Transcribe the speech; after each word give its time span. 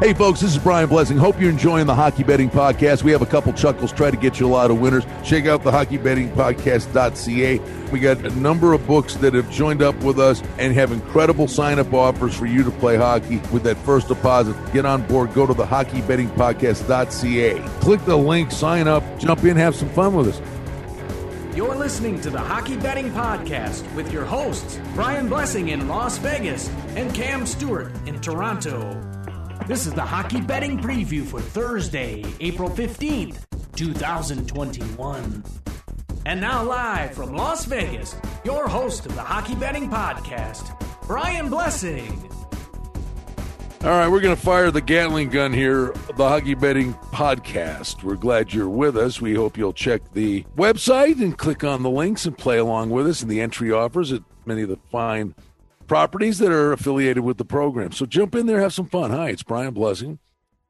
Hey, 0.00 0.14
folks, 0.14 0.40
this 0.40 0.52
is 0.52 0.58
Brian 0.58 0.88
Blessing. 0.88 1.18
Hope 1.18 1.38
you're 1.38 1.50
enjoying 1.50 1.86
the 1.86 1.94
Hockey 1.94 2.24
Betting 2.24 2.48
Podcast. 2.48 3.02
We 3.02 3.12
have 3.12 3.20
a 3.20 3.26
couple 3.26 3.52
chuckles, 3.52 3.92
try 3.92 4.10
to 4.10 4.16
get 4.16 4.40
you 4.40 4.46
a 4.46 4.48
lot 4.48 4.70
of 4.70 4.80
winners. 4.80 5.04
Check 5.22 5.44
out 5.44 5.62
the 5.62 5.70
hockeybettingpodcast.ca. 5.70 7.58
We 7.92 8.00
got 8.00 8.24
a 8.24 8.30
number 8.30 8.72
of 8.72 8.86
books 8.86 9.16
that 9.16 9.34
have 9.34 9.50
joined 9.50 9.82
up 9.82 9.94
with 9.96 10.18
us 10.18 10.42
and 10.56 10.72
have 10.72 10.92
incredible 10.92 11.48
sign 11.48 11.78
up 11.78 11.92
offers 11.92 12.34
for 12.34 12.46
you 12.46 12.64
to 12.64 12.70
play 12.70 12.96
hockey 12.96 13.42
with 13.52 13.62
that 13.64 13.76
first 13.76 14.08
deposit. 14.08 14.56
Get 14.72 14.86
on 14.86 15.06
board, 15.06 15.34
go 15.34 15.46
to 15.46 15.52
the 15.52 15.66
hockeybettingpodcast.ca. 15.66 17.80
Click 17.80 18.02
the 18.06 18.16
link, 18.16 18.52
sign 18.52 18.88
up, 18.88 19.04
jump 19.18 19.44
in, 19.44 19.58
have 19.58 19.74
some 19.74 19.90
fun 19.90 20.14
with 20.14 20.28
us. 20.28 20.40
You're 21.54 21.76
listening 21.76 22.22
to 22.22 22.30
the 22.30 22.40
Hockey 22.40 22.78
Betting 22.78 23.10
Podcast 23.10 23.94
with 23.94 24.10
your 24.10 24.24
hosts, 24.24 24.80
Brian 24.94 25.28
Blessing 25.28 25.68
in 25.68 25.88
Las 25.88 26.16
Vegas 26.16 26.70
and 26.96 27.14
Cam 27.14 27.44
Stewart 27.44 27.92
in 28.06 28.18
Toronto. 28.22 29.09
This 29.70 29.86
is 29.86 29.94
the 29.94 30.02
Hockey 30.02 30.40
Betting 30.40 30.80
Preview 30.80 31.24
for 31.24 31.40
Thursday, 31.40 32.24
April 32.40 32.68
15th, 32.68 33.44
2021. 33.76 35.44
And 36.26 36.40
now, 36.40 36.64
live 36.64 37.14
from 37.14 37.36
Las 37.36 37.66
Vegas, 37.66 38.16
your 38.44 38.66
host 38.66 39.06
of 39.06 39.14
the 39.14 39.22
Hockey 39.22 39.54
Betting 39.54 39.88
Podcast, 39.88 40.76
Brian 41.06 41.48
Blessing. 41.48 42.10
All 43.82 43.90
right, 43.90 44.08
we're 44.08 44.18
going 44.18 44.34
to 44.34 44.42
fire 44.42 44.72
the 44.72 44.80
Gatling 44.80 45.28
gun 45.28 45.52
here, 45.52 45.94
the 46.16 46.28
Hockey 46.28 46.56
Betting 46.56 46.94
Podcast. 47.12 48.02
We're 48.02 48.16
glad 48.16 48.52
you're 48.52 48.68
with 48.68 48.96
us. 48.96 49.20
We 49.20 49.36
hope 49.36 49.56
you'll 49.56 49.72
check 49.72 50.02
the 50.14 50.42
website 50.56 51.22
and 51.22 51.38
click 51.38 51.62
on 51.62 51.84
the 51.84 51.90
links 51.90 52.26
and 52.26 52.36
play 52.36 52.58
along 52.58 52.90
with 52.90 53.06
us 53.06 53.22
and 53.22 53.30
the 53.30 53.40
entry 53.40 53.70
offers 53.70 54.12
at 54.12 54.22
many 54.44 54.62
of 54.62 54.68
the 54.68 54.78
fine 54.90 55.32
properties 55.90 56.38
that 56.38 56.52
are 56.52 56.72
affiliated 56.72 57.24
with 57.24 57.36
the 57.36 57.44
program. 57.44 57.90
So 57.90 58.06
jump 58.06 58.36
in 58.36 58.46
there, 58.46 58.60
have 58.60 58.72
some 58.72 58.86
fun. 58.86 59.10
Hi, 59.10 59.30
it's 59.30 59.42
Brian 59.42 59.74
Blessing. 59.74 60.20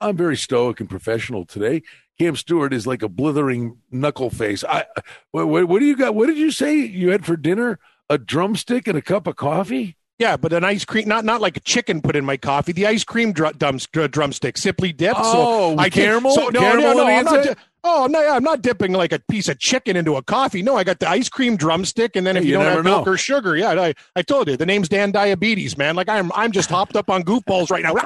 I'm 0.01 0.17
very 0.17 0.35
stoic 0.35 0.81
and 0.81 0.89
professional 0.89 1.45
today. 1.45 1.83
Cam 2.19 2.37
Stewart 2.37 2.73
is 2.73 2.87
like 2.87 3.03
a 3.03 3.09
blithering 3.09 3.77
knuckle 3.91 4.31
face. 4.31 4.65
I, 4.65 4.87
what, 5.31 5.47
what 5.47 5.79
do 5.79 5.85
you 5.85 5.95
got? 5.95 6.15
What 6.15 6.29
did 6.29 6.39
you 6.39 6.51
say 6.51 6.75
you 6.79 7.11
had 7.11 7.27
for 7.27 7.37
dinner? 7.37 7.79
A 8.09 8.17
drumstick 8.17 8.89
and 8.89 8.97
a 8.97 9.03
cup 9.03 9.27
of 9.27 9.37
coffee? 9.37 9.99
Yeah, 10.19 10.39
but 10.39 10.55
an 10.55 10.65
ice 10.65 10.87
cream, 10.87 11.07
not 11.07 11.27
not 11.27 11.43
like 11.43 11.59
a 11.59 11.61
chicken 11.61 12.01
put 12.01 12.17
in 12.17 12.25
my 12.25 12.39
coffee. 12.39 12.73
The 12.73 12.87
ice 12.87 13.05
cream 13.05 13.33
dr- 13.33 13.59
dr- 13.59 14.11
drumstick, 14.11 14.57
simply 14.57 14.93
dipped. 14.93 15.17
Oh, 15.19 15.75
so 15.75 15.79
I 15.79 15.91
caramel. 15.91 16.35
So, 16.35 16.49
no, 16.49 16.61
caramel 16.61 16.95
no, 16.95 16.95
no, 16.95 17.07
I'm 17.07 17.25
not, 17.25 17.59
Oh 17.83 18.07
no, 18.11 18.35
I'm 18.35 18.43
not 18.45 18.63
dipping 18.63 18.93
like 18.93 19.13
a 19.13 19.21
piece 19.31 19.49
of 19.49 19.59
chicken 19.59 19.97
into 19.97 20.17
a 20.17 20.23
coffee. 20.23 20.63
No, 20.63 20.77
I 20.77 20.85
got 20.85 20.99
the 20.99 21.09
ice 21.09 21.29
cream 21.29 21.57
drumstick, 21.57 22.17
and 22.17 22.27
then 22.27 22.37
if 22.37 22.45
you, 22.45 22.51
you 22.51 22.57
don't 22.57 22.65
have 22.67 22.85
milk 22.85 23.07
know. 23.07 23.13
or 23.13 23.17
sugar, 23.17 23.57
yeah, 23.57 23.71
I, 23.71 23.95
I 24.17 24.23
told 24.23 24.49
you 24.49 24.57
the 24.57 24.67
name's 24.67 24.89
Dan 24.89 25.13
Diabetes, 25.13 25.79
man. 25.79 25.97
Like 25.97 26.09
I'm 26.09 26.31
I'm 26.35 26.53
just 26.53 26.69
hopped 26.69 26.97
up 26.97 27.09
on 27.11 27.23
goofballs 27.23 27.71
right 27.71 27.83
now. 27.83 27.95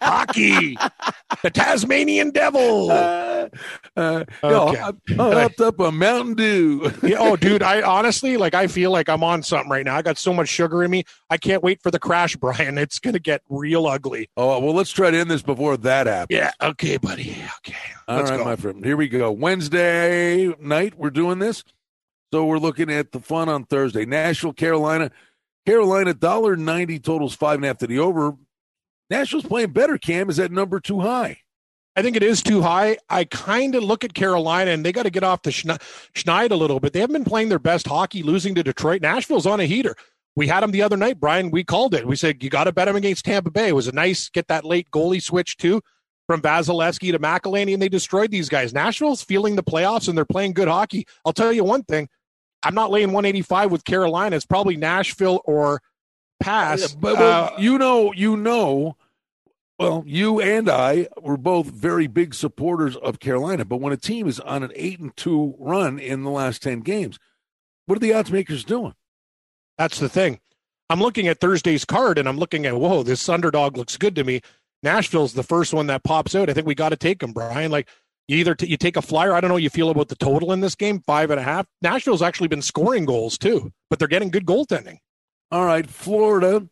Hockey, 0.00 0.76
the 1.42 1.50
Tasmanian 1.50 2.30
Devil. 2.30 2.90
Uh, 2.90 3.48
uh, 3.96 4.24
yo, 4.42 4.68
Okay. 4.68 4.80
I'm, 4.80 5.00
I'm 5.08 5.16
hopped 5.32 5.60
up 5.60 5.80
on 5.80 5.98
Mountain 5.98 6.34
Dew. 6.34 6.90
Yeah, 7.04 7.18
oh, 7.20 7.36
dude, 7.36 7.62
I 7.62 7.82
honestly 7.82 8.36
like 8.38 8.54
I 8.54 8.66
feel 8.66 8.90
like 8.90 9.08
I'm 9.10 9.22
on 9.22 9.42
something 9.42 9.70
right 9.70 9.84
now. 9.84 9.94
I 9.96 10.02
got 10.02 10.16
so 10.16 10.32
much 10.32 10.48
sugar 10.48 10.82
in 10.82 10.90
me. 10.90 11.04
I 11.28 11.36
can't 11.36 11.62
wait 11.62 11.82
for 11.82 11.90
the 11.90 11.98
crash, 11.98 12.34
Brian. 12.36 12.78
It's 12.78 12.98
gonna 12.98 13.18
get 13.18 13.42
real 13.50 13.86
ugly. 13.86 14.30
oh 14.36 14.58
well, 14.60 14.72
let's 14.74 14.90
try 14.90 15.10
to 15.10 15.18
end 15.18 15.30
this 15.30 15.42
before 15.42 15.76
that 15.78 16.06
happens. 16.06 16.36
Yeah. 16.38 16.50
Okay, 16.62 16.96
buddy. 17.04 17.36
Okay. 17.58 17.76
All 18.08 18.16
Let's 18.16 18.30
right, 18.30 18.38
go. 18.38 18.44
my 18.44 18.56
friend. 18.56 18.84
Here 18.84 18.96
we 18.96 19.08
go. 19.08 19.30
Wednesday 19.30 20.54
night, 20.58 20.94
we're 20.96 21.10
doing 21.10 21.38
this. 21.38 21.62
So 22.32 22.46
we're 22.46 22.58
looking 22.58 22.90
at 22.90 23.12
the 23.12 23.20
fun 23.20 23.48
on 23.48 23.64
Thursday. 23.64 24.06
Nashville, 24.06 24.52
Carolina. 24.54 25.10
Carolina, 25.66 26.14
dollar 26.14 26.56
ninety 26.56 26.98
totals 26.98 27.34
five 27.34 27.56
and 27.56 27.64
a 27.64 27.68
half 27.68 27.78
to 27.78 27.86
the 27.86 27.98
over. 27.98 28.36
Nashville's 29.10 29.44
playing 29.44 29.72
better, 29.72 29.98
Cam. 29.98 30.28
Is 30.28 30.36
that 30.36 30.50
number 30.50 30.80
too 30.80 31.00
high? 31.00 31.38
I 31.96 32.02
think 32.02 32.16
it 32.16 32.22
is 32.22 32.42
too 32.42 32.60
high. 32.60 32.98
I 33.08 33.24
kind 33.24 33.74
of 33.74 33.84
look 33.84 34.02
at 34.02 34.14
Carolina 34.14 34.72
and 34.72 34.84
they 34.84 34.90
got 34.90 35.04
to 35.04 35.10
get 35.10 35.22
off 35.22 35.42
the 35.42 35.50
schneid, 35.50 35.80
schneid 36.14 36.50
a 36.50 36.56
little 36.56 36.80
bit. 36.80 36.92
They 36.92 37.00
haven't 37.00 37.14
been 37.14 37.24
playing 37.24 37.50
their 37.50 37.60
best 37.60 37.86
hockey, 37.86 38.22
losing 38.22 38.54
to 38.56 38.62
Detroit. 38.64 39.00
Nashville's 39.00 39.46
on 39.46 39.60
a 39.60 39.64
heater. 39.64 39.94
We 40.34 40.48
had 40.48 40.62
them 40.62 40.72
the 40.72 40.82
other 40.82 40.96
night, 40.96 41.20
Brian. 41.20 41.50
We 41.52 41.62
called 41.62 41.94
it. 41.94 42.06
We 42.06 42.16
said 42.16 42.42
you 42.42 42.50
got 42.50 42.64
to 42.64 42.72
bet 42.72 42.86
them 42.86 42.96
against 42.96 43.26
Tampa 43.26 43.50
Bay. 43.50 43.68
It 43.68 43.76
was 43.76 43.86
a 43.86 43.92
nice 43.92 44.28
get 44.28 44.48
that 44.48 44.64
late 44.64 44.90
goalie 44.90 45.22
switch 45.22 45.56
too 45.56 45.82
from 46.26 46.40
Vasilevskiy 46.40 47.12
to 47.12 47.18
McElhinney, 47.18 47.72
and 47.74 47.82
they 47.82 47.88
destroyed 47.88 48.30
these 48.30 48.48
guys. 48.48 48.72
Nashville's 48.72 49.22
feeling 49.22 49.56
the 49.56 49.62
playoffs 49.62 50.08
and 50.08 50.16
they're 50.16 50.24
playing 50.24 50.52
good 50.52 50.68
hockey. 50.68 51.06
I'll 51.24 51.32
tell 51.32 51.52
you 51.52 51.64
one 51.64 51.82
thing: 51.82 52.08
I'm 52.62 52.74
not 52.74 52.90
laying 52.90 53.08
185 53.12 53.70
with 53.70 53.84
Carolina. 53.84 54.36
It's 54.36 54.46
probably 54.46 54.76
Nashville 54.76 55.40
or 55.44 55.82
pass. 56.40 56.94
But 56.94 57.18
well, 57.18 57.44
Uh, 57.54 57.58
you 57.58 57.78
know, 57.78 58.12
you 58.12 58.36
know, 58.36 58.96
well, 59.78 60.02
you 60.06 60.40
and 60.40 60.68
I 60.68 61.08
were 61.20 61.36
both 61.36 61.66
very 61.66 62.06
big 62.06 62.34
supporters 62.34 62.96
of 62.96 63.20
Carolina. 63.20 63.64
But 63.64 63.78
when 63.80 63.92
a 63.92 63.96
team 63.96 64.26
is 64.28 64.40
on 64.40 64.62
an 64.62 64.72
eight 64.74 65.00
and 65.00 65.16
two 65.16 65.54
run 65.58 65.98
in 65.98 66.22
the 66.22 66.30
last 66.30 66.62
ten 66.62 66.80
games, 66.80 67.18
what 67.86 67.96
are 67.96 68.00
the 68.00 68.14
odds 68.14 68.32
makers 68.32 68.64
doing? 68.64 68.94
That's 69.76 69.98
the 69.98 70.08
thing. 70.08 70.40
I'm 70.90 71.00
looking 71.00 71.26
at 71.28 71.40
Thursday's 71.40 71.84
card 71.84 72.18
and 72.18 72.28
I'm 72.28 72.38
looking 72.38 72.66
at, 72.66 72.76
whoa, 72.76 73.02
this 73.02 73.28
underdog 73.28 73.76
looks 73.76 73.96
good 73.96 74.14
to 74.16 74.24
me. 74.24 74.42
Nashville's 74.84 75.32
the 75.32 75.42
first 75.42 75.74
one 75.74 75.88
that 75.88 76.04
pops 76.04 76.34
out. 76.34 76.48
I 76.48 76.52
think 76.52 76.66
we 76.66 76.74
got 76.74 76.90
to 76.90 76.96
take 76.96 77.18
them, 77.18 77.32
Brian. 77.32 77.70
Like 77.70 77.88
you 78.28 78.36
either 78.36 78.54
t- 78.54 78.66
you 78.66 78.76
take 78.76 78.96
a 78.96 79.02
flyer. 79.02 79.32
I 79.32 79.40
don't 79.40 79.48
know. 79.48 79.54
how 79.54 79.58
You 79.58 79.70
feel 79.70 79.90
about 79.90 80.08
the 80.08 80.16
total 80.16 80.52
in 80.52 80.60
this 80.60 80.74
game, 80.74 81.00
five 81.00 81.30
and 81.30 81.40
a 81.40 81.42
half. 81.42 81.66
Nashville's 81.82 82.22
actually 82.22 82.48
been 82.48 82.62
scoring 82.62 83.06
goals 83.06 83.36
too, 83.36 83.72
but 83.90 83.98
they're 83.98 84.06
getting 84.06 84.30
good 84.30 84.46
goaltending. 84.46 84.98
All 85.50 85.64
right, 85.64 85.88
Florida. 85.88 86.68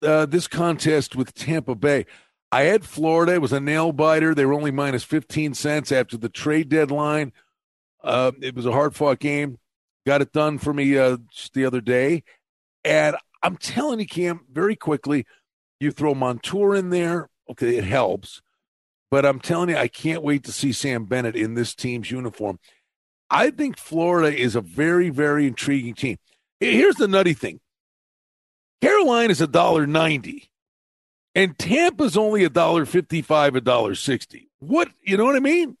Uh, 0.00 0.26
this 0.26 0.46
contest 0.46 1.16
with 1.16 1.34
Tampa 1.34 1.74
Bay. 1.74 2.06
I 2.52 2.62
had 2.62 2.84
Florida. 2.84 3.34
It 3.34 3.42
was 3.42 3.52
a 3.52 3.60
nail 3.60 3.90
biter. 3.92 4.34
They 4.34 4.46
were 4.46 4.54
only 4.54 4.70
minus 4.70 5.02
15 5.02 5.54
cents 5.54 5.90
after 5.90 6.16
the 6.16 6.28
trade 6.28 6.68
deadline. 6.68 7.32
Uh, 8.02 8.30
it 8.40 8.54
was 8.54 8.64
a 8.64 8.72
hard 8.72 8.94
fought 8.94 9.18
game. 9.18 9.58
Got 10.06 10.22
it 10.22 10.32
done 10.32 10.58
for 10.58 10.72
me 10.72 10.96
uh, 10.96 11.18
the 11.52 11.64
other 11.64 11.80
day. 11.80 12.22
And 12.84 13.16
I'm 13.42 13.56
telling 13.56 13.98
you, 13.98 14.06
Cam, 14.06 14.46
very 14.50 14.76
quickly, 14.76 15.26
you 15.80 15.90
throw 15.90 16.14
Montour 16.14 16.76
in 16.76 16.90
there. 16.90 17.28
Okay, 17.50 17.76
it 17.76 17.84
helps. 17.84 18.40
But 19.10 19.24
I'm 19.24 19.40
telling 19.40 19.70
you, 19.70 19.76
I 19.76 19.88
can't 19.88 20.22
wait 20.22 20.44
to 20.44 20.52
see 20.52 20.72
Sam 20.72 21.04
Bennett 21.04 21.34
in 21.34 21.54
this 21.54 21.74
team's 21.74 22.10
uniform. 22.10 22.58
I 23.30 23.50
think 23.50 23.78
Florida 23.78 24.36
is 24.36 24.54
a 24.54 24.60
very, 24.60 25.10
very 25.10 25.46
intriguing 25.46 25.94
team. 25.94 26.18
Here's 26.60 26.96
the 26.96 27.08
nutty 27.08 27.34
thing 27.34 27.60
Carolina's 28.80 29.40
a 29.40 29.46
dollar 29.46 29.86
ninety, 29.86 30.50
and 31.34 31.58
Tampa's 31.58 32.16
only 32.16 32.44
a 32.44 32.50
dollar 32.50 32.84
fifty-five, 32.84 33.54
a 33.54 33.60
dollar 33.60 33.94
sixty. 33.94 34.50
What 34.58 34.88
you 35.02 35.16
know 35.16 35.24
what 35.24 35.36
I 35.36 35.40
mean? 35.40 35.76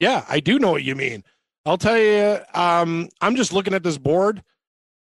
Yeah, 0.00 0.24
I 0.28 0.40
do 0.40 0.58
know 0.58 0.72
what 0.72 0.84
you 0.84 0.94
mean. 0.94 1.24
I'll 1.64 1.78
tell 1.78 1.98
you. 1.98 2.38
Um, 2.54 3.08
I'm 3.20 3.36
just 3.36 3.52
looking 3.52 3.74
at 3.74 3.82
this 3.82 3.98
board. 3.98 4.42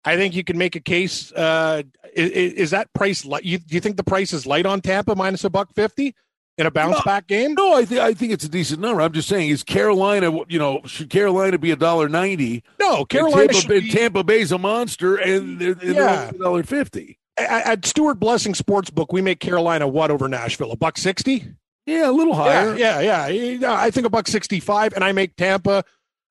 I 0.03 0.15
think 0.17 0.35
you 0.35 0.43
can 0.43 0.57
make 0.57 0.75
a 0.75 0.79
case. 0.79 1.31
Uh, 1.31 1.83
is, 2.13 2.31
is 2.53 2.71
that 2.71 2.91
price 2.93 3.23
light? 3.25 3.43
You, 3.43 3.57
do 3.59 3.75
you 3.75 3.81
think 3.81 3.97
the 3.97 4.03
price 4.03 4.33
is 4.33 4.45
light 4.45 4.65
on 4.65 4.81
Tampa 4.81 5.15
minus 5.15 5.43
a 5.43 5.49
buck 5.49 5.73
fifty 5.75 6.15
in 6.57 6.65
a 6.65 6.71
bounce 6.71 6.97
No. 6.97 7.01
back 7.05 7.27
game? 7.27 7.53
No, 7.53 7.73
I 7.75 7.85
think 7.85 8.01
I 8.01 8.13
think 8.13 8.31
it's 8.33 8.43
a 8.43 8.49
decent 8.49 8.81
number. 8.81 9.01
I'm 9.01 9.13
just 9.13 9.27
saying, 9.29 9.49
is 9.49 9.63
Carolina? 9.63 10.31
You 10.49 10.57
know, 10.59 10.81
should 10.85 11.09
Carolina 11.09 11.57
be 11.59 11.71
a 11.71 11.75
dollar 11.75 12.09
ninety? 12.09 12.63
No, 12.79 13.05
Carolina 13.05 13.53
Tampa, 13.53 13.67
be- 13.67 13.89
Tampa 13.91 14.23
Bay's 14.23 14.51
a 14.51 14.57
monster, 14.57 15.15
and 15.17 15.59
they're, 15.59 15.73
they're 15.75 15.93
Yeah. 15.93 16.31
dollar 16.31 16.63
fifty. 16.63 17.19
at, 17.37 17.65
at 17.67 17.85
Stewart 17.85 18.19
Blessing 18.19 18.53
Sportsbook, 18.53 19.07
we 19.11 19.21
make 19.21 19.39
Carolina 19.39 19.87
what 19.87 20.09
over 20.11 20.27
Nashville? 20.27 20.71
A 20.71 20.75
buck 20.77 20.97
sixty? 20.97 21.45
Yeah, 21.85 22.09
a 22.09 22.11
little 22.11 22.35
higher. 22.35 22.75
Yeah, 22.77 22.99
yeah, 23.01 23.27
yeah. 23.27 23.73
I 23.73 23.89
think 23.91 24.05
a 24.05 24.09
buck 24.09 24.27
sixty-five, 24.27 24.93
and 24.93 25.03
I 25.03 25.11
make 25.11 25.35
Tampa 25.35 25.83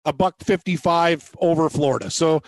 a 0.05 0.13
buck 0.13 0.37
fifty-five 0.43 1.31
over 1.39 1.69
Florida. 1.71 2.11
So 2.11 2.43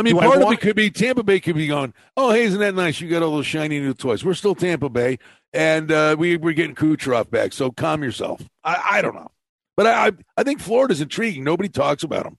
I 0.00 0.02
mean, 0.02 0.14
Do 0.14 0.20
I 0.20 0.26
part 0.28 0.42
of 0.42 0.50
it 0.50 0.60
could 0.62 0.76
be 0.76 0.90
Tampa 0.90 1.22
Bay 1.22 1.40
could 1.40 1.56
be 1.56 1.66
going, 1.66 1.92
oh, 2.16 2.32
hey, 2.32 2.44
isn't 2.44 2.58
that 2.58 2.74
nice? 2.74 3.02
You 3.02 3.08
got 3.10 3.22
all 3.22 3.32
those 3.32 3.46
shiny 3.46 3.80
new 3.80 3.92
toys. 3.92 4.24
We're 4.24 4.32
still 4.32 4.54
Tampa 4.54 4.88
Bay, 4.88 5.18
and 5.52 5.92
uh, 5.92 6.16
we, 6.18 6.38
we're 6.38 6.54
getting 6.54 6.74
Kucherov 6.74 7.30
back, 7.30 7.52
so 7.52 7.70
calm 7.70 8.02
yourself. 8.02 8.40
I, 8.64 8.82
I 8.92 9.02
don't 9.02 9.14
know. 9.14 9.30
But 9.76 9.86
I, 9.86 10.06
I, 10.06 10.10
I 10.38 10.42
think 10.42 10.60
Florida's 10.62 11.02
intriguing. 11.02 11.44
Nobody 11.44 11.68
talks 11.68 12.02
about 12.02 12.24
them. 12.24 12.38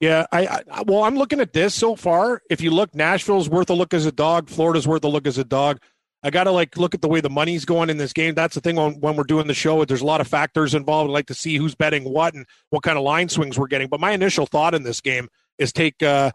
yeah, 0.00 0.26
I, 0.32 0.62
I 0.70 0.82
well, 0.82 1.04
I'm 1.04 1.16
looking 1.16 1.40
at 1.40 1.54
this 1.54 1.74
so 1.74 1.96
far. 1.96 2.42
If 2.50 2.60
you 2.60 2.70
look, 2.70 2.94
Nashville's 2.94 3.48
worth 3.48 3.70
a 3.70 3.74
look 3.74 3.94
as 3.94 4.04
a 4.04 4.12
dog. 4.12 4.50
Florida's 4.50 4.86
worth 4.86 5.02
a 5.04 5.08
look 5.08 5.26
as 5.26 5.38
a 5.38 5.44
dog. 5.44 5.80
I 6.22 6.28
got 6.30 6.44
to 6.44 6.50
like 6.50 6.76
look 6.76 6.94
at 6.94 7.00
the 7.00 7.08
way 7.08 7.22
the 7.22 7.30
money's 7.30 7.64
going 7.64 7.88
in 7.88 7.96
this 7.96 8.12
game. 8.12 8.34
That's 8.34 8.54
the 8.54 8.60
thing 8.60 8.76
when, 8.76 9.00
when 9.00 9.16
we're 9.16 9.24
doing 9.24 9.46
the 9.46 9.54
show. 9.54 9.82
There's 9.84 10.02
a 10.02 10.06
lot 10.06 10.20
of 10.20 10.28
factors 10.28 10.74
involved. 10.74 11.08
I 11.08 11.12
like 11.12 11.26
to 11.28 11.34
see 11.34 11.56
who's 11.56 11.74
betting 11.74 12.04
what 12.04 12.34
and 12.34 12.44
what 12.70 12.82
kind 12.82 12.98
of 12.98 13.04
line 13.04 13.30
swings 13.30 13.58
we're 13.58 13.68
getting. 13.68 13.88
But 13.88 14.00
my 14.00 14.10
initial 14.10 14.44
thought 14.44 14.74
in 14.74 14.82
this 14.82 15.00
game 15.00 15.28
is 15.58 15.72
take 15.72 16.02
uh, 16.02 16.32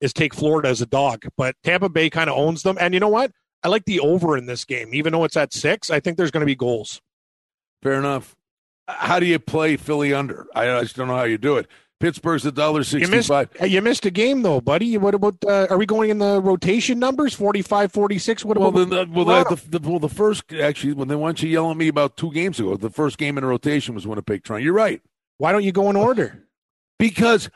is 0.00 0.12
take 0.12 0.34
Florida 0.34 0.68
as 0.68 0.80
a 0.80 0.86
dog. 0.86 1.24
But 1.36 1.54
Tampa 1.64 1.88
Bay 1.88 2.10
kind 2.10 2.28
of 2.30 2.36
owns 2.36 2.62
them. 2.62 2.76
And 2.80 2.94
you 2.94 3.00
know 3.00 3.08
what? 3.08 3.32
I 3.62 3.68
like 3.68 3.84
the 3.84 4.00
over 4.00 4.36
in 4.36 4.46
this 4.46 4.64
game, 4.64 4.90
even 4.94 5.12
though 5.12 5.24
it's 5.24 5.36
at 5.36 5.52
six. 5.52 5.90
I 5.90 6.00
think 6.00 6.16
there's 6.16 6.30
going 6.30 6.42
to 6.42 6.46
be 6.46 6.54
goals. 6.54 7.00
Fair 7.82 7.94
enough. 7.94 8.34
How 8.88 9.18
do 9.18 9.26
you 9.26 9.38
play 9.38 9.76
Philly 9.76 10.14
under? 10.14 10.46
I, 10.54 10.70
I 10.70 10.82
just 10.82 10.96
don't 10.96 11.08
know 11.08 11.16
how 11.16 11.24
you 11.24 11.38
do 11.38 11.56
it. 11.56 11.66
Pittsburgh's 11.98 12.44
a 12.44 12.52
dollar 12.52 12.82
You 12.82 13.08
missed, 13.08 13.28
sixty-five. 13.28 13.70
you 13.70 13.80
missed 13.80 14.04
a 14.04 14.10
game 14.10 14.42
though, 14.42 14.60
buddy. 14.60 14.98
What 14.98 15.14
about? 15.14 15.36
Uh, 15.44 15.66
are 15.70 15.78
we 15.78 15.86
going 15.86 16.10
in 16.10 16.18
the 16.18 16.42
rotation 16.42 16.98
numbers? 16.98 17.32
45, 17.32 17.90
46? 17.90 18.44
What 18.44 18.58
Well, 18.58 18.68
about? 18.68 18.90
then, 18.90 18.98
uh, 18.98 19.06
well, 19.10 19.44
the, 19.44 19.78
the, 19.78 19.88
well, 19.90 19.98
the 19.98 20.10
first 20.10 20.52
actually, 20.52 20.92
when 20.92 21.08
they 21.08 21.16
want 21.16 21.42
you 21.42 21.48
yelling 21.48 21.70
at 21.70 21.76
me 21.78 21.88
about 21.88 22.18
two 22.18 22.30
games 22.32 22.60
ago, 22.60 22.76
the 22.76 22.90
first 22.90 23.16
game 23.16 23.38
in 23.38 23.44
a 23.44 23.46
rotation 23.46 23.94
was 23.94 24.06
Winnipeg 24.06 24.44
Toronto. 24.44 24.62
You're 24.62 24.74
right 24.74 25.00
why 25.38 25.52
don't 25.52 25.64
you 25.64 25.72
go 25.72 25.88
in 25.90 25.96
order? 25.96 26.44
because 26.98 27.50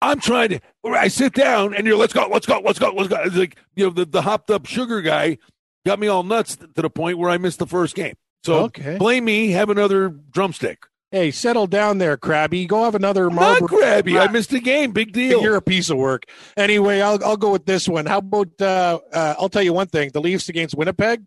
I'm 0.00 0.20
trying 0.20 0.50
to. 0.50 0.60
I 0.84 1.08
sit 1.08 1.34
down 1.34 1.74
and 1.74 1.86
you're 1.86 1.96
let's 1.96 2.12
go, 2.12 2.28
let's 2.30 2.46
go, 2.46 2.60
let's 2.64 2.78
go, 2.78 2.92
let's 2.92 3.08
go. 3.08 3.16
It's 3.22 3.34
like 3.36 3.56
you 3.74 3.84
know 3.86 3.90
the, 3.90 4.04
the 4.04 4.22
hopped 4.22 4.50
up 4.50 4.66
sugar 4.66 5.00
guy 5.00 5.38
got 5.86 5.98
me 5.98 6.06
all 6.08 6.22
nuts 6.22 6.56
to 6.56 6.68
the 6.82 6.90
point 6.90 7.18
where 7.18 7.30
I 7.30 7.38
missed 7.38 7.58
the 7.58 7.66
first 7.66 7.94
game. 7.94 8.14
So 8.44 8.64
Okay. 8.64 8.96
blame 8.98 9.24
me. 9.24 9.50
Have 9.50 9.70
another 9.70 10.08
drumstick. 10.08 10.84
Hey, 11.10 11.30
settle 11.30 11.66
down 11.66 11.98
there, 11.98 12.16
Krabby. 12.18 12.68
Go 12.68 12.84
have 12.84 12.94
another 12.94 13.24
Not 13.30 13.34
Marlboro. 13.60 13.68
grabby. 13.68 14.20
I 14.20 14.30
missed 14.30 14.52
a 14.52 14.60
game. 14.60 14.92
Big 14.92 15.12
deal. 15.12 15.42
You're 15.42 15.56
a 15.56 15.62
piece 15.62 15.88
of 15.90 15.96
work. 15.96 16.24
Anyway, 16.56 17.00
I'll 17.00 17.22
I'll 17.24 17.36
go 17.38 17.50
with 17.50 17.64
this 17.66 17.88
one. 17.88 18.04
How 18.06 18.18
about? 18.18 18.48
Uh, 18.60 18.98
uh, 19.12 19.34
I'll 19.38 19.48
tell 19.48 19.62
you 19.62 19.72
one 19.72 19.86
thing: 19.88 20.10
the 20.12 20.20
Leafs 20.20 20.48
against 20.48 20.74
Winnipeg. 20.76 21.24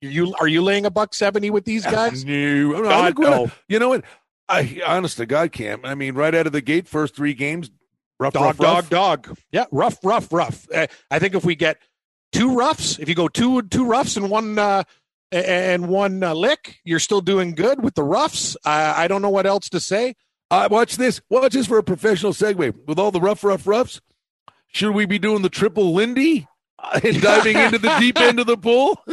You 0.00 0.34
are 0.40 0.48
you 0.48 0.62
laying 0.62 0.86
a 0.86 0.90
buck 0.90 1.14
seventy 1.14 1.50
with 1.50 1.64
these 1.64 1.84
guys? 1.84 2.24
No, 2.24 2.32
no, 2.72 2.82
God, 2.82 3.18
no. 3.18 3.50
You 3.68 3.78
know 3.78 3.88
what? 3.90 4.04
I 4.48 4.80
honest 4.86 5.16
to 5.18 5.26
God, 5.26 5.52
Cam. 5.52 5.80
I 5.84 5.94
mean, 5.94 6.14
right 6.14 6.34
out 6.34 6.46
of 6.46 6.52
the 6.52 6.60
gate, 6.60 6.86
first 6.88 7.16
three 7.16 7.34
games, 7.34 7.70
rough, 8.20 8.32
Dog, 8.32 8.44
rough, 8.44 8.56
dog, 8.58 8.74
rough. 8.76 8.88
dog. 8.90 9.38
Yeah, 9.50 9.64
rough, 9.72 9.98
rough, 10.04 10.32
rough. 10.32 10.66
Uh, 10.72 10.86
I 11.10 11.18
think 11.18 11.34
if 11.34 11.44
we 11.44 11.54
get 11.56 11.78
two 12.32 12.54
roughs, 12.56 12.98
if 12.98 13.08
you 13.08 13.14
go 13.14 13.28
two 13.28 13.62
two 13.62 13.84
roughs 13.86 14.16
and 14.16 14.30
one 14.30 14.58
uh, 14.58 14.84
and 15.32 15.88
one 15.88 16.22
uh, 16.22 16.34
lick, 16.34 16.78
you're 16.84 17.00
still 17.00 17.20
doing 17.20 17.54
good 17.54 17.82
with 17.82 17.94
the 17.94 18.04
roughs. 18.04 18.56
Uh, 18.64 18.94
I 18.96 19.08
don't 19.08 19.22
know 19.22 19.30
what 19.30 19.46
else 19.46 19.68
to 19.70 19.80
say. 19.80 20.14
Uh, 20.50 20.68
watch 20.70 20.96
this. 20.96 21.20
Watch 21.28 21.54
this 21.54 21.66
for 21.66 21.78
a 21.78 21.82
professional 21.82 22.32
segue. 22.32 22.72
With 22.86 22.98
all 23.00 23.10
the 23.10 23.20
rough, 23.20 23.42
rough, 23.42 23.66
roughs, 23.66 24.00
should 24.68 24.94
we 24.94 25.04
be 25.06 25.18
doing 25.18 25.42
the 25.42 25.48
triple 25.48 25.92
Lindy 25.92 26.46
uh, 26.78 27.00
and 27.02 27.20
diving 27.20 27.56
into 27.56 27.78
the 27.78 27.96
deep 27.98 28.20
end 28.20 28.38
of 28.38 28.46
the 28.46 28.56
pool? 28.56 29.00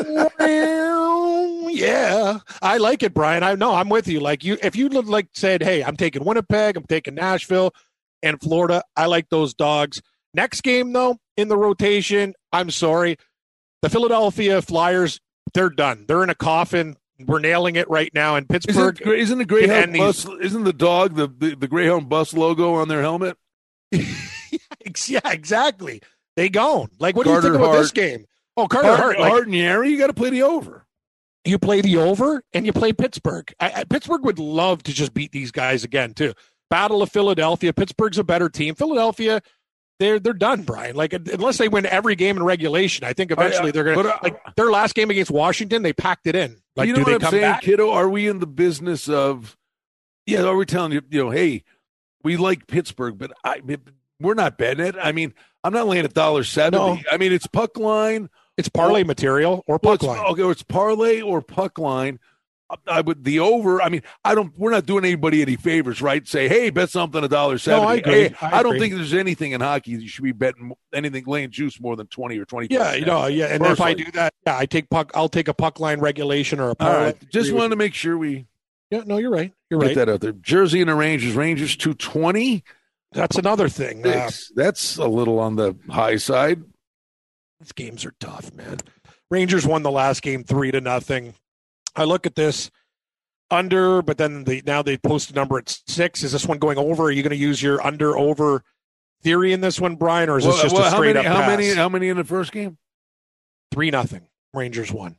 Yeah, 1.74 2.40
I 2.62 2.78
like 2.78 3.02
it, 3.04 3.14
Brian. 3.14 3.42
I 3.44 3.56
know 3.56 3.74
I'm 3.74 3.90
with 3.90 4.08
you. 4.08 4.20
Like 4.20 4.44
you, 4.44 4.58
if 4.62 4.76
you 4.76 4.90
look 4.90 5.08
like 5.08 5.28
said, 5.34 5.64
"Hey, 5.64 5.84
I'm 5.84 5.98
taking 5.98 6.24
Winnipeg, 6.24 6.78
I'm 6.78 6.86
taking 6.86 7.16
Nashville, 7.16 7.74
and 8.22 8.40
Florida," 8.40 8.84
I 8.96 9.08
like 9.08 9.30
those 9.30 9.54
dogs. 9.54 10.02
Next 10.36 10.62
game, 10.62 10.94
though, 10.94 11.18
in 11.38 11.48
the 11.48 11.58
rotation, 11.58 12.34
I'm 12.52 12.70
sorry, 12.72 13.18
the 13.82 13.90
Philadelphia 13.90 14.62
Flyers, 14.62 15.20
they're 15.54 15.70
done. 15.70 16.06
They're 16.08 16.24
in 16.24 16.30
a 16.30 16.36
coffin. 16.36 16.96
We're 17.20 17.40
nailing 17.40 17.76
it 17.76 17.90
right 17.90 18.12
now 18.14 18.36
in 18.36 18.46
Pittsburgh. 18.46 19.00
Isn't, 19.02 19.14
isn't 19.20 19.38
the 19.40 19.46
Greyhound 19.46 19.94
these- 19.94 20.26
bus? 20.26 20.28
Isn't 20.42 20.64
the 20.64 20.74
dog 20.74 21.16
the, 21.16 21.28
the 21.28 21.56
the 21.56 21.68
Greyhound 21.68 22.10
bus 22.10 22.34
logo 22.34 22.76
on 22.76 22.88
their 22.88 23.02
helmet? 23.02 23.38
yeah, 23.92 25.20
exactly. 25.26 26.02
They 26.36 26.50
gone. 26.50 26.90
Like, 27.00 27.16
what 27.16 27.26
do 27.26 27.32
you 27.32 27.42
think 27.42 27.56
about 27.56 27.74
this 27.74 27.92
game? 27.92 28.26
Oh, 28.58 28.68
Carter 28.68 28.90
Hart, 28.90 29.00
Hart. 29.00 29.20
Like, 29.20 29.32
Hart 29.32 29.48
and 29.48 29.56
Yari, 29.56 29.90
you 29.92 29.98
got 29.98 30.08
to 30.08 30.14
play 30.14 30.30
the 30.30 30.44
over. 30.44 30.83
You 31.46 31.60
play 31.60 31.82
the 31.82 31.98
over 31.98 32.44
and 32.54 32.66
you 32.66 32.74
play 32.74 32.94
Pittsburgh. 32.94 33.54
I, 33.60 33.72
I, 33.78 33.84
Pittsburgh 33.84 34.24
would 34.24 34.40
love 34.40 34.84
to 34.84 34.94
just 34.94 35.14
beat 35.14 35.32
these 35.32 35.52
guys 35.52 35.84
again 35.84 36.14
too. 36.14 36.34
Battle 36.70 37.02
of 37.02 37.12
Philadelphia. 37.12 37.74
Pittsburgh's 37.74 38.18
a 38.18 38.24
better 38.24 38.50
team. 38.50 38.76
Philadelphia, 38.76 39.42
they're 40.00 40.20
they're 40.20 40.34
done, 40.34 40.64
Brian. 40.64 40.96
Like 40.96 41.14
unless 41.14 41.58
they 41.58 41.68
win 41.68 41.86
every 41.86 42.16
game 42.16 42.38
in 42.38 42.44
regulation, 42.44 43.06
I 43.06 43.14
think 43.14 43.32
eventually 43.32 43.72
they're 43.72 43.84
gonna 43.84 43.96
But, 43.96 44.06
uh, 44.06 44.18
like 44.24 44.56
their 44.56 44.72
last 44.72 44.96
game 44.96 45.12
against 45.12 45.32
Washington. 45.32 45.84
They 45.84 45.94
packed 45.94 46.26
it 46.28 46.36
in. 46.36 46.58
Like, 46.76 46.88
you 46.88 46.94
know 46.94 47.00
do 47.00 47.06
they 47.06 47.12
what 47.12 47.16
I'm 47.16 47.22
come 47.22 47.32
saying, 47.32 47.42
back? 47.44 47.62
kiddo? 47.62 47.92
Are 47.92 48.10
we 48.10 48.28
in 48.28 48.40
the 48.40 48.48
business 48.48 49.08
of? 49.08 49.56
Yeah, 50.26 50.44
are 50.44 50.56
we 50.56 50.66
telling 50.66 50.94
you? 50.94 51.02
You 51.10 51.26
know, 51.26 51.30
hey, 51.30 51.64
we 52.24 52.38
like 52.38 52.66
Pittsburgh, 52.68 53.18
but 53.18 53.34
I 53.44 53.62
we're 54.20 54.34
not 54.34 54.58
betting 54.58 54.86
it. 54.86 54.96
I 55.00 55.12
mean, 55.12 55.34
I'm 55.64 55.74
not 55.74 55.88
laying 55.88 56.06
a 56.06 56.10
dollar 56.10 56.44
seventy. 56.44 56.78
No. 56.78 56.98
I 57.12 57.18
mean, 57.18 57.34
it's 57.34 57.48
puck 57.48 57.78
line. 57.78 58.30
It's 58.58 58.70
parlay 58.70 59.04
material 59.04 59.64
or 59.68 59.74
Well, 59.74 59.80
puck 59.80 59.96
it's, 59.96 60.04
line. 60.04 60.20
okay, 60.32 60.44
it's 60.50 60.64
parlay 60.64 61.22
or 61.22 61.42
puck 61.42 61.78
line. 61.80 62.20
I- 62.88 63.02
would 63.02 63.24
the 63.24 63.40
over. 63.40 63.82
I 63.84 63.90
mean, 63.90 64.02
I 64.26 64.34
don't. 64.34 64.58
We're 64.58 64.72
not 64.72 64.88
doing 64.88 65.06
anybody 65.06 65.44
any 65.44 65.58
favors, 65.58 66.02
right? 66.02 66.28
Say, 66.28 66.48
hey, 66.48 66.72
bet 66.72 66.90
something 66.90 67.24
a 67.24 67.28
dollar 67.28 67.60
seventy. 67.60 67.84
No, 67.86 67.88
I 67.92 67.96
agree. 67.96 68.14
Hey, 68.30 68.36
I 68.42 68.60
I, 68.60 68.64
don't 68.64 68.76
agree. 68.76 68.80
think 68.90 68.96
there's 68.96 69.14
anything 69.14 69.52
in 69.52 69.62
hockey 69.62 69.92
you 69.92 70.08
should 70.08 70.24
be 70.24 70.32
betting 70.32 70.72
anything 70.92 71.24
laying 71.28 71.52
juice 71.52 71.80
more 71.80 71.96
than 71.96 72.08
twenty 72.08 72.40
or 72.40 72.46
twenty. 72.46 72.68
Yeah, 72.72 72.94
you 72.96 73.06
know, 73.06 73.28
yeah. 73.28 73.48
And 73.48 73.64
if 73.66 73.80
I 73.80 73.94
do 73.94 74.06
that, 74.14 74.34
yeah, 74.48 74.58
I 74.58 74.66
take 74.66 74.90
puck. 74.90 75.12
I'll 75.14 75.30
take 75.30 75.48
a 75.50 75.54
puck 75.54 75.80
line 75.80 76.00
regulation 76.00 76.60
or 76.60 76.72
a 76.72 76.76
parlay. 76.76 77.04
right, 77.04 77.30
just 77.32 77.52
wanted 77.52 77.70
to 77.70 77.76
make 77.76 77.94
sure 77.94 78.18
we. 78.18 78.48
Yeah, 78.90 79.04
no, 79.06 79.18
you're 79.18 79.30
right. 79.30 79.54
You're 79.70 79.80
right. 79.80 79.94
that 79.96 80.10
out 80.10 80.22
there. 80.22 80.32
Jersey 80.32 80.80
and 80.82 80.90
the 80.90 80.96
Rangers. 80.96 81.36
Rangers 81.36 81.76
two 81.76 81.94
twenty. 81.94 82.64
That's 83.12 83.38
another 83.38 83.70
thing. 83.70 84.06
Uh, 84.08 84.32
That's 84.56 84.98
a 84.98 85.06
little 85.06 85.38
on 85.40 85.58
the 85.58 85.76
high 85.90 86.16
side. 86.18 86.64
These 87.64 87.72
games 87.72 88.04
are 88.04 88.14
tough, 88.20 88.54
man. 88.54 88.80
Rangers 89.32 89.66
won 89.66 89.84
the 89.84 89.92
last 89.92 90.22
game 90.22 90.44
three 90.44 90.72
to 90.72 90.82
nothing. 90.82 91.34
I 91.96 92.04
look 92.04 92.26
at 92.26 92.36
this 92.36 92.70
under, 93.50 94.02
but 94.02 94.18
then 94.18 94.44
they 94.44 94.62
now 94.66 94.82
they 94.82 94.98
post 94.98 95.32
a 95.32 95.34
number 95.34 95.58
at 95.58 95.80
six. 95.88 96.24
Is 96.24 96.34
this 96.34 96.46
one 96.46 96.58
going 96.58 96.78
over? 96.78 97.04
Are 97.06 97.12
you 97.12 97.24
going 97.24 97.30
to 97.30 97.38
use 97.38 97.64
your 97.64 97.86
under 97.86 98.18
over 98.18 98.64
theory 99.22 99.54
in 99.54 99.62
this 99.62 99.80
one, 99.80 99.96
Brian, 99.96 100.30
or 100.30 100.40
is 100.40 100.46
this 100.46 100.62
just 100.62 100.76
well, 100.76 100.86
a 100.86 100.92
straight 100.92 101.16
many? 101.16 101.26
up 101.26 101.34
How 101.34 101.42
pass? 101.42 101.50
many? 101.58 101.74
How 101.74 101.88
many 101.88 102.10
in 102.10 102.18
the 102.18 102.26
first 102.26 102.52
game? 102.52 102.78
Three 103.72 103.92
nothing. 103.92 104.28
Rangers 104.54 104.92
won. 104.92 105.16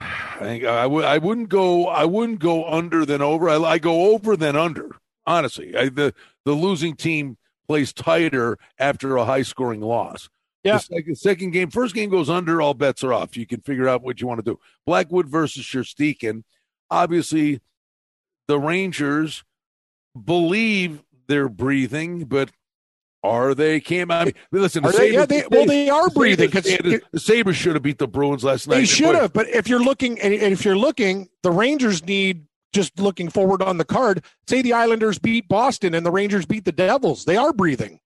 I 0.00 0.36
think 0.40 0.64
I 0.64 0.86
would. 0.86 1.06
I 1.06 1.16
wouldn't 1.16 1.48
go. 1.48 1.86
I 1.86 2.04
wouldn't 2.04 2.40
go 2.40 2.68
under 2.68 3.06
than 3.06 3.22
over. 3.22 3.48
I, 3.48 3.56
I 3.56 3.78
go 3.78 4.12
over 4.12 4.36
than 4.36 4.54
under. 4.54 4.96
Honestly, 5.26 5.74
I, 5.74 5.88
the 5.88 6.12
the 6.44 6.52
losing 6.52 6.94
team 6.94 7.38
plays 7.66 7.94
tighter 7.94 8.58
after 8.78 9.16
a 9.16 9.24
high 9.24 9.42
scoring 9.42 9.80
loss. 9.80 10.28
Yeah. 10.64 10.74
The 10.74 10.80
second, 10.80 11.16
second 11.16 11.50
game, 11.52 11.70
first 11.70 11.94
game 11.94 12.10
goes 12.10 12.28
under. 12.28 12.60
All 12.60 12.74
bets 12.74 13.04
are 13.04 13.12
off. 13.12 13.36
You 13.36 13.46
can 13.46 13.60
figure 13.60 13.88
out 13.88 14.02
what 14.02 14.20
you 14.20 14.26
want 14.26 14.44
to 14.44 14.50
do. 14.52 14.58
Blackwood 14.86 15.28
versus 15.28 15.64
Shesterkin. 15.64 16.42
Obviously, 16.90 17.60
the 18.48 18.58
Rangers 18.58 19.44
believe 20.24 21.02
they're 21.28 21.48
breathing, 21.48 22.24
but 22.24 22.50
are 23.22 23.54
they? 23.54 23.80
Cam, 23.80 24.10
I 24.10 24.26
mean, 24.26 24.34
listen. 24.52 24.82
The 24.82 24.90
they? 24.90 25.12
Yeah, 25.12 25.20
Sabres- 25.22 25.48
they, 25.48 25.56
well, 25.56 25.66
they 25.66 25.88
are 25.88 26.08
breathing 26.10 26.50
Sabres- 26.50 26.76
because 26.76 27.00
the 27.12 27.20
Sabres 27.20 27.56
should 27.56 27.74
have 27.74 27.82
beat 27.82 27.98
the 27.98 28.08
Bruins 28.08 28.44
last 28.44 28.68
night. 28.68 28.76
they 28.76 28.84
should 28.84 29.14
have. 29.14 29.32
But 29.32 29.48
if 29.48 29.68
you're 29.68 29.82
looking, 29.82 30.20
and 30.20 30.32
if 30.32 30.64
you're 30.64 30.76
looking, 30.76 31.28
the 31.42 31.50
Rangers 31.50 32.04
need 32.04 32.46
just 32.72 32.98
looking 33.00 33.28
forward 33.28 33.62
on 33.62 33.78
the 33.78 33.84
card. 33.84 34.24
Say 34.46 34.62
the 34.62 34.72
Islanders 34.72 35.18
beat 35.18 35.48
Boston 35.48 35.94
and 35.94 36.04
the 36.06 36.10
Rangers 36.10 36.46
beat 36.46 36.64
the 36.64 36.72
Devils. 36.72 37.24
They 37.24 37.36
are 37.36 37.52
breathing, 37.52 38.00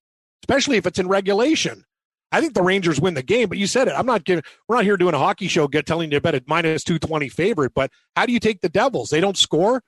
especially 0.45 0.77
if 0.77 0.87
it's 0.87 0.99
in 0.99 1.09
regulation. 1.09 1.85
I 2.33 2.41
think 2.41 2.55
the 2.55 2.63
Rangers 2.63 3.01
win 3.01 3.15
the 3.15 3.23
game, 3.23 3.49
but 3.49 3.59
you 3.59 3.67
said 3.67 3.89
it. 3.89 3.95
I'm 3.97 4.07
not 4.07 4.25
giving. 4.25 4.43
We're 4.67 4.77
not 4.77 4.85
here 4.85 4.97
doing 4.97 5.15
a 5.15 5.19
hockey 5.19 5.49
show, 5.49 5.69
get 5.69 5.87
telling 5.87 6.11
you 6.11 6.19
to 6.19 6.21
bet 6.21 6.35
a 6.35 6.43
minus 6.47 6.83
two 6.83 6.99
twenty 6.99 7.29
favorite. 7.29 7.73
But 7.75 7.91
how 8.17 8.27
do 8.27 8.33
you 8.33 8.41
take 8.41 8.61
the 8.61 8.69
Devils? 8.69 9.11
They 9.11 9.21
don't 9.21 9.37
score. 9.37 9.83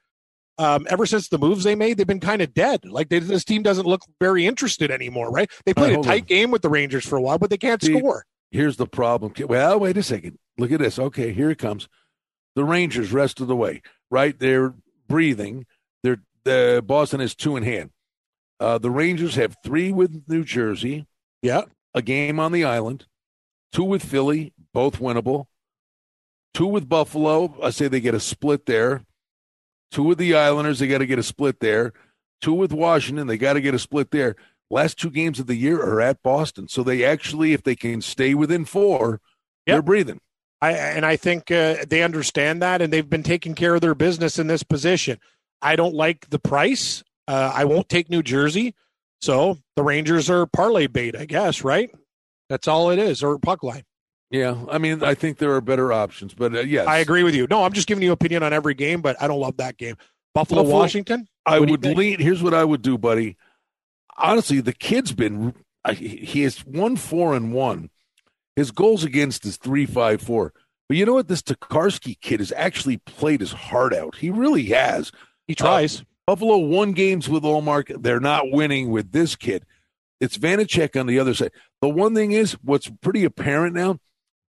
Um, 0.57 0.87
ever 0.89 1.05
since 1.05 1.29
the 1.29 1.39
moves 1.39 1.65
they 1.65 1.75
made, 1.75 1.97
they've 1.97 2.07
been 2.07 2.21
kind 2.21 2.41
of 2.41 2.55
dead. 2.55 2.85
Like 2.85 3.09
they, 3.09 3.19
this 3.19 3.45
team 3.45 3.63
doesn't 3.65 3.87
look 3.87 4.03
very 4.21 4.47
interested 4.47 4.91
anymore, 4.93 5.31
right? 5.33 5.51
They 5.67 5.75
played 5.75 5.99
a 5.99 6.03
tight 6.03 6.23
on. 6.23 6.27
game 6.27 6.51
with 6.53 6.63
the 6.63 6.69
Rangers 6.69 7.05
for 7.05 7.17
a 7.17 7.21
while, 7.23 7.39
but 7.39 7.51
they 7.51 7.57
can't 7.57 7.83
See, 7.83 7.99
score. 7.99 8.25
Here's 8.53 8.77
the 8.77 8.87
problem. 8.87 9.33
Well, 9.49 9.81
wait 9.81 9.97
a 9.97 10.03
second. 10.03 10.39
Look 10.57 10.71
at 10.71 10.79
this. 10.79 10.97
Okay, 10.99 11.33
here 11.33 11.51
it 11.51 11.59
comes. 11.59 11.89
The 12.55 12.63
Rangers 12.65 13.13
rest 13.13 13.41
of 13.41 13.49
the 13.49 13.57
way, 13.57 13.83
right? 14.13 14.39
They're 14.39 14.75
breathing. 15.09 15.67
They're 16.05 16.23
the 16.45 16.85
Boston 16.87 17.19
has 17.19 17.35
two 17.35 17.57
in 17.57 17.65
hand. 17.65 17.91
Uh, 18.61 18.79
the 18.79 18.91
Rangers 18.91 19.35
have 19.35 19.57
three 19.65 19.91
with 19.91 20.23
New 20.29 20.45
Jersey, 20.45 21.07
Yeah, 21.43 21.63
a 21.95 22.03
game 22.03 22.41
on 22.41 22.53
the 22.53 22.65
island, 22.65 23.07
two 23.73 23.85
with 23.85 24.05
Philly, 24.05 24.53
both 24.73 24.99
winnable. 24.99 25.47
Two 26.53 26.67
with 26.67 26.89
Buffalo. 26.89 27.57
I 27.63 27.71
say 27.71 27.89
they 27.89 28.01
get 28.01 28.15
a 28.15 28.21
split 28.21 28.67
there. 28.67 29.05
Two 29.91 30.05
with 30.05 30.19
the 30.19 30.35
Islanders, 30.35 30.79
they 30.79 30.87
got 30.89 30.99
to 30.99 31.07
get 31.07 31.19
a 31.19 31.23
split 31.23 31.61
there. 31.61 31.93
Two 32.41 32.55
with 32.55 32.73
Washington, 32.73 33.27
they 33.27 33.37
got 33.39 33.55
to 33.55 33.61
get 33.61 33.75
a 33.75 33.79
split 33.79 34.11
there. 34.11 34.37
Last 34.71 34.99
two 34.99 35.11
games 35.11 35.39
of 35.39 35.47
the 35.47 35.55
year 35.57 35.81
are 35.81 36.01
at 36.01 36.23
Boston, 36.23 36.69
so 36.69 36.83
they 36.83 37.05
actually, 37.05 37.53
if 37.53 37.63
they 37.63 37.77
can 37.77 38.01
stay 38.01 38.35
within 38.35 38.65
four, 38.65 39.21
Yep. 39.67 39.75
they're 39.75 39.83
breathing. 39.83 40.21
I 40.61 40.73
and 40.73 41.05
I 41.07 41.17
think 41.17 41.51
uh, 41.51 41.85
they 41.89 42.03
understand 42.03 42.63
that, 42.63 42.83
and 42.83 42.93
they've 42.93 43.09
been 43.09 43.23
taking 43.23 43.55
care 43.55 43.75
of 43.75 43.81
their 43.81 43.95
business 43.95 44.39
in 44.39 44.47
this 44.47 44.63
position. 44.63 45.19
I 45.63 45.77
don't 45.77 45.95
like 45.95 46.29
the 46.31 46.39
price. 46.39 47.03
Uh, 47.29 47.53
I 47.55 47.65
won't 47.65 47.89
take 47.89 48.11
New 48.11 48.23
Jersey, 48.23 48.75
so 49.25 49.59
the 49.77 49.83
Rangers 49.83 50.29
are 50.31 50.47
parlay 50.47 50.87
bait, 50.87 51.17
I 51.17 51.25
guess. 51.25 51.65
Right? 51.65 51.91
That's 52.49 52.69
all 52.69 52.91
it 52.91 52.99
is, 52.99 53.23
or 53.23 53.39
puck 53.39 53.63
line. 53.63 53.85
Yeah, 54.31 54.65
I 54.71 54.79
mean, 54.79 55.03
I 55.05 55.15
think 55.15 55.39
there 55.39 55.53
are 55.55 55.61
better 55.61 55.93
options, 55.93 56.35
but 56.35 56.55
uh, 56.55 56.61
yes, 56.61 56.87
I 56.89 56.99
agree 56.99 57.23
with 57.23 57.35
you. 57.35 57.47
No, 57.49 57.63
I'm 57.65 57.73
just 57.73 57.87
giving 57.87 58.03
you 58.03 58.11
opinion 58.13 58.43
on 58.43 58.53
every 58.53 58.75
game, 58.75 59.01
but 59.01 59.17
I 59.23 59.29
don't 59.29 59.39
love 59.41 59.59
that 59.59 59.77
game. 59.77 59.97
Buffalo, 60.35 60.63
Buffalo- 60.63 60.81
Washington. 60.81 61.29
I 61.47 61.61
What 61.61 61.67
do 61.67 61.71
you 61.71 61.73
would 61.75 61.83
think? 61.83 61.99
lean. 61.99 62.19
Here's 62.21 62.43
what 62.43 62.55
I 62.55 62.65
would 62.65 62.83
do, 62.83 62.99
buddy. 62.99 63.37
Honestly, 64.17 64.61
the 64.61 64.73
kid's 64.73 65.13
been. 65.13 65.55
He 65.95 66.43
has 66.43 66.65
one 66.67 66.97
four 66.97 67.35
and 67.35 67.53
one. 67.53 67.91
His 68.57 68.71
goals 68.71 69.05
against 69.05 69.45
is 69.45 69.57
three 69.57 69.87
five 69.87 70.21
four. 70.23 70.53
But 70.89 70.97
you 70.97 71.07
know 71.07 71.15
what? 71.15 71.29
This 71.29 71.43
Tokarski 71.43 72.19
kid 72.21 72.41
has 72.41 72.53
actually 72.57 72.97
played 72.99 73.41
his 73.41 73.53
heart 73.53 73.95
out. 73.95 74.17
He 74.17 74.31
really 74.31 74.65
has. 74.67 75.13
He 75.47 75.55
tries. 75.55 76.05
Buffalo 76.27 76.59
won 76.59 76.93
games 76.93 77.29
with 77.29 77.43
Ullmark. 77.43 78.03
They're 78.03 78.21
not 78.21 78.51
winning 78.51 78.91
with 78.91 79.13
this 79.13 79.37
kid. 79.37 79.65
It's 80.21 80.39
Vanecek 80.39 80.99
on 80.99 81.07
the 81.07 81.19
other 81.19 81.35
side. 81.35 81.53
The 81.83 81.89
one 81.89 82.15
thing 82.15 82.33
is, 82.33 82.53
what's 82.63 82.91
pretty 83.03 83.25
apparent 83.25 83.75
now, 83.75 83.99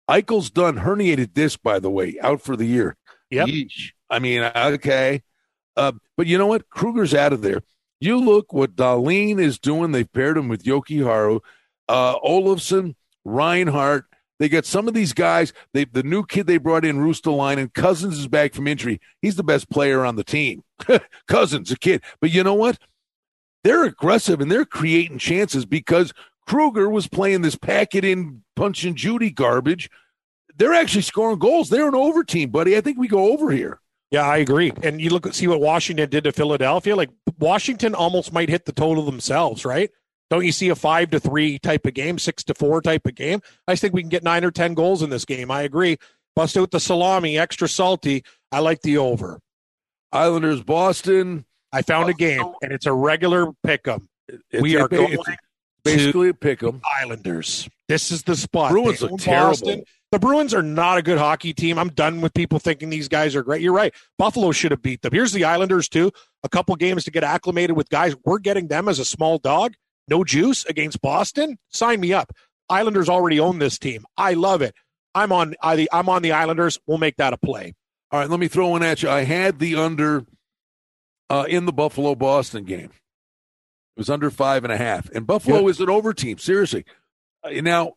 Eichel's 0.09 0.51
done 0.51 0.77
herniated 0.77 1.33
disc, 1.33 1.59
by 1.63 1.79
the 1.79 1.89
way, 1.89 2.17
out 2.21 2.41
for 2.41 2.55
the 2.55 2.65
year. 2.65 2.95
Yep. 3.31 3.47
Yeesh. 3.47 3.91
I 4.09 4.19
mean, 4.19 4.43
okay. 4.55 5.23
Uh, 5.75 5.93
but 6.15 6.27
you 6.27 6.37
know 6.37 6.45
what? 6.45 6.69
Krueger's 6.69 7.15
out 7.15 7.33
of 7.33 7.41
there. 7.41 7.61
You 7.99 8.19
look 8.19 8.53
what 8.53 8.75
Dahlin 8.75 9.39
is 9.39 9.57
doing. 9.57 9.91
They've 9.91 10.11
paired 10.11 10.37
him 10.37 10.47
with 10.47 10.63
Jokiharju, 10.63 11.39
uh, 11.89 12.19
Olofsson, 12.19 12.95
Reinhart. 13.23 14.05
They 14.39 14.49
got 14.49 14.65
some 14.65 14.87
of 14.87 14.93
these 14.93 15.13
guys. 15.13 15.53
They 15.73 15.85
the 15.85 16.03
new 16.03 16.25
kid 16.25 16.47
they 16.47 16.57
brought 16.57 16.85
in, 16.85 17.13
Line, 17.25 17.59
and 17.59 17.73
Cozens 17.73 18.19
is 18.19 18.27
back 18.27 18.53
from 18.53 18.67
injury. 18.67 18.99
He's 19.21 19.35
the 19.35 19.43
best 19.43 19.69
player 19.69 20.03
on 20.03 20.15
the 20.15 20.23
team. 20.23 20.63
Cozens, 21.27 21.71
a 21.71 21.77
kid. 21.77 22.03
But 22.19 22.31
you 22.31 22.43
know 22.43 22.53
what? 22.53 22.77
They're 23.63 23.85
aggressive 23.85 24.41
and 24.41 24.51
they're 24.51 24.65
creating 24.65 25.17
chances 25.17 25.65
because 25.65 26.13
Krueger 26.47 26.89
was 26.89 27.07
playing 27.07 27.41
this 27.41 27.55
pack 27.55 27.95
it 27.95 28.05
in 28.05 28.43
punch 28.55 28.83
and 28.83 28.95
Judy 28.95 29.31
garbage. 29.31 29.89
They're 30.57 30.73
actually 30.73 31.01
scoring 31.01 31.39
goals. 31.39 31.69
They're 31.69 31.87
an 31.87 31.95
over 31.95 32.23
team, 32.23 32.49
buddy. 32.49 32.77
I 32.77 32.81
think 32.81 32.97
we 32.97 33.07
go 33.07 33.31
over 33.33 33.51
here. 33.51 33.79
Yeah, 34.11 34.23
I 34.23 34.37
agree. 34.37 34.71
And 34.83 35.01
you 35.01 35.09
look 35.09 35.33
see 35.33 35.47
what 35.47 35.59
Washington 35.59 36.09
did 36.09 36.25
to 36.25 36.31
Philadelphia. 36.31 36.95
Like 36.95 37.09
Washington 37.39 37.95
almost 37.95 38.31
might 38.31 38.49
hit 38.49 38.65
the 38.65 38.71
total 38.71 39.03
themselves, 39.03 39.65
right? 39.65 39.89
Don't 40.29 40.45
you 40.45 40.51
see 40.51 40.69
a 40.69 40.75
five 40.75 41.11
to 41.11 41.19
three 41.19 41.59
type 41.59 41.85
of 41.85 41.93
game, 41.93 42.17
six 42.17 42.43
to 42.45 42.53
four 42.53 42.81
type 42.81 43.05
of 43.05 43.15
game? 43.15 43.41
I 43.67 43.75
think 43.75 43.93
we 43.93 44.01
can 44.01 44.09
get 44.09 44.23
nine 44.23 44.43
or 44.43 44.51
ten 44.51 44.73
goals 44.73 45.01
in 45.01 45.09
this 45.09 45.25
game. 45.25 45.51
I 45.51 45.61
agree. 45.61 45.97
Bust 46.35 46.57
out 46.57 46.71
the 46.71 46.79
salami, 46.79 47.37
extra 47.37 47.69
salty. 47.69 48.23
I 48.51 48.59
like 48.59 48.81
the 48.81 48.97
over. 48.97 49.39
Islanders, 50.11 50.63
Boston. 50.63 51.45
I 51.71 51.81
found 51.81 52.09
a 52.09 52.13
oh, 52.13 52.15
game, 52.15 52.53
and 52.61 52.71
it's 52.71 52.85
a 52.85 52.93
regular 52.93 53.51
pick 53.63 53.87
'em. 53.87 54.07
It's 54.27 54.61
we 54.61 54.75
a- 54.75 54.83
are 54.83 54.87
going 54.87 55.13
it's 55.13 55.23
basically 55.83 56.29
a 56.29 56.33
pick 56.33 56.63
'em. 56.63 56.81
Islanders. 57.01 57.69
This 57.87 58.11
is 58.11 58.23
the 58.23 58.35
spot. 58.35 58.71
Bruins 58.71 58.99
They 58.99 59.03
look 59.03 59.11
own 59.13 59.17
terrible. 59.17 59.83
The 60.11 60.19
Bruins 60.19 60.53
are 60.53 60.61
not 60.61 60.97
a 60.97 61.01
good 61.01 61.17
hockey 61.17 61.53
team. 61.53 61.77
I'm 61.77 61.89
done 61.89 62.21
with 62.21 62.33
people 62.33 62.57
thinking 62.57 62.89
these 62.89 63.09
guys 63.09 63.35
are 63.35 63.43
great. 63.43 63.61
You're 63.61 63.73
right. 63.73 63.93
Buffalo 64.17 64.51
should 64.51 64.71
have 64.71 64.81
beat 64.81 65.01
them. 65.01 65.11
Here's 65.11 65.33
the 65.33 65.43
Islanders 65.43 65.89
too. 65.89 66.11
A 66.43 66.49
couple 66.49 66.75
games 66.77 67.03
to 67.03 67.11
get 67.11 67.23
acclimated 67.23 67.75
with 67.75 67.89
guys. 67.89 68.15
We're 68.23 68.39
getting 68.39 68.67
them 68.67 68.87
as 68.87 68.99
a 68.99 69.05
small 69.05 69.37
dog. 69.37 69.73
No 70.07 70.23
juice 70.23 70.65
against 70.65 71.01
Boston. 71.01 71.57
Sign 71.69 71.99
me 71.99 72.13
up. 72.13 72.31
Islanders 72.69 73.09
already 73.09 73.39
own 73.39 73.59
this 73.59 73.77
team. 73.79 74.05
I 74.17 74.33
love 74.33 74.61
it. 74.61 74.75
I'm 75.13 75.31
on. 75.31 75.55
I, 75.61 75.87
I'm 75.91 76.09
on 76.09 76.21
the 76.21 76.33
Islanders. 76.33 76.79
We'll 76.87 76.97
make 76.97 77.17
that 77.17 77.33
a 77.33 77.37
play. 77.37 77.73
All 78.11 78.19
right, 78.19 78.29
let 78.29 78.39
me 78.39 78.47
throw 78.47 78.67
one 78.69 78.83
at 78.83 79.01
you. 79.03 79.09
I 79.09 79.23
had 79.23 79.59
the 79.59 79.75
under 79.75 80.25
uh, 81.29 81.45
in 81.47 81.65
the 81.65 81.73
Buffalo 81.73 82.15
Boston 82.15 82.63
game. 82.65 82.91
It 83.95 83.99
was 83.99 84.09
under 84.09 84.29
five 84.29 84.63
and 84.63 84.73
a 84.73 84.77
half, 84.77 85.09
and 85.11 85.25
Buffalo 85.25 85.61
Yeah. 85.61 85.67
is 85.69 85.79
an 85.79 85.89
over 85.89 86.13
team. 86.13 86.37
Seriously. 86.37 86.85
Uh, 87.43 87.49
now, 87.61 87.93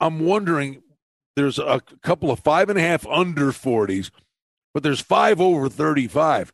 I'm 0.00 0.20
wondering. 0.20 0.82
There's 1.34 1.58
a 1.58 1.80
couple 2.02 2.30
of 2.30 2.40
five 2.40 2.68
and 2.68 2.78
a 2.78 2.82
half 2.82 3.06
under 3.06 3.52
40s, 3.52 4.10
but 4.74 4.82
there's 4.82 5.00
five 5.00 5.40
over 5.40 5.70
35. 5.70 6.52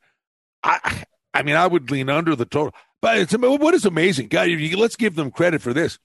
I, 0.63 1.03
I 1.35 1.43
mean, 1.43 1.57
I 1.57 1.67
would 1.67 1.91
lean 1.91 2.09
under 2.09 2.37
the 2.37 2.45
total. 2.45 2.73
But 3.01 3.19
it's 3.19 3.33
what 3.33 3.75
is 3.75 3.85
amazing. 3.85 4.29
You, 4.33 4.77
let's 4.77 4.97
give 4.97 5.15
them 5.15 5.31
credit 5.31 5.63
for 5.63 5.73
this. 5.73 5.99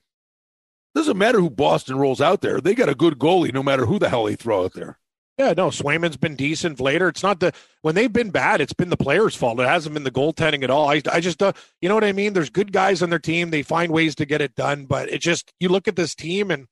Doesn't 0.95 1.17
matter 1.17 1.39
who 1.39 1.49
Boston 1.49 1.97
rolls 1.97 2.21
out 2.21 2.41
there; 2.41 2.61
they 2.61 2.75
got 2.75 2.89
a 2.89 2.95
good 2.95 3.17
goalie, 3.17 3.53
no 3.53 3.63
matter 3.63 3.85
who 3.85 3.97
the 3.97 4.09
hell 4.09 4.25
they 4.25 4.35
throw 4.35 4.65
out 4.65 4.73
there. 4.73 4.99
Yeah, 5.39 5.53
no, 5.57 5.69
Swayman's 5.69 6.17
been 6.17 6.35
decent. 6.35 6.79
Later, 6.79 7.07
it's 7.07 7.23
not 7.23 7.39
the 7.39 7.53
when 7.81 7.95
they've 7.95 8.13
been 8.13 8.29
bad, 8.29 8.61
it's 8.61 8.73
been 8.73 8.91
the 8.91 8.97
players' 8.97 9.35
fault. 9.35 9.59
It 9.59 9.67
hasn't 9.67 9.95
been 9.95 10.03
the 10.03 10.11
goaltending 10.11 10.63
at 10.63 10.69
all. 10.69 10.87
I, 10.89 11.01
I 11.11 11.19
just, 11.21 11.41
uh, 11.41 11.53
you 11.81 11.89
know 11.89 11.95
what 11.95 12.03
I 12.03 12.11
mean? 12.11 12.33
There's 12.33 12.51
good 12.51 12.71
guys 12.71 13.01
on 13.01 13.09
their 13.09 13.17
team. 13.17 13.49
They 13.49 13.63
find 13.63 13.91
ways 13.91 14.13
to 14.15 14.25
get 14.25 14.41
it 14.41 14.53
done, 14.53 14.85
but 14.85 15.09
it 15.09 15.21
just 15.21 15.51
you 15.59 15.69
look 15.69 15.87
at 15.87 15.95
this 15.95 16.13
team 16.13 16.51
and 16.51 16.67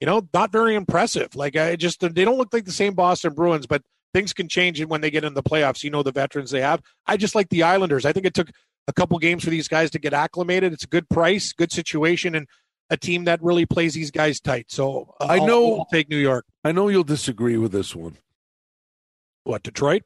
you 0.00 0.06
know 0.06 0.26
not 0.32 0.50
very 0.50 0.74
impressive. 0.74 1.36
Like 1.36 1.56
I 1.56 1.76
just 1.76 2.00
they 2.00 2.24
don't 2.24 2.38
look 2.38 2.54
like 2.54 2.64
the 2.64 2.72
same 2.72 2.94
Boston 2.94 3.34
Bruins, 3.34 3.66
but 3.66 3.82
things 4.14 4.32
can 4.32 4.48
change 4.48 4.82
when 4.82 5.02
they 5.02 5.10
get 5.10 5.24
in 5.24 5.34
the 5.34 5.42
playoffs. 5.42 5.84
You 5.84 5.90
know 5.90 6.02
the 6.02 6.10
veterans 6.10 6.50
they 6.50 6.62
have. 6.62 6.80
I 7.06 7.18
just 7.18 7.34
like 7.34 7.50
the 7.50 7.64
Islanders. 7.64 8.06
I 8.06 8.14
think 8.14 8.24
it 8.24 8.32
took 8.32 8.48
a 8.88 8.92
couple 8.92 9.18
games 9.18 9.44
for 9.44 9.50
these 9.50 9.68
guys 9.68 9.90
to 9.92 9.98
get 9.98 10.12
acclimated. 10.12 10.72
It's 10.72 10.84
a 10.84 10.88
good 10.88 11.08
price, 11.08 11.52
good 11.52 11.72
situation, 11.72 12.34
and 12.34 12.46
a 12.90 12.96
team 12.96 13.24
that 13.24 13.42
really 13.42 13.66
plays 13.66 13.94
these 13.94 14.10
guys 14.10 14.40
tight. 14.40 14.66
So 14.68 15.14
uh, 15.20 15.26
I 15.26 15.36
I'll- 15.38 15.46
know- 15.46 15.78
I'll 15.78 15.88
take 15.92 16.08
New 16.08 16.16
York. 16.18 16.44
I 16.64 16.72
know 16.72 16.88
you'll 16.88 17.04
disagree 17.04 17.56
with 17.56 17.72
this 17.72 17.94
one. 17.96 18.16
What 19.44 19.62
Detroit? 19.62 20.02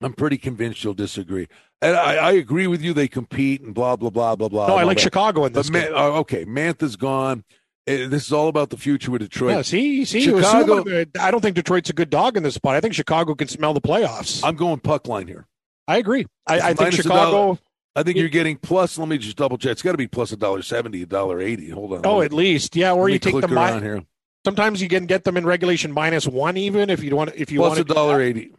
I'm 0.00 0.12
pretty 0.12 0.38
convinced 0.38 0.84
you'll 0.84 0.94
disagree. 0.94 1.48
And 1.80 1.96
I, 1.96 2.16
I 2.16 2.32
agree 2.32 2.66
with 2.66 2.82
you. 2.82 2.92
They 2.92 3.08
compete 3.08 3.60
and 3.62 3.74
blah 3.74 3.96
blah 3.96 4.10
blah 4.10 4.36
blah 4.36 4.48
blah. 4.48 4.66
No, 4.68 4.76
I 4.76 4.82
like 4.84 4.96
that. 4.98 5.02
Chicago 5.02 5.44
in 5.44 5.52
this 5.52 5.70
Man, 5.70 5.92
uh, 5.94 6.08
okay, 6.20 6.44
Mantha's 6.44 6.96
gone. 6.96 7.44
Uh, 7.86 8.08
This 8.08 8.26
is 8.26 8.32
all 8.32 8.48
about 8.48 8.70
the 8.70 8.76
future 8.78 9.10
with 9.10 9.20
Detroit. 9.20 9.52
Yeah, 9.56 9.62
see, 9.62 10.04
see, 10.06 10.22
Chicago- 10.22 10.84
I 11.20 11.30
don't 11.30 11.40
think 11.42 11.56
Detroit's 11.56 11.90
a 11.90 11.92
good 11.92 12.08
dog 12.10 12.36
in 12.36 12.42
this 12.42 12.54
spot. 12.54 12.74
I 12.74 12.80
think 12.80 12.94
Chicago 12.94 13.34
can 13.34 13.48
smell 13.48 13.74
the 13.74 13.80
playoffs. 13.82 14.40
I'm 14.42 14.56
going 14.56 14.80
puck 14.80 15.06
line 15.06 15.26
here. 15.26 15.46
I 15.86 15.98
agree. 15.98 16.26
I, 16.46 16.60
I 16.70 16.74
think 16.74 16.94
Chicago. 16.94 17.58
I 17.96 18.02
think 18.02 18.16
you're 18.18 18.28
getting 18.28 18.56
plus. 18.56 18.98
Let 18.98 19.08
me 19.08 19.18
just 19.18 19.36
double 19.36 19.56
check. 19.56 19.72
It's 19.72 19.82
got 19.82 19.92
to 19.92 19.98
be 19.98 20.08
plus 20.08 20.32
a 20.32 20.36
dollar 20.36 20.62
seventy, 20.62 21.02
a 21.02 21.06
dollar 21.06 21.40
eighty. 21.40 21.70
Hold 21.70 21.92
on. 21.92 22.00
Oh, 22.04 22.20
at 22.22 22.32
least, 22.32 22.74
yeah. 22.76 22.92
Or 22.92 23.08
you 23.08 23.18
take 23.18 23.40
the 23.40 23.48
mi- 23.48 23.80
here. 23.80 24.02
Sometimes 24.44 24.82
you 24.82 24.88
can 24.88 25.06
get 25.06 25.24
them 25.24 25.36
in 25.36 25.46
regulation 25.46 25.92
minus 25.92 26.26
one, 26.26 26.56
even 26.56 26.90
if 26.90 27.02
you 27.02 27.14
want. 27.16 27.32
If 27.34 27.50
you 27.50 27.60
Plus 27.60 27.78
want 27.78 27.90
a 27.90 27.94
dollar 27.94 28.20
eighty. 28.20 28.52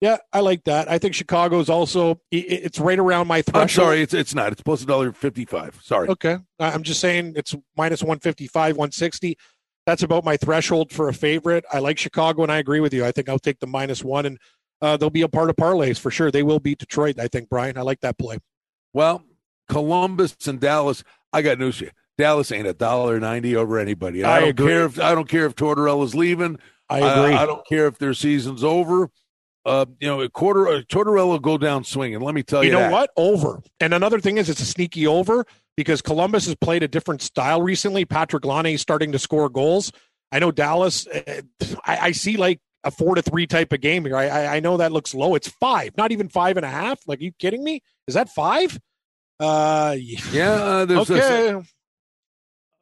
Yeah, 0.00 0.16
I 0.32 0.40
like 0.40 0.64
that. 0.64 0.90
I 0.90 0.98
think 0.98 1.14
Chicago's 1.14 1.68
also. 1.68 2.20
It's 2.32 2.80
right 2.80 2.98
around 2.98 3.28
my 3.28 3.40
threshold. 3.42 3.62
I'm 3.62 3.68
sorry, 3.68 4.02
it's 4.02 4.12
it's 4.12 4.34
not. 4.34 4.52
It's 4.52 4.60
plus 4.60 4.82
a 4.82 4.86
dollar 4.86 5.12
fifty 5.12 5.44
five. 5.44 5.78
Sorry. 5.82 6.08
Okay, 6.08 6.38
I'm 6.58 6.82
just 6.82 7.00
saying 7.00 7.34
it's 7.36 7.54
minus 7.76 8.02
one 8.02 8.18
fifty 8.18 8.46
five, 8.46 8.76
one 8.76 8.90
sixty. 8.90 9.36
That's 9.86 10.02
about 10.02 10.24
my 10.24 10.36
threshold 10.36 10.92
for 10.92 11.08
a 11.08 11.14
favorite. 11.14 11.64
I 11.72 11.78
like 11.78 11.98
Chicago, 11.98 12.42
and 12.42 12.52
I 12.52 12.58
agree 12.58 12.80
with 12.80 12.92
you. 12.92 13.04
I 13.04 13.12
think 13.12 13.28
I'll 13.28 13.38
take 13.38 13.58
the 13.60 13.66
minus 13.66 14.04
one, 14.04 14.26
and 14.26 14.38
uh, 14.80 14.96
they'll 14.96 15.10
be 15.10 15.22
a 15.22 15.28
part 15.28 15.50
of 15.50 15.56
parlays 15.56 15.98
for 15.98 16.10
sure. 16.10 16.30
They 16.30 16.42
will 16.42 16.60
beat 16.60 16.78
Detroit. 16.78 17.18
I 17.18 17.28
think 17.28 17.48
Brian. 17.48 17.78
I 17.78 17.82
like 17.82 18.00
that 18.00 18.18
play. 18.18 18.38
Well, 18.92 19.22
Columbus 19.68 20.36
and 20.46 20.60
Dallas. 20.60 21.02
I 21.32 21.42
got 21.42 21.58
news 21.58 21.78
for 21.78 21.84
you. 21.84 21.90
Dallas 22.18 22.52
ain't 22.52 22.66
a 22.66 22.74
dollar 22.74 23.18
ninety 23.18 23.56
over 23.56 23.78
anybody. 23.78 24.22
I 24.22 24.36
I, 24.36 24.40
don't 24.40 24.48
agree. 24.50 24.66
care 24.66 24.84
if 24.84 25.00
I 25.00 25.14
don't 25.14 25.28
care 25.28 25.46
if 25.46 25.54
Tortorella's 25.54 26.14
leaving. 26.14 26.58
I 26.88 26.98
agree. 26.98 27.34
I, 27.34 27.46
don't 27.46 27.66
care 27.66 27.86
if 27.86 27.98
their 27.98 28.12
season's 28.12 28.62
over. 28.62 29.10
Uh, 29.64 29.86
you 29.98 30.08
know, 30.08 30.20
a 30.20 30.28
quarter 30.28 30.68
uh, 30.68 30.82
Tortorella 30.82 31.40
go 31.40 31.56
down 31.56 31.84
swinging. 31.84 32.20
Let 32.20 32.34
me 32.34 32.42
tell 32.42 32.62
you, 32.62 32.70
you 32.70 32.74
know 32.74 32.80
that. 32.80 32.92
what? 32.92 33.10
Over. 33.16 33.62
And 33.80 33.94
another 33.94 34.20
thing 34.20 34.36
is, 34.36 34.50
it's 34.50 34.60
a 34.60 34.66
sneaky 34.66 35.06
over 35.06 35.46
because 35.76 36.02
Columbus 36.02 36.46
has 36.46 36.54
played 36.56 36.82
a 36.82 36.88
different 36.88 37.22
style 37.22 37.62
recently. 37.62 38.04
Patrick 38.04 38.44
Laine 38.44 38.66
is 38.66 38.82
starting 38.82 39.12
to 39.12 39.18
score 39.18 39.48
goals. 39.48 39.90
I 40.30 40.38
know 40.38 40.50
Dallas. 40.50 41.06
uh, 41.06 41.42
I, 41.84 41.98
I 41.98 42.12
see 42.12 42.36
like 42.36 42.60
a 42.84 42.90
four 42.90 43.14
to 43.14 43.22
three 43.22 43.46
type 43.46 43.72
of 43.72 43.80
game 43.80 44.04
here. 44.04 44.16
I, 44.16 44.26
I 44.26 44.56
I 44.56 44.60
know 44.60 44.76
that 44.76 44.92
looks 44.92 45.14
low. 45.14 45.34
It's 45.34 45.48
five, 45.48 45.96
not 45.96 46.12
even 46.12 46.28
five 46.28 46.56
and 46.56 46.66
a 46.66 46.70
half. 46.70 47.00
Like, 47.06 47.20
are 47.20 47.24
you 47.24 47.32
kidding 47.38 47.64
me? 47.64 47.82
Is 48.06 48.14
that 48.14 48.28
five? 48.30 48.78
Uh, 49.40 49.96
yeah. 49.98 50.20
Yeah, 50.32 50.50
uh, 50.52 50.84
there's 50.86 51.10
a- 51.10 51.14
okay. 51.14 51.68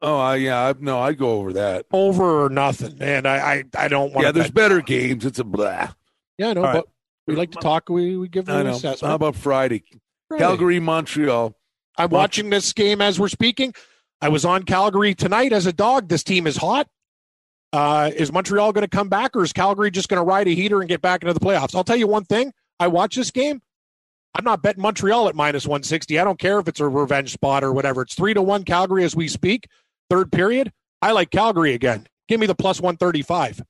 oh, 0.01 0.17
I, 0.17 0.35
yeah, 0.37 0.67
I, 0.69 0.73
no, 0.79 0.99
I'd 0.99 1.17
go 1.17 1.31
over 1.39 1.53
that. 1.53 1.85
over 1.91 2.45
or 2.45 2.49
nothing. 2.49 2.97
And 3.01 3.27
I 3.27 3.37
I, 3.37 3.63
I 3.77 3.87
don't 3.87 4.13
want. 4.13 4.25
Yeah, 4.25 4.31
there's 4.31 4.47
bet. 4.47 4.55
better 4.55 4.81
games. 4.81 5.25
It's 5.25 5.39
a 5.39 5.43
blah. 5.43 5.89
Yeah, 6.37 6.49
I 6.49 6.53
know, 6.53 6.61
All 6.61 6.67
right. 6.67 6.73
but 6.75 6.87
we 7.27 7.35
like 7.35 7.51
to 7.51 7.59
talk. 7.59 7.89
We 7.89 8.17
we 8.17 8.27
give 8.27 8.49
an 8.49 8.67
assessment. 8.67 9.09
How 9.09 9.15
about 9.15 9.35
Friday? 9.35 9.83
Friday. 10.27 10.43
Calgary, 10.43 10.79
Montreal. 10.79 11.55
I'm 11.97 12.09
watching 12.09 12.49
this 12.49 12.73
game 12.73 13.01
as 13.01 13.19
we're 13.19 13.27
speaking. 13.27 13.73
I 14.21 14.29
was 14.29 14.45
on 14.45 14.63
Calgary 14.63 15.13
tonight 15.13 15.51
as 15.51 15.65
a 15.65 15.73
dog. 15.73 16.07
This 16.07 16.23
team 16.23 16.47
is 16.47 16.57
hot. 16.57 16.87
Uh, 17.73 18.11
is 18.15 18.31
Montreal 18.31 18.71
going 18.71 18.83
to 18.83 18.87
come 18.89 19.09
back, 19.09 19.35
or 19.35 19.43
is 19.43 19.53
Calgary 19.53 19.91
just 19.91 20.09
going 20.09 20.19
to 20.19 20.23
ride 20.23 20.47
a 20.47 20.51
heater 20.51 20.79
and 20.81 20.89
get 20.89 21.01
back 21.01 21.21
into 21.23 21.33
the 21.33 21.39
playoffs? 21.39 21.75
I'll 21.75 21.83
tell 21.83 21.95
you 21.95 22.07
one 22.07 22.25
thing. 22.25 22.53
I 22.79 22.87
watch 22.87 23.15
this 23.15 23.31
game. 23.31 23.61
I'm 24.33 24.43
not 24.43 24.61
betting 24.61 24.81
Montreal 24.81 25.27
at 25.27 25.35
minus 25.35 25.65
160. 25.65 26.17
I 26.17 26.23
don't 26.23 26.39
care 26.39 26.59
if 26.59 26.67
it's 26.67 26.79
a 26.79 26.87
revenge 26.87 27.33
spot 27.33 27.63
or 27.63 27.73
whatever. 27.73 28.01
It's 28.01 28.15
three 28.15 28.33
to 28.33 28.41
one 28.41 28.63
Calgary 28.63 29.03
as 29.03 29.15
we 29.15 29.27
speak. 29.27 29.67
Third 30.09 30.31
period. 30.31 30.71
I 31.01 31.11
like 31.11 31.31
Calgary 31.31 31.73
again. 31.73 32.07
Give 32.27 32.39
me 32.39 32.45
the 32.45 32.55
plus 32.55 32.79
135. 32.79 33.61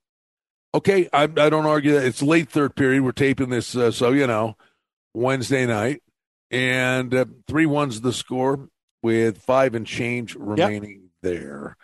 Okay, 0.73 1.09
I, 1.11 1.23
I 1.23 1.49
don't 1.49 1.65
argue 1.65 1.93
that. 1.93 2.05
It's 2.05 2.21
late 2.21 2.49
third 2.49 2.75
period. 2.75 3.03
We're 3.03 3.11
taping 3.11 3.49
this, 3.49 3.75
uh, 3.75 3.91
so 3.91 4.11
you 4.11 4.27
know, 4.27 4.55
Wednesday 5.13 5.65
night, 5.65 6.01
and 6.49 7.13
uh, 7.13 7.25
three 7.47 7.65
one's 7.65 8.01
the 8.01 8.13
score 8.13 8.69
with 9.01 9.39
five 9.39 9.75
and 9.75 9.85
change 9.85 10.35
remaining 10.35 11.09
there. 11.21 11.75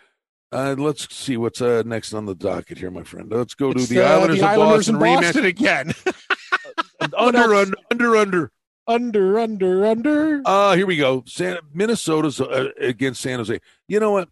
Uh, 0.50 0.74
let's 0.78 1.14
see 1.14 1.36
what's 1.36 1.60
uh, 1.60 1.82
next 1.84 2.14
on 2.14 2.24
the 2.24 2.34
docket 2.34 2.78
here, 2.78 2.90
my 2.90 3.02
friend. 3.02 3.30
Let's 3.30 3.54
go 3.54 3.74
to 3.74 3.80
It's, 3.80 3.88
the 3.90 4.00
uh, 4.00 4.08
Islanders, 4.08 4.38
the 4.38 4.44
of 4.46 4.50
Islanders 4.50 4.90
Boston, 4.90 4.98
Boston 4.98 5.44
again. 5.44 5.92
under, 7.18 7.54
under, 7.54 7.76
under, 7.90 8.16
under. 8.16 8.52
Under, 8.88 9.38
under, 9.38 9.84
under. 9.86 10.42
Uh, 10.44 10.74
here 10.74 10.86
we 10.86 10.96
go. 10.96 11.22
San, 11.26 11.58
Minnesota's 11.74 12.40
uh, 12.40 12.70
against 12.80 13.20
San 13.20 13.38
Jose. 13.38 13.60
You 13.86 14.00
know 14.00 14.12
what? 14.12 14.30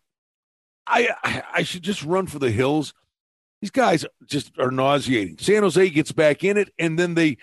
I, 0.86 1.10
I 1.22 1.42
I 1.56 1.62
should 1.62 1.82
just 1.82 2.02
run 2.02 2.26
for 2.26 2.38
the 2.38 2.50
hills. 2.50 2.94
These 3.60 3.70
guys 3.70 4.06
just 4.26 4.58
are 4.58 4.70
nauseating. 4.70 5.36
San 5.38 5.62
Jose 5.62 5.90
gets 5.90 6.10
back 6.12 6.42
in 6.42 6.56
it, 6.56 6.70
and 6.78 6.98
then 6.98 7.14
they 7.14 7.36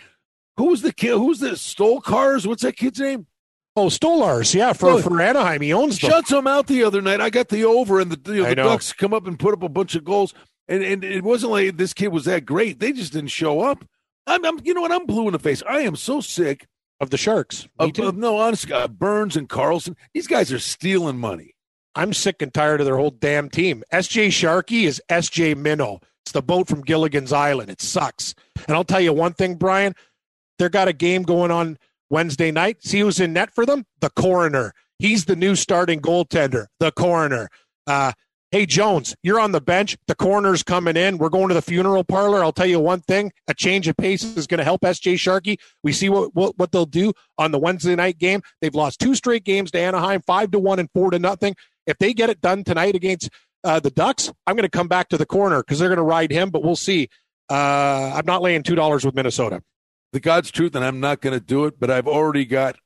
who 0.58 0.66
was 0.66 0.82
the 0.82 0.92
kid? 0.94 1.12
Who's 1.12 1.40
the 1.40 1.56
stole 1.56 2.02
cars? 2.02 2.48
What's 2.48 2.64
that 2.64 2.78
kid's 2.78 3.00
name? 3.00 3.28
Oh, 3.76 3.88
Stolarz, 3.88 4.54
yeah, 4.54 4.74
for, 4.74 4.90
Oh. 4.92 5.02
for 5.02 5.20
Anaheim, 5.20 5.62
he 5.62 5.74
owns 5.74 5.98
them. 6.00 6.12
Shuts 6.12 6.30
them 6.30 6.46
out 6.46 6.68
the 6.68 6.84
other 6.84 7.02
night. 7.02 7.20
I 7.22 7.32
got 7.32 7.50
the 7.50 7.66
over, 7.66 8.00
and 8.00 8.12
the, 8.12 8.34
you 8.34 8.44
know, 8.44 8.50
the. 8.50 8.56
Ducks 8.56 8.94
come 8.94 9.14
up 9.16 9.26
and 9.26 9.38
put 9.40 9.54
up 9.54 9.64
a 9.64 9.70
bunch 9.70 9.96
of 9.96 10.04
goals. 10.04 10.34
And 10.68 10.84
and 10.84 11.04
it 11.04 11.24
wasn't 11.24 11.52
like 11.52 11.78
this 11.78 11.94
kid 11.94 12.10
was 12.10 12.26
that 12.26 12.46
great. 12.46 12.80
They 12.80 12.92
just 12.94 13.14
didn't 13.14 13.30
show 13.32 13.62
up. 13.62 13.84
I'm, 14.26 14.46
I'm 14.46 14.60
you 14.64 14.74
know 14.74 14.82
what? 14.82 14.92
I'm 14.92 15.06
blue 15.06 15.28
in 15.28 15.34
the 15.34 15.40
face. 15.40 15.62
I 15.68 15.80
am 15.80 15.96
so 15.96 16.22
sick 16.22 16.68
of 17.04 17.12
the 17.12 17.18
Sharks. 17.18 17.68
Of, 17.78 18.18
no 18.18 18.38
honest 18.38 18.72
uh, 18.72 18.88
Burns 18.88 19.36
and 19.36 19.48
Karlsson. 19.48 19.96
These 20.14 20.28
guys 20.28 20.52
are 20.52 20.60
stealing 20.60 21.20
money. 21.20 21.54
I'm 21.96 22.14
sick 22.14 22.42
and 22.42 22.52
tired 22.52 22.80
of 22.80 22.88
their 22.88 22.98
whole 22.98 23.12
damn 23.12 23.50
team. 23.50 23.84
SJ 23.94 24.28
Sharkie 24.30 24.84
is 24.84 25.02
SJ 25.10 25.56
Minnow. 25.56 26.00
It's 26.24 26.32
the 26.32 26.42
boat 26.42 26.68
from 26.68 26.82
Gilligan's 26.82 27.32
Island. 27.32 27.70
It 27.70 27.82
sucks. 27.82 28.34
And 28.68 28.76
I'll 28.76 28.84
tell 28.84 29.02
you 29.02 29.14
one 29.14 29.34
thing, 29.34 29.56
Brian. 29.56 29.94
They 30.58 30.70
got 30.70 30.88
a 30.88 30.94
game 30.94 31.24
going 31.24 31.52
on 31.52 31.78
Wednesday 32.10 32.52
night. 32.52 32.84
See 32.84 33.00
who's 33.00 33.20
in 33.20 33.34
net 33.34 33.54
for 33.54 33.66
them? 33.66 33.86
The 34.00 34.10
coroner. 34.10 34.74
He's 34.98 35.26
the 35.26 35.36
new 35.36 35.56
starting 35.56 36.00
goaltender. 36.00 36.68
The 36.80 36.92
coroner. 36.92 37.50
Uh, 37.86 38.14
hey 38.54 38.68
Jones, 38.68 39.16
you're 39.24 39.40
on 39.40 39.52
the 39.52 39.60
bench. 39.60 39.98
The 40.06 40.14
coroner's 40.14 40.62
coming 40.62 40.96
in. 40.96 41.18
We're 41.18 41.30
going 41.30 41.48
to 41.48 41.56
the 41.56 41.62
funeral 41.62 42.04
parlor. 42.04 42.44
I'll 42.44 42.54
tell 42.54 42.68
you 42.68 42.80
one 42.80 43.02
thing: 43.02 43.34
a 43.48 43.54
change 43.54 43.88
of 43.88 43.98
pace 43.98 44.24
is 44.24 44.46
going 44.48 44.60
to 44.60 44.64
help 44.64 44.82
SJ 44.82 45.16
Sharkie. 45.16 45.58
We 45.84 45.92
see 45.92 46.08
what, 46.08 46.34
what 46.36 46.58
what 46.58 46.72
they'll 46.72 46.86
do 46.86 47.14
on 47.38 47.52
the 47.52 47.60
Wednesday 47.60 47.96
night 47.96 48.20
game. 48.20 48.42
They've 48.62 48.74
lost 48.74 49.00
two 49.00 49.16
straight 49.16 49.44
games 49.44 49.72
to 49.72 49.80
Anaheim, 49.80 50.22
five 50.22 50.52
to 50.52 50.60
one 50.60 50.80
and 50.80 50.90
four 50.94 51.12
to 51.12 51.20
nothing. 51.20 51.56
If 51.88 51.98
they 51.98 52.14
get 52.14 52.30
it 52.30 52.40
done 52.40 52.64
tonight 52.64 52.96
against 52.96 53.30
uh, 53.64 53.80
the 53.80 53.90
Ducks, 53.90 54.32
I'm 54.48 54.56
going 54.56 54.64
to 54.64 54.70
come 54.70 54.88
back 54.88 55.10
to 55.10 55.18
the 55.18 55.26
corner 55.26 55.62
because 55.62 55.80
they're 55.80 55.90
going 55.90 55.98
to 55.98 56.04
ride 56.04 56.32
him. 56.32 56.52
But 56.52 56.64
we'll 56.64 56.76
see. 56.76 57.10
Uh, 57.50 58.14
I'm 58.16 58.26
not 58.26 58.44
laying 58.44 58.62
two 58.62 58.76
dollars 58.76 59.04
with 59.04 59.16
Minnesota. 59.16 59.64
The 60.14 60.20
God's 60.20 60.52
truth, 60.52 60.76
and 60.76 60.86
I'm 60.86 61.00
not 61.00 61.22
going 61.22 61.38
to 61.38 61.44
do 61.44 61.66
it. 61.66 61.80
But 61.80 61.90
I've 61.90 62.08
already 62.08 62.46
got. 62.46 62.78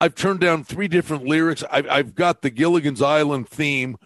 I've 0.00 0.14
turned 0.14 0.40
down 0.40 0.64
three 0.64 0.88
different 0.88 1.24
lyrics. 1.26 1.62
I've 1.70 1.88
I've 1.90 2.14
got 2.14 2.40
the 2.40 2.48
Gilligan's 2.48 3.02
Island 3.02 3.50
theme 3.50 3.98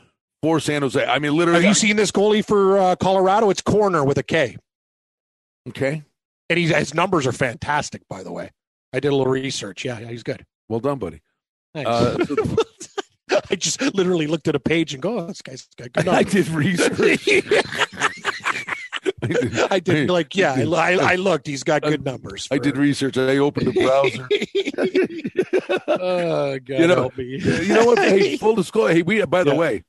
for 0.42 0.60
San 0.60 0.82
Jose. 0.82 1.04
I 1.04 1.18
mean, 1.18 1.34
literally. 1.34 1.62
Have 1.62 1.68
you 1.68 1.74
seen 1.74 1.96
this 1.96 2.10
goalie 2.10 2.44
for 2.44 2.78
uh, 2.78 2.96
Colorado? 2.96 3.50
It's 3.50 3.62
corner 3.62 4.04
with 4.04 4.18
a 4.18 4.22
K. 4.22 4.56
okay. 5.68 6.02
And 6.50 6.58
he's, 6.58 6.74
his 6.74 6.94
numbers 6.94 7.26
are 7.26 7.32
fantastic, 7.32 8.02
by 8.08 8.22
the 8.22 8.32
way. 8.32 8.50
I 8.92 9.00
did 9.00 9.12
a 9.12 9.16
little 9.16 9.30
research. 9.30 9.84
Yeah, 9.84 9.98
yeah 9.98 10.08
he's 10.08 10.22
good. 10.22 10.46
Well 10.68 10.80
done, 10.80 10.98
buddy. 10.98 11.20
Thanks. 11.74 11.90
Uh, 11.90 12.16
I 13.50 13.56
just 13.56 13.80
literally 13.94 14.26
looked 14.26 14.48
at 14.48 14.54
a 14.54 14.60
page 14.60 14.94
and 14.94 15.02
go, 15.02 15.18
oh, 15.18 15.26
this 15.26 15.42
guy's 15.42 15.68
got 15.76 15.92
good 15.92 16.08
I 16.08 16.22
did 16.22 16.48
research. 16.48 17.18
I 19.70 19.80
did 19.80 20.08
like, 20.08 20.34
yeah, 20.34 20.54
I, 20.54 20.94
I, 20.94 21.14
looked. 21.16 21.46
He's 21.46 21.62
got 21.62 21.82
good 21.82 22.04
numbers. 22.04 22.48
I 22.50 22.58
did 22.58 22.78
research. 22.78 23.18
I 23.18 23.36
opened 23.38 23.66
the 23.66 23.72
browser. 23.72 24.26
oh, 25.88 26.58
God 26.58 26.68
You 26.68 26.86
know- 26.86 26.94
help 26.94 27.18
me. 27.18 27.38
you 27.42 27.74
know 27.74 27.84
what? 27.84 27.98
Hey, 27.98 28.36
full 28.38 28.54
disclosure. 28.54 28.94
Hey, 28.94 29.02
we 29.02 29.24
by 29.26 29.44
the 29.44 29.52
Yeah. 29.52 29.56
way, 29.58 29.84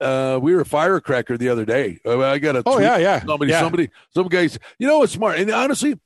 uh, 0.00 0.38
we 0.40 0.54
were 0.54 0.60
a 0.60 0.66
firecracker 0.66 1.36
the 1.36 1.48
other 1.48 1.64
day. 1.64 1.98
Uh, 2.04 2.20
I 2.20 2.38
got 2.38 2.56
a 2.56 2.62
Oh 2.66 2.78
yeah, 2.78 2.96
yeah. 2.98 3.24
somebody, 3.24 3.50
yeah. 3.50 3.60
somebody, 3.60 3.90
some 4.14 4.28
guys. 4.28 4.58
You 4.78 4.86
know 4.86 4.98
what's 5.00 5.12
smart? 5.12 5.38
And 5.38 5.50
honestly, 5.50 5.98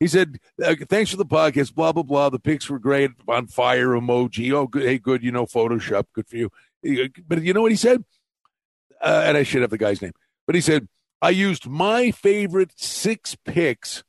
he 0.00 0.08
said, 0.08 0.38
uh, 0.62 0.74
"Thanks 0.88 1.10
for 1.10 1.16
the 1.16 1.26
podcast." 1.26 1.74
Blah 1.74 1.92
blah 1.92 2.02
blah. 2.02 2.28
The 2.30 2.38
pics 2.38 2.68
were 2.68 2.78
great. 2.78 3.10
On 3.28 3.46
fire 3.46 3.88
emoji. 3.88 4.52
Oh, 4.52 4.66
good. 4.66 4.82
Hey, 4.84 4.98
good. 4.98 5.22
You 5.22 5.32
know, 5.32 5.46
Photoshop. 5.46 6.06
Good 6.12 6.28
for 6.28 6.36
you. 6.36 6.50
But 7.26 7.42
you 7.42 7.52
know 7.52 7.62
what 7.62 7.72
he 7.72 7.76
said? 7.76 8.04
Uh, 9.00 9.22
and 9.26 9.36
I 9.36 9.42
should 9.42 9.62
have 9.62 9.70
the 9.70 9.78
guy's 9.78 10.02
name. 10.02 10.12
But 10.46 10.54
he 10.54 10.60
said, 10.60 10.88
"I 11.22 11.30
used 11.30 11.66
my 11.68 12.10
favorite 12.10 12.72
six 12.76 13.36
picks." 13.44 14.02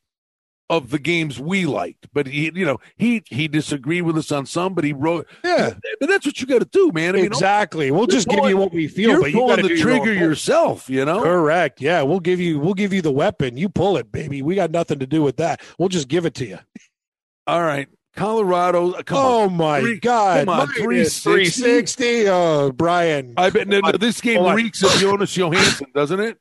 Of 0.70 0.90
the 0.90 1.00
games 1.00 1.40
we 1.40 1.66
liked, 1.66 2.10
but 2.12 2.28
he, 2.28 2.52
you 2.54 2.66
know, 2.66 2.78
he 2.98 3.24
he 3.28 3.48
disagreed 3.48 4.04
with 4.04 4.18
us 4.18 4.34
on 4.34 4.46
some, 4.46 4.74
but 4.74 4.84
he 4.84 4.92
wrote. 4.92 5.26
Yeah, 5.42 5.76
But 6.02 6.10
that's 6.10 6.26
what 6.26 6.42
you 6.42 6.46
got 6.48 6.60
to 6.60 6.66
do, 6.66 6.92
man. 6.92 7.16
I 7.16 7.20
mean, 7.20 7.26
exactly. 7.28 7.90
We'll 7.90 8.06
just 8.06 8.28
give 8.28 8.44
you 8.50 8.58
what 8.58 8.74
we 8.74 8.90
feel, 8.90 9.12
you're 9.12 9.22
but 9.22 9.32
you 9.32 9.40
got 9.48 9.56
to 9.56 9.62
the 9.62 9.68
do 9.70 9.76
your 9.76 9.84
trigger 9.84 10.14
yourself. 10.14 10.90
You 10.90 11.06
know, 11.06 11.24
Correct. 11.24 11.80
Yeah, 11.80 12.02
we'll 12.02 12.20
give 12.20 12.42
you 12.42 12.60
we'll 12.60 12.74
give 12.74 12.92
you 12.92 13.02
the 13.02 13.14
weapon. 13.14 13.56
You 13.56 13.70
pull 13.70 13.96
it, 13.96 14.12
baby. 14.12 14.42
We 14.42 14.56
got 14.56 14.72
nothing 14.72 15.00
to 15.00 15.08
do 15.08 15.22
with 15.24 15.38
that. 15.38 15.62
We'll 15.80 15.88
just 15.88 16.10
give 16.10 16.26
it 16.26 16.34
to 16.36 16.46
you. 16.46 16.60
All 17.48 17.62
right, 17.64 17.88
Colorado. 18.18 18.92
uh, 18.92 19.04
Come 19.04 19.18
on. 19.20 19.26
oh 19.26 19.50
my 19.50 19.80
Three- 19.80 20.00
God! 20.02 20.40
come 20.48 20.50
on, 20.50 20.68
Minus 20.68 21.24
360. 21.24 21.62
360. 21.62 22.28
Oh, 22.28 22.72
Brian. 22.74 23.36
I 23.38 23.50
bet 23.52 23.70
no, 23.70 23.80
no, 23.80 23.94
this 23.94 24.20
game 24.20 24.44
reeks 24.54 24.84
of 24.84 24.92
Jonas 25.00 25.34
Johansson, 25.38 25.88
doesn't 25.96 26.20
it? 26.20 26.38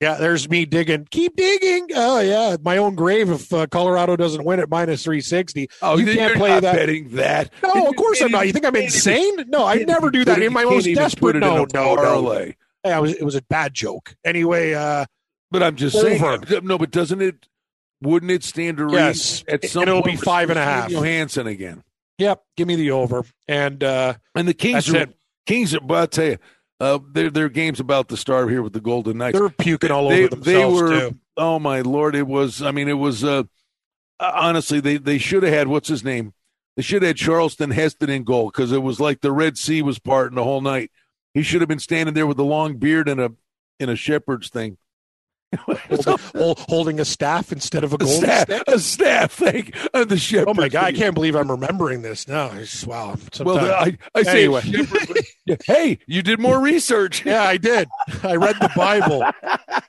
Yeah, 0.00 0.14
there's 0.14 0.48
me 0.50 0.66
digging. 0.66 1.06
Keep 1.10 1.36
digging. 1.36 1.86
Oh 1.94 2.20
yeah, 2.20 2.56
my 2.62 2.76
own 2.76 2.94
grave 2.94 3.30
if 3.30 3.52
uh, 3.52 3.66
Colorado 3.68 4.16
doesn't 4.16 4.44
win 4.44 4.60
at 4.60 4.68
minus 4.68 5.04
360. 5.04 5.68
Oh, 5.82 5.96
You 5.96 6.04
can't 6.14 6.34
play 6.36 6.58
that. 6.60 6.74
betting 6.74 7.10
that. 7.16 7.50
No, 7.62 7.86
of 7.86 7.96
course 7.96 8.20
I'm 8.20 8.30
not. 8.30 8.46
You 8.46 8.52
think 8.52 8.66
I'm 8.66 8.76
insane? 8.76 9.44
No, 9.48 9.64
I 9.64 9.76
never 9.76 10.10
do 10.10 10.24
that 10.24 10.42
in 10.42 10.52
my 10.52 10.64
most 10.64 10.84
desperate. 10.94 11.36
No, 11.36 11.64
no, 11.72 11.94
no. 11.94 12.52
Hey, 12.82 12.92
I 12.92 12.98
was, 12.98 13.14
it 13.14 13.22
was 13.24 13.34
a 13.34 13.42
bad 13.42 13.72
joke. 13.72 14.14
Anyway, 14.24 14.74
uh, 14.74 15.06
But 15.50 15.62
I'm 15.62 15.76
just 15.76 15.96
Over. 15.96 16.44
saying. 16.46 16.66
No, 16.66 16.76
but 16.76 16.90
doesn't 16.90 17.22
it? 17.22 17.46
Wouldn't 18.02 18.30
it 18.32 18.44
stand 18.44 18.76
to 18.78 18.84
reason 18.84 18.98
Yes, 18.98 19.44
at 19.48 19.64
it- 19.64 19.70
some 19.70 19.84
it'll 19.84 20.02
point 20.02 20.20
be 20.20 20.24
five 20.24 20.50
and 20.50 20.58
a 20.58 20.62
half. 20.64 20.86
and 20.88 20.96
a 20.96 20.98
we're 20.98 21.04
seeing 21.04 21.14
half. 21.14 21.20
Johansson 21.20 21.46
again, 21.46 21.84
yep, 22.18 22.42
give 22.58 22.68
me 22.68 22.74
the 22.76 22.90
over. 22.90 23.24
And 23.48 23.82
uh, 23.82 24.14
and 24.34 24.46
the 24.46 24.52
Kings 24.52 24.90
are 24.92 24.96
it. 24.98 25.16
Kings 25.46 25.74
are. 25.74 25.80
But 25.80 25.94
I'll 25.94 26.06
tell 26.08 26.26
you, 26.26 26.36
uh, 26.80 26.98
their 27.12 27.30
their 27.30 27.48
game's 27.48 27.80
about 27.80 28.08
to 28.08 28.16
start 28.16 28.50
here 28.50 28.62
with 28.62 28.72
the 28.72 28.80
Golden 28.80 29.18
Knights. 29.18 29.38
they're 29.38 29.48
puking 29.48 29.90
all 29.90 30.08
they, 30.08 30.24
over 30.24 30.36
themselves 30.36 30.80
they 30.80 30.82
were 30.82 31.10
too. 31.10 31.18
oh 31.36 31.58
my 31.58 31.80
lord 31.80 32.14
it 32.14 32.26
was 32.26 32.62
i 32.62 32.70
mean 32.70 32.88
it 32.88 32.94
was 32.94 33.24
uh 33.24 33.42
honestly 34.20 34.80
they 34.80 34.96
they 34.96 35.18
should 35.18 35.42
have 35.42 35.52
had 35.52 35.68
what's 35.68 35.88
his 35.88 36.04
name 36.04 36.32
they 36.76 36.82
should 36.82 37.02
have 37.02 37.10
had 37.10 37.16
charleston 37.16 37.70
heston 37.70 38.10
in 38.10 38.24
goal 38.24 38.50
because 38.50 38.72
it 38.72 38.82
was 38.82 39.00
like 39.00 39.20
the 39.20 39.32
red 39.32 39.56
sea 39.56 39.82
was 39.82 39.98
parting 39.98 40.36
the 40.36 40.44
whole 40.44 40.60
night 40.60 40.90
he 41.32 41.42
should 41.42 41.60
have 41.60 41.68
been 41.68 41.78
standing 41.78 42.14
there 42.14 42.26
with 42.26 42.38
a 42.38 42.44
long 42.44 42.76
beard 42.76 43.08
and 43.08 43.20
a 43.20 43.32
in 43.80 43.88
a 43.88 43.96
shepherd's 43.96 44.48
thing 44.48 44.76
Holding, 45.88 46.16
hol- 46.36 46.54
holding 46.68 47.00
a 47.00 47.04
staff 47.04 47.52
instead 47.52 47.84
of 47.84 47.92
a 47.92 47.98
golden 47.98 48.18
staff, 48.22 48.42
stick. 48.44 48.62
a 48.66 48.78
staff 48.78 49.32
thing 49.32 49.72
on 49.92 50.08
the 50.08 50.16
shepherd 50.18 50.48
Oh 50.48 50.54
my 50.54 50.68
god, 50.68 50.84
I 50.84 50.92
can't 50.92 51.14
believe 51.14 51.34
I'm 51.34 51.50
remembering 51.50 52.02
this 52.02 52.26
now. 52.28 52.50
It's, 52.54 52.86
wow. 52.86 53.08
well 53.08 53.18
Sometimes- 53.32 53.96
I, 54.14 54.18
I 54.18 54.22
say 54.22 54.44
Anyway. 54.44 54.62
hey 55.66 55.98
you 56.06 56.22
did 56.22 56.40
more 56.40 56.60
research 56.60 57.24
yeah, 57.24 57.42
I 57.42 57.56
did. 57.56 57.88
I 58.22 58.36
read 58.36 58.56
the 58.60 58.70
Bible. 58.76 59.24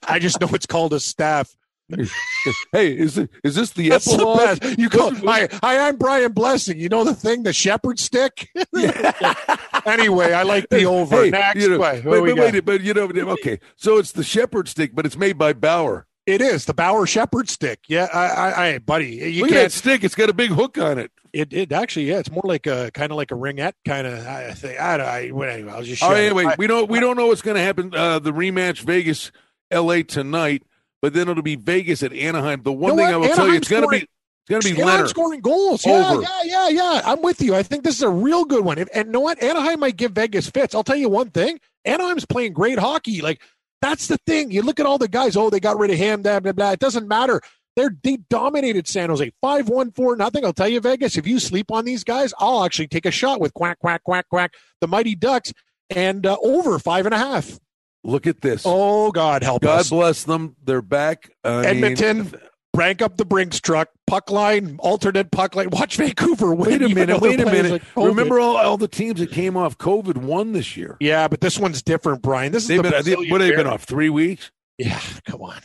I 0.08 0.20
just 0.20 0.40
know 0.40 0.50
it's 0.54 0.66
called 0.66 0.94
a 0.94 1.00
staff. 1.00 1.56
hey 2.72 2.98
is 2.98 3.18
it 3.18 3.30
is 3.44 3.56
this 3.56 3.72
the 3.72 3.90
That's 3.90 4.12
epilogue 4.12 4.60
best. 4.60 4.80
You 4.80 4.90
call, 4.90 5.14
hi, 5.14 5.48
hi, 5.62 5.88
I'm 5.88 5.98
Brian 5.98 6.32
Blessing. 6.32 6.80
You 6.80 6.90
know 6.90 7.04
the 7.04 7.14
thing, 7.14 7.44
the 7.44 7.54
shepherd 7.54 8.00
stick. 8.00 8.50
anyway, 9.86 10.34
I 10.34 10.44
like 10.44 10.70
the 10.70 10.86
over. 10.86 11.24
Hey, 11.24 11.30
Next 11.30 11.62
you 11.62 11.70
know, 11.70 11.78
but, 11.78 12.04
but 12.04 12.24
wait, 12.24 12.66
but 12.66 12.82
you 12.82 12.94
know, 12.94 13.04
okay. 13.34 13.60
So 13.76 13.98
it's 13.98 14.14
the 14.14 14.24
shepherd 14.24 14.68
stick, 14.68 14.96
but 14.96 15.06
it's 15.06 15.18
made 15.18 15.38
by 15.38 15.54
Bauer. 15.54 16.08
It 16.26 16.42
is 16.42 16.66
the 16.66 16.74
Bauer 16.74 17.06
shepherd 17.06 17.50
stick. 17.50 17.82
Yeah, 17.88 18.08
I, 18.12 18.26
I, 18.28 18.68
I 18.68 18.78
buddy, 18.80 19.10
you 19.32 19.42
Look 19.44 19.52
at 19.52 19.54
that 19.54 19.60
can't. 19.62 19.72
stick; 19.72 20.04
it's 20.04 20.16
got 20.16 20.30
a 20.30 20.34
big 20.34 20.50
hook 20.50 20.80
on 20.80 20.98
it. 20.98 21.12
It, 21.34 21.54
it 21.54 21.72
actually, 21.72 22.06
yeah, 22.06 22.18
it's 22.18 22.32
more 22.32 22.42
like 22.46 22.66
a 22.66 22.90
kind 22.94 23.12
of 23.12 23.18
like 23.18 23.32
a 23.32 23.36
ringette 23.36 23.74
kind 23.86 24.08
of 24.08 24.26
I 24.26 24.54
think. 24.54 24.80
I, 24.80 24.96
I, 24.96 25.32
well, 25.32 25.50
anyway, 25.50 25.72
I'll 25.72 25.84
just. 25.84 26.02
All 26.02 26.10
right, 26.10 26.16
shut 26.16 26.24
it. 26.24 26.26
anyway, 26.28 26.46
I- 26.46 26.56
we 26.58 26.66
don't 26.66 26.90
we 26.90 27.00
don't 27.00 27.16
know 27.16 27.28
what's 27.28 27.44
going 27.44 27.58
to 27.58 27.62
happen. 27.62 27.94
Uh, 27.94 28.18
the 28.18 28.32
rematch, 28.32 28.80
Vegas, 28.80 29.32
L.A. 29.70 30.02
tonight, 30.02 30.64
but 31.06 31.14
then 31.14 31.30
it'll 31.30 31.44
be 31.44 31.56
Vegas 31.56 32.02
at 32.02 32.12
Anaheim. 32.14 32.64
The 32.64 32.72
one 32.74 32.94
You 32.94 32.98
know 32.98 33.06
thing? 33.06 33.14
I 33.14 33.18
will 33.18 33.28
tell 33.28 33.36
you, 33.46 33.54
Anaheim's 33.54 33.58
it's 33.58 33.70
going 33.70 33.84
to 33.84 33.88
be 33.90 33.98
it's 33.98 34.50
going 34.50 34.62
to 34.64 34.68
be 34.70 34.72
Anaheim 34.82 34.96
Leonard. 34.96 35.10
scoring 35.10 35.40
goals. 35.40 35.86
Yeah, 35.86 36.12
Over. 36.14 36.22
yeah, 36.24 36.42
yeah, 36.46 36.70
yeah. 36.70 37.02
I'm 37.06 37.22
with 37.22 37.44
you. 37.44 37.54
I 37.54 37.62
think 37.62 37.84
this 37.84 37.94
is 37.98 38.02
a 38.02 38.10
real 38.10 38.44
good 38.44 38.66
one. 38.66 38.80
And, 38.80 38.90
and 38.92 39.06
you 39.06 39.12
know 39.12 39.20
what? 39.20 39.40
Anaheim 39.44 39.82
might 39.82 39.98
give 39.98 40.14
Vegas 40.14 40.50
fits. 40.50 40.74
I'll 40.74 40.84
tell 40.84 40.96
you 40.96 41.08
one 41.08 41.30
thing. 41.30 41.60
Anaheim's 41.86 42.26
playing 42.26 42.54
great 42.54 42.80
hockey. 42.80 43.22
Like 43.22 43.40
that's 43.84 44.08
the 44.08 44.18
thing. 44.26 44.50
You 44.50 44.64
look 44.64 44.80
at 44.80 44.88
all 44.88 44.98
the 44.98 45.08
guys. 45.08 45.38
Oh, 45.38 45.52
they 45.52 45.60
got 45.60 45.78
rid 45.78 45.92
of 45.92 45.98
him. 45.98 46.24
Blah 46.24 46.40
blah 46.40 46.54
blah. 46.54 46.72
It 46.72 46.80
doesn't 46.80 47.08
matter. 47.08 47.40
They're 47.76 47.96
they 48.02 48.18
dominated 48.32 48.88
San 48.88 49.10
Jose 49.10 49.32
five 49.44 49.70
one 49.70 49.92
four 49.92 50.16
nothing. 50.16 50.44
I'll 50.44 50.54
tell 50.54 50.68
you, 50.70 50.80
Vegas. 50.80 51.18
If 51.20 51.28
you 51.28 51.38
sleep 51.40 51.70
on 51.70 51.86
these 51.86 52.04
guys, 52.04 52.34
I'll 52.40 52.64
actually 52.64 52.88
take 52.88 53.06
a 53.06 53.12
shot 53.12 53.40
with 53.40 53.54
quack 53.54 53.78
quack 53.78 54.04
quack 54.04 54.28
quack. 54.28 54.56
The 54.82 54.88
Mighty 54.88 55.14
Ducks 55.14 55.54
and 55.92 56.26
uh, 56.26 56.38
over 56.42 56.80
five 56.80 57.06
and 57.06 57.14
a 57.14 57.20
half. 57.20 57.60
Look 58.06 58.28
at 58.28 58.40
this. 58.40 58.64
Oh 58.66 59.12
God, 59.12 59.44
help 59.44 59.64
God 59.64 59.80
us. 59.80 59.90
God 59.90 59.96
bless 59.96 60.24
them. 60.24 60.56
They're 60.64 60.84
back. 60.84 61.32
I 61.44 61.56
mean, 61.58 61.66
Edmonton, 61.66 62.40
rank 62.76 63.02
up 63.02 63.18
the 63.18 63.26
Brinks 63.26 63.60
truck, 63.60 63.90
puck 64.06 64.30
line, 64.30 64.76
alternate 64.78 65.32
puck 65.32 65.56
line. 65.56 65.70
Watch 65.72 65.98
Vancouver 65.98 66.54
win. 66.54 66.70
wait 66.70 66.82
a 66.84 66.94
minute. 66.94 67.20
Wait 67.20 67.40
a 67.40 67.46
minute. 67.46 67.72
like 67.72 67.82
Remember 67.96 68.40
all, 68.40 68.58
all 68.58 68.78
the 68.78 68.88
teams 68.88 69.20
that 69.20 69.32
came 69.32 69.58
off 69.58 69.80
COVID 69.80 70.18
won 70.18 70.52
this 70.52 70.78
year. 70.78 70.98
Yeah, 71.00 71.28
but 71.28 71.42
this 71.42 71.58
one's 71.58 71.82
different, 71.82 72.22
Brian. 72.22 72.52
This 72.52 72.64
is 72.64 72.70
They've 72.70 72.84
the 72.84 72.92
been, 72.92 73.04
they, 73.04 73.30
what 73.32 73.42
have 73.42 73.56
been 73.56 73.68
off? 73.68 73.86
Three 73.86 74.10
weeks. 74.10 74.52
Yeah, 74.78 75.02
come 75.26 75.42
on. 75.42 75.60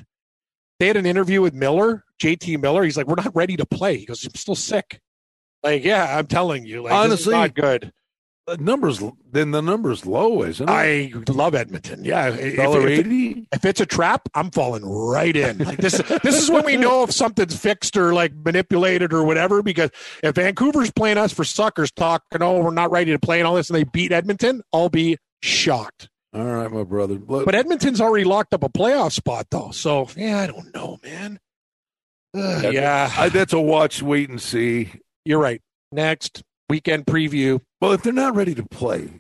They 0.79 0.87
had 0.87 0.97
an 0.97 1.05
interview 1.05 1.43
with 1.43 1.53
Miller, 1.53 2.05
JT 2.23 2.59
Miller. 2.59 2.85
He's 2.85 2.97
like, 2.97 3.07
"We're 3.07 3.17
not 3.17 3.37
ready 3.37 3.57
to 3.59 3.67
play." 3.67 3.99
He 3.99 4.07
goes, 4.07 4.25
"I'm 4.25 4.35
still 4.35 4.55
sick." 4.55 5.01
Like, 5.63 5.85
yeah, 5.85 6.17
I'm 6.17 6.27
telling 6.27 6.65
you, 6.65 6.83
like, 6.85 6.95
Honestly, 6.95 7.33
not 7.33 7.55
good. 7.55 7.93
The 8.47 8.57
numbers 8.57 9.01
then 9.31 9.53
the 9.53 9.61
numbers 9.61 10.07
low, 10.07 10.43
isn't 10.43 10.69
it? 10.69 10.73
I 10.73 11.13
love 11.29 11.55
Edmonton. 11.55 12.05
Yeah, 12.05 12.29
if, 12.35 12.57
Dollar 12.57 12.89
if, 12.89 13.01
eighty. 13.07 13.47
if 13.53 13.65
it's 13.65 13.81
a 13.81 13.87
trap, 13.87 14.29
I'm 14.35 14.51
falling 14.51 14.85
right 14.85 15.37
in. 15.37 15.59
Like 15.59 15.79
this, 15.79 15.99
this 16.23 16.43
is 16.43 16.51
when 16.51 16.65
we 16.65 16.77
know 16.77 17.05
if 17.05 17.13
something's 17.13 17.57
fixed 17.57 17.97
or 17.97 18.13
like 18.13 18.33
manipulated 18.35 19.13
or 19.13 19.25
whatever. 19.25 19.63
Because 19.63 19.91
if 20.23 20.35
Vancouver's 20.35 20.91
playing 20.91 21.19
us 21.19 21.33
for 21.33 21.45
suckers, 21.45 21.93
talking, 21.93 22.43
oh, 22.43 22.61
we're 22.61 22.73
not 22.73 22.91
ready 22.91 23.13
to 23.13 23.19
play 23.21 23.39
and 23.39 23.47
all 23.47 23.55
this, 23.55 23.71
and 23.71 23.77
they 23.77 23.85
beat 23.85 24.11
Edmonton, 24.11 24.63
I'll 24.73 24.89
be 24.89 25.19
shocked. 25.43 26.09
All 26.33 26.45
right, 26.45 26.71
my 26.71 26.83
brother. 26.85 27.19
But, 27.19 27.45
But 27.45 27.55
Edmonton's 27.55 28.01
already 28.01 28.25
locked 28.25 28.55
up 28.55 28.65
a 28.65 28.69
playoff 28.69 29.13
spot, 29.13 29.47
though. 29.51 29.71
So 29.71 30.09
yeah, 30.17 30.41
I 30.41 30.47
don't 30.49 30.75
know, 30.75 30.99
man. 31.05 31.39
Ugh, 32.35 32.65
Yeah, 32.65 32.71
yeah, 32.71 33.13
I, 33.17 33.29
that's 33.29 33.53
a 33.53 33.61
watch, 33.61 34.03
wait 34.03 34.29
and 34.29 34.41
see. 34.41 34.91
you're 35.25 35.41
right. 35.41 35.61
Next 35.93 36.43
weekend 36.71 37.05
preview. 37.07 37.61
Well, 37.81 37.93
if 37.93 38.03
they're 38.03 38.13
not 38.13 38.35
ready 38.35 38.55
to 38.55 38.63
play, 38.65 39.11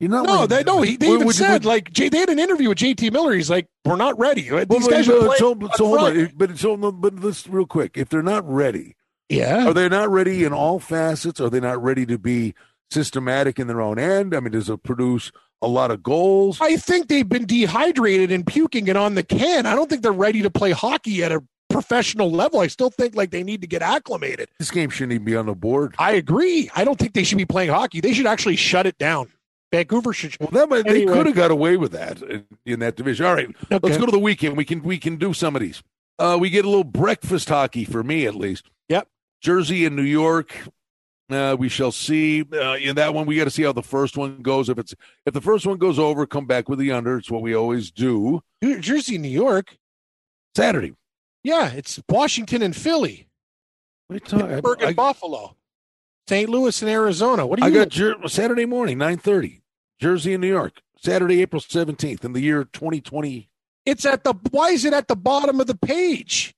you're 0.00 0.10
not. 0.10 0.26
No, 0.26 0.46
they 0.46 0.64
no. 0.64 0.82
He, 0.82 0.96
they 0.96 1.08
Would- 1.08 1.14
even 1.14 1.26
would- 1.28 1.36
said 1.36 1.52
would- 1.52 1.64
like 1.64 1.92
J, 1.92 2.08
they 2.08 2.18
had 2.18 2.30
an 2.30 2.38
interview 2.40 2.68
with 2.70 2.78
JT 2.78 3.12
Miller. 3.12 3.32
He's 3.34 3.50
like, 3.50 3.68
"We're 3.84 3.94
not 3.96 4.18
ready. 4.18 4.42
These 4.42 4.50
Well, 4.50 4.66
guys 4.88 5.06
but, 5.06 5.16
are 5.16 5.20
but, 5.28 5.38
playing." 5.38 5.38
so, 5.38 5.68
so 5.76 5.86
hold 5.86 6.00
on, 6.00 6.32
but 6.36 6.58
so 6.58 6.76
but 6.92 7.14
let's 7.22 7.46
real 7.46 7.66
quick. 7.66 7.92
If 7.96 8.08
they're 8.08 8.22
not 8.22 8.48
ready, 8.50 8.96
Yeah, 9.28 9.68
are 9.68 9.74
they 9.74 9.88
not 9.88 10.10
ready 10.10 10.42
in 10.44 10.52
all 10.52 10.80
facets? 10.80 11.40
Are 11.40 11.50
they 11.50 11.60
not 11.60 11.80
ready 11.82 12.04
to 12.06 12.18
be 12.18 12.54
systematic 12.90 13.58
in 13.58 13.66
their 13.66 13.80
own 13.80 13.98
end? 13.98 14.34
I 14.34 14.40
mean, 14.40 14.52
does 14.52 14.68
it 14.68 14.82
produce 14.82 15.30
a 15.62 15.68
lot 15.68 15.90
of 15.90 16.02
goals? 16.02 16.58
I 16.60 16.76
think 16.76 17.08
they've 17.08 17.28
been 17.28 17.46
dehydrated 17.46 18.30
and 18.30 18.46
puking 18.46 18.88
it 18.88 18.96
on 18.96 19.14
the 19.14 19.22
can. 19.22 19.66
I 19.66 19.74
don't 19.74 19.88
think 19.88 20.02
they're 20.02 20.12
ready 20.12 20.42
to 20.42 20.50
play 20.50 20.72
hockey 20.72 21.22
at 21.24 21.32
a 21.32 21.42
professional 21.74 22.30
level. 22.30 22.60
I 22.60 22.68
still 22.68 22.90
think 22.90 23.16
like 23.16 23.32
they 23.32 23.42
need 23.42 23.60
to 23.62 23.66
get 23.66 23.82
acclimated. 23.82 24.48
This 24.60 24.70
game 24.70 24.90
shouldn't 24.90 25.12
even 25.12 25.24
be 25.24 25.34
on 25.34 25.46
the 25.46 25.54
board. 25.54 25.96
I 25.98 26.12
agree. 26.12 26.70
I 26.76 26.84
don't 26.84 26.98
think 26.98 27.14
they 27.14 27.24
should 27.24 27.38
be 27.38 27.44
playing 27.44 27.70
hockey. 27.70 28.00
They 28.00 28.14
should 28.14 28.26
actually 28.26 28.56
shut 28.56 28.86
it 28.86 28.96
down. 28.96 29.32
Vancouver 29.72 30.12
should. 30.12 30.36
Well, 30.38 30.50
that 30.52 30.68
might, 30.68 30.84
they 30.84 31.04
could 31.04 31.26
have 31.26 31.34
got 31.34 31.50
away 31.50 31.76
with 31.76 31.90
that 31.90 32.22
in, 32.22 32.46
in 32.64 32.78
that 32.78 32.94
division. 32.94 33.26
All 33.26 33.34
right, 33.34 33.48
let's 33.82 33.98
go 33.98 34.06
to 34.06 34.12
the 34.12 34.20
weekend. 34.20 34.56
We 34.56 34.64
can 34.64 34.84
we 34.84 34.98
can 34.98 35.16
do 35.16 35.34
some 35.34 35.56
of 35.56 35.62
these. 35.62 35.82
Uh, 36.16 36.38
we 36.40 36.48
get 36.48 36.64
a 36.64 36.68
little 36.68 36.84
breakfast 36.84 37.48
hockey 37.48 37.84
for 37.84 38.04
me 38.04 38.24
at 38.24 38.36
least. 38.36 38.70
Yep. 38.88 39.08
Jersey 39.40 39.84
and 39.84 39.96
New 39.96 40.02
York. 40.02 40.54
Uh, 41.28 41.56
we 41.58 41.68
shall 41.68 41.90
see. 41.90 42.44
Uh, 42.52 42.76
in 42.76 42.94
that 42.96 43.14
one, 43.14 43.26
we 43.26 43.36
got 43.36 43.44
to 43.44 43.50
see 43.50 43.64
how 43.64 43.72
the 43.72 43.82
first 43.82 44.16
one 44.16 44.42
goes. 44.42 44.68
If 44.68 44.78
it's 44.78 44.94
if 45.26 45.34
the 45.34 45.40
first 45.40 45.66
one 45.66 45.78
goes 45.78 45.98
over, 45.98 46.24
come 46.24 46.46
back 46.46 46.68
with 46.68 46.78
the 46.78 46.92
under. 46.92 47.18
It's 47.18 47.32
what 47.32 47.42
we 47.42 47.52
always 47.52 47.90
do. 47.90 48.42
Jersey, 48.62 49.18
New 49.18 49.28
York. 49.28 49.76
Saturday. 50.54 50.94
Yeah, 51.44 51.70
it's 51.72 52.00
Washington 52.08 52.62
and 52.62 52.74
Philly, 52.74 53.28
What 54.08 54.14
are 54.14 54.16
you 54.16 54.20
talking- 54.20 54.48
Pittsburgh 54.56 54.82
I, 54.82 54.86
and 54.88 54.96
Buffalo, 54.96 55.56
St. 56.28 56.48
Louis 56.48 56.82
and 56.82 56.90
Arizona. 56.90 57.46
What 57.46 57.60
do 57.60 57.64
I 57.64 57.68
you? 57.68 57.74
got 57.74 57.90
Jer- 57.90 58.16
Saturday 58.28 58.64
morning, 58.64 58.98
nine 58.98 59.18
thirty. 59.18 59.60
Jersey 60.00 60.32
and 60.34 60.40
New 60.40 60.48
York. 60.48 60.80
Saturday, 60.98 61.40
April 61.42 61.60
seventeenth, 61.60 62.24
in 62.24 62.32
the 62.32 62.40
year 62.40 62.64
twenty 62.64 63.00
twenty. 63.00 63.50
it's 63.86 64.04
at 64.06 64.24
the. 64.24 64.32
Why 64.50 64.70
is 64.70 64.84
it 64.86 64.92
at 64.94 65.06
the 65.08 65.16
bottom 65.16 65.60
of 65.60 65.66
the 65.66 65.76
page? 65.76 66.54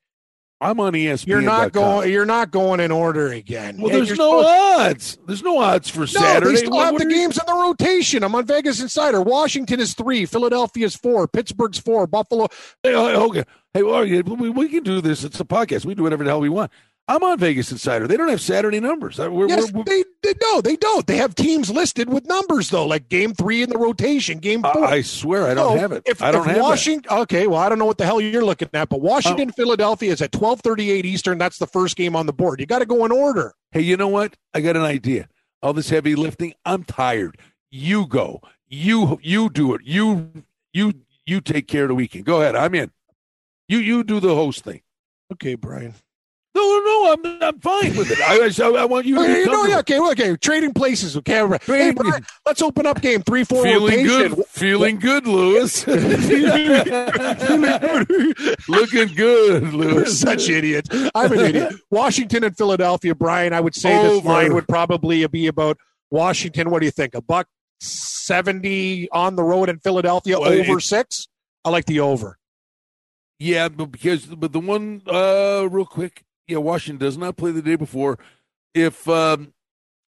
I'm 0.61 0.81
on 0.81 0.95
ESPN. 0.95 1.27
You're 1.27 1.41
not 1.43 1.73
going. 1.73 2.11
You're 2.11 2.25
not 2.25 2.51
going 2.51 2.81
in 2.81 2.91
order 2.91 3.29
again. 3.29 3.79
Well, 3.79 3.93
there's 3.93 4.17
no 4.17 4.41
odds. 4.43 5.19
There's 5.27 5.43
no 5.43 5.59
odds 5.59 5.91
for 5.91 6.01
No, 6.01 6.07
Saturday. 6.07 6.53
they 6.53 6.57
still 6.57 6.71
What- 6.71 6.85
have 6.87 6.93
what 6.95 7.01
the 7.03 7.07
are 7.07 7.11
you- 7.11 7.17
games 7.17 7.39
in 7.39 7.45
the 7.47 7.61
rotation. 7.63 8.25
I'm 8.25 8.35
on 8.35 8.47
Vegas 8.47 8.81
Insider. 8.81 9.21
Washington 9.21 9.81
is 9.81 9.93
three, 9.93 10.25
Philadelphia 10.25 10.87
is 10.87 10.97
four, 10.97 11.29
Pittsburgh's 11.29 11.79
four, 11.79 12.07
Buffalo. 12.07 12.49
Hey, 12.83 12.95
uh, 12.95 13.21
okay. 13.21 13.45
Hey, 13.75 13.83
well, 13.83 14.03
we, 14.05 14.49
we 14.49 14.69
can 14.71 14.83
do 14.83 15.03
this. 15.03 15.25
It's 15.25 15.39
a 15.41 15.45
podcast. 15.45 15.85
We 15.85 15.95
do 15.95 16.03
whatever 16.05 16.25
the 16.25 16.31
hell 16.31 16.41
we 16.41 16.49
want. 16.49 16.73
I'm 17.09 17.23
on 17.23 17.39
Vegas 17.39 17.71
Insider. 17.71 18.09
They 18.09 18.17
don't 18.17 18.29
have 18.29 18.41
Saturday 18.41 18.81
numbers. 18.81 19.21
Uh, 19.21 19.31
We're, 19.31 19.49
Yes, 19.49 19.71
we're, 19.71 19.85
they, 19.85 20.03
they 20.25 20.35
no, 20.43 20.61
they 20.61 20.75
don't. 20.75 21.07
They 21.07 21.17
have 21.19 21.37
teams 21.37 21.71
listed 21.71 22.09
with 22.13 22.27
numbers 22.27 22.71
though, 22.71 22.85
like 22.85 23.09
game 23.09 23.33
three 23.33 23.63
in 23.63 23.71
the 23.71 23.79
rotation, 23.79 24.39
game 24.39 24.63
four. 24.63 24.85
I 24.85 25.03
swear 25.03 25.47
I 25.47 25.55
don't 25.55 25.75
So, 25.75 25.79
have 25.79 25.93
it. 25.93 26.03
If, 26.05 26.21
I 26.21 26.33
don't 26.33 26.49
if 26.49 26.57
have 26.57 26.63
Washington, 26.63 27.11
okay, 27.19 27.47
well, 27.47 27.61
I 27.61 27.69
don't 27.69 27.79
know 27.79 27.85
what 27.85 27.99
the 27.99 28.05
hell 28.07 28.21
you're 28.21 28.45
looking 28.45 28.69
at, 28.73 28.89
but 28.89 28.97
Oh. 28.97 28.99
Washington, 28.99 29.53
Philadelphia 29.53 30.11
is 30.13 30.21
at 30.21 30.33
12:38 30.33 31.05
Eastern. 31.05 31.39
That's 31.39 31.59
the 31.59 31.67
first 31.69 31.97
game 31.97 32.17
on 32.17 32.27
the 32.27 32.33
board. 32.33 32.59
You 32.59 32.67
got 32.67 32.81
to 32.81 32.87
go 32.87 33.05
in 33.05 33.13
order. 33.13 33.55
Hey, 33.71 33.83
you 33.83 33.97
know 33.97 34.09
what? 34.09 34.37
I 34.53 34.61
got 34.61 34.75
an 34.75 34.83
idea. 34.83 35.29
All 35.63 35.73
this 35.73 35.91
heavy 35.91 36.17
lifting. 36.17 36.55
I'm 36.65 36.83
tired. 36.83 37.39
You 37.71 38.07
go. 38.07 38.41
You 38.69 39.21
you 39.23 39.49
do 39.49 39.75
it. 39.75 39.83
You 39.85 40.45
you 40.73 40.93
you 41.25 41.41
take 41.41 41.69
care 41.69 41.85
of 41.85 41.89
the 41.91 41.95
weekend. 41.95 42.25
Go 42.25 42.41
ahead. 42.41 42.57
I'm 42.57 42.75
in. 42.75 42.91
You 43.69 43.79
you 43.79 44.03
do 44.03 44.19
the 44.19 44.35
host 44.35 44.65
thing. 44.65 44.83
Okay, 45.33 45.55
Brian. 45.55 45.95
No, 46.57 46.63
no, 46.63 46.81
no. 46.85 47.13
I'm 47.13 47.43
I'm 47.43 47.61
fine 47.61 47.95
with 47.97 48.11
it. 48.11 48.19
I 48.21 48.51
I, 48.65 48.69
I 48.83 48.85
want 48.87 49.05
you 49.05 49.17
to 49.17 49.21
Okay, 49.21 49.35
be 49.35 49.39
you 49.41 49.47
know, 49.47 49.67
yeah, 49.67 49.79
okay, 49.81 49.99
okay. 50.01 50.37
Trading 50.37 50.73
places. 50.73 51.15
Okay, 51.19 51.47
hey, 51.67 51.93
Brian, 51.93 52.25
let's 52.47 52.63
open 52.63 52.87
up 52.87 53.03
game 53.03 53.23
three, 53.23 53.45
four 53.45 53.63
Feeling 53.63 54.07
rotation. 54.07 54.35
good, 54.35 54.47
feeling 54.47 54.99
good, 54.99 55.27
Louis. 55.27 55.87
Looking 58.69 59.09
good, 59.15 59.73
Louis. 59.75 60.19
such 60.19 60.49
idiots. 60.49 60.89
I'm 61.15 61.33
an 61.33 61.39
idiot. 61.41 61.75
Washington 61.91 62.45
and 62.45 62.57
Philadelphia, 62.57 63.15
Brian. 63.15 63.53
I 63.53 63.61
would 63.61 63.75
say 63.75 63.91
this 64.03 64.25
line 64.25 64.55
would 64.55 64.67
probably 64.69 65.27
be 65.27 65.47
about 65.47 65.77
Washington. 66.11 66.71
What 66.71 66.81
do 66.81 66.87
you 66.87 66.93
think? 66.93 67.15
A 67.15 67.21
buck 67.21 67.47
seventy 67.81 69.11
on 69.11 69.37
the 69.37 69.43
road 69.45 69.69
in 69.69 69.79
Philadelphia 69.79 70.39
Well, 70.41 70.53
over 70.53 70.79
it- 70.79 70.83
six. 70.83 71.29
I 71.65 71.71
like 71.71 71.85
the 71.87 72.01
over. 72.01 72.39
Yeah, 73.39 73.69
but 73.69 73.87
because 73.93 74.25
but 74.25 74.53
the 74.53 74.61
one 74.61 75.03
uh 75.07 75.69
real 75.71 75.85
quick, 75.85 76.23
yeah, 76.49 76.59
Washington 76.59 76.99
does 76.99 77.19
not 77.19 77.37
play 77.37 77.51
the 77.51 77.63
day 77.63 77.77
before. 77.77 78.19
If 78.75 79.09
um 79.09 79.53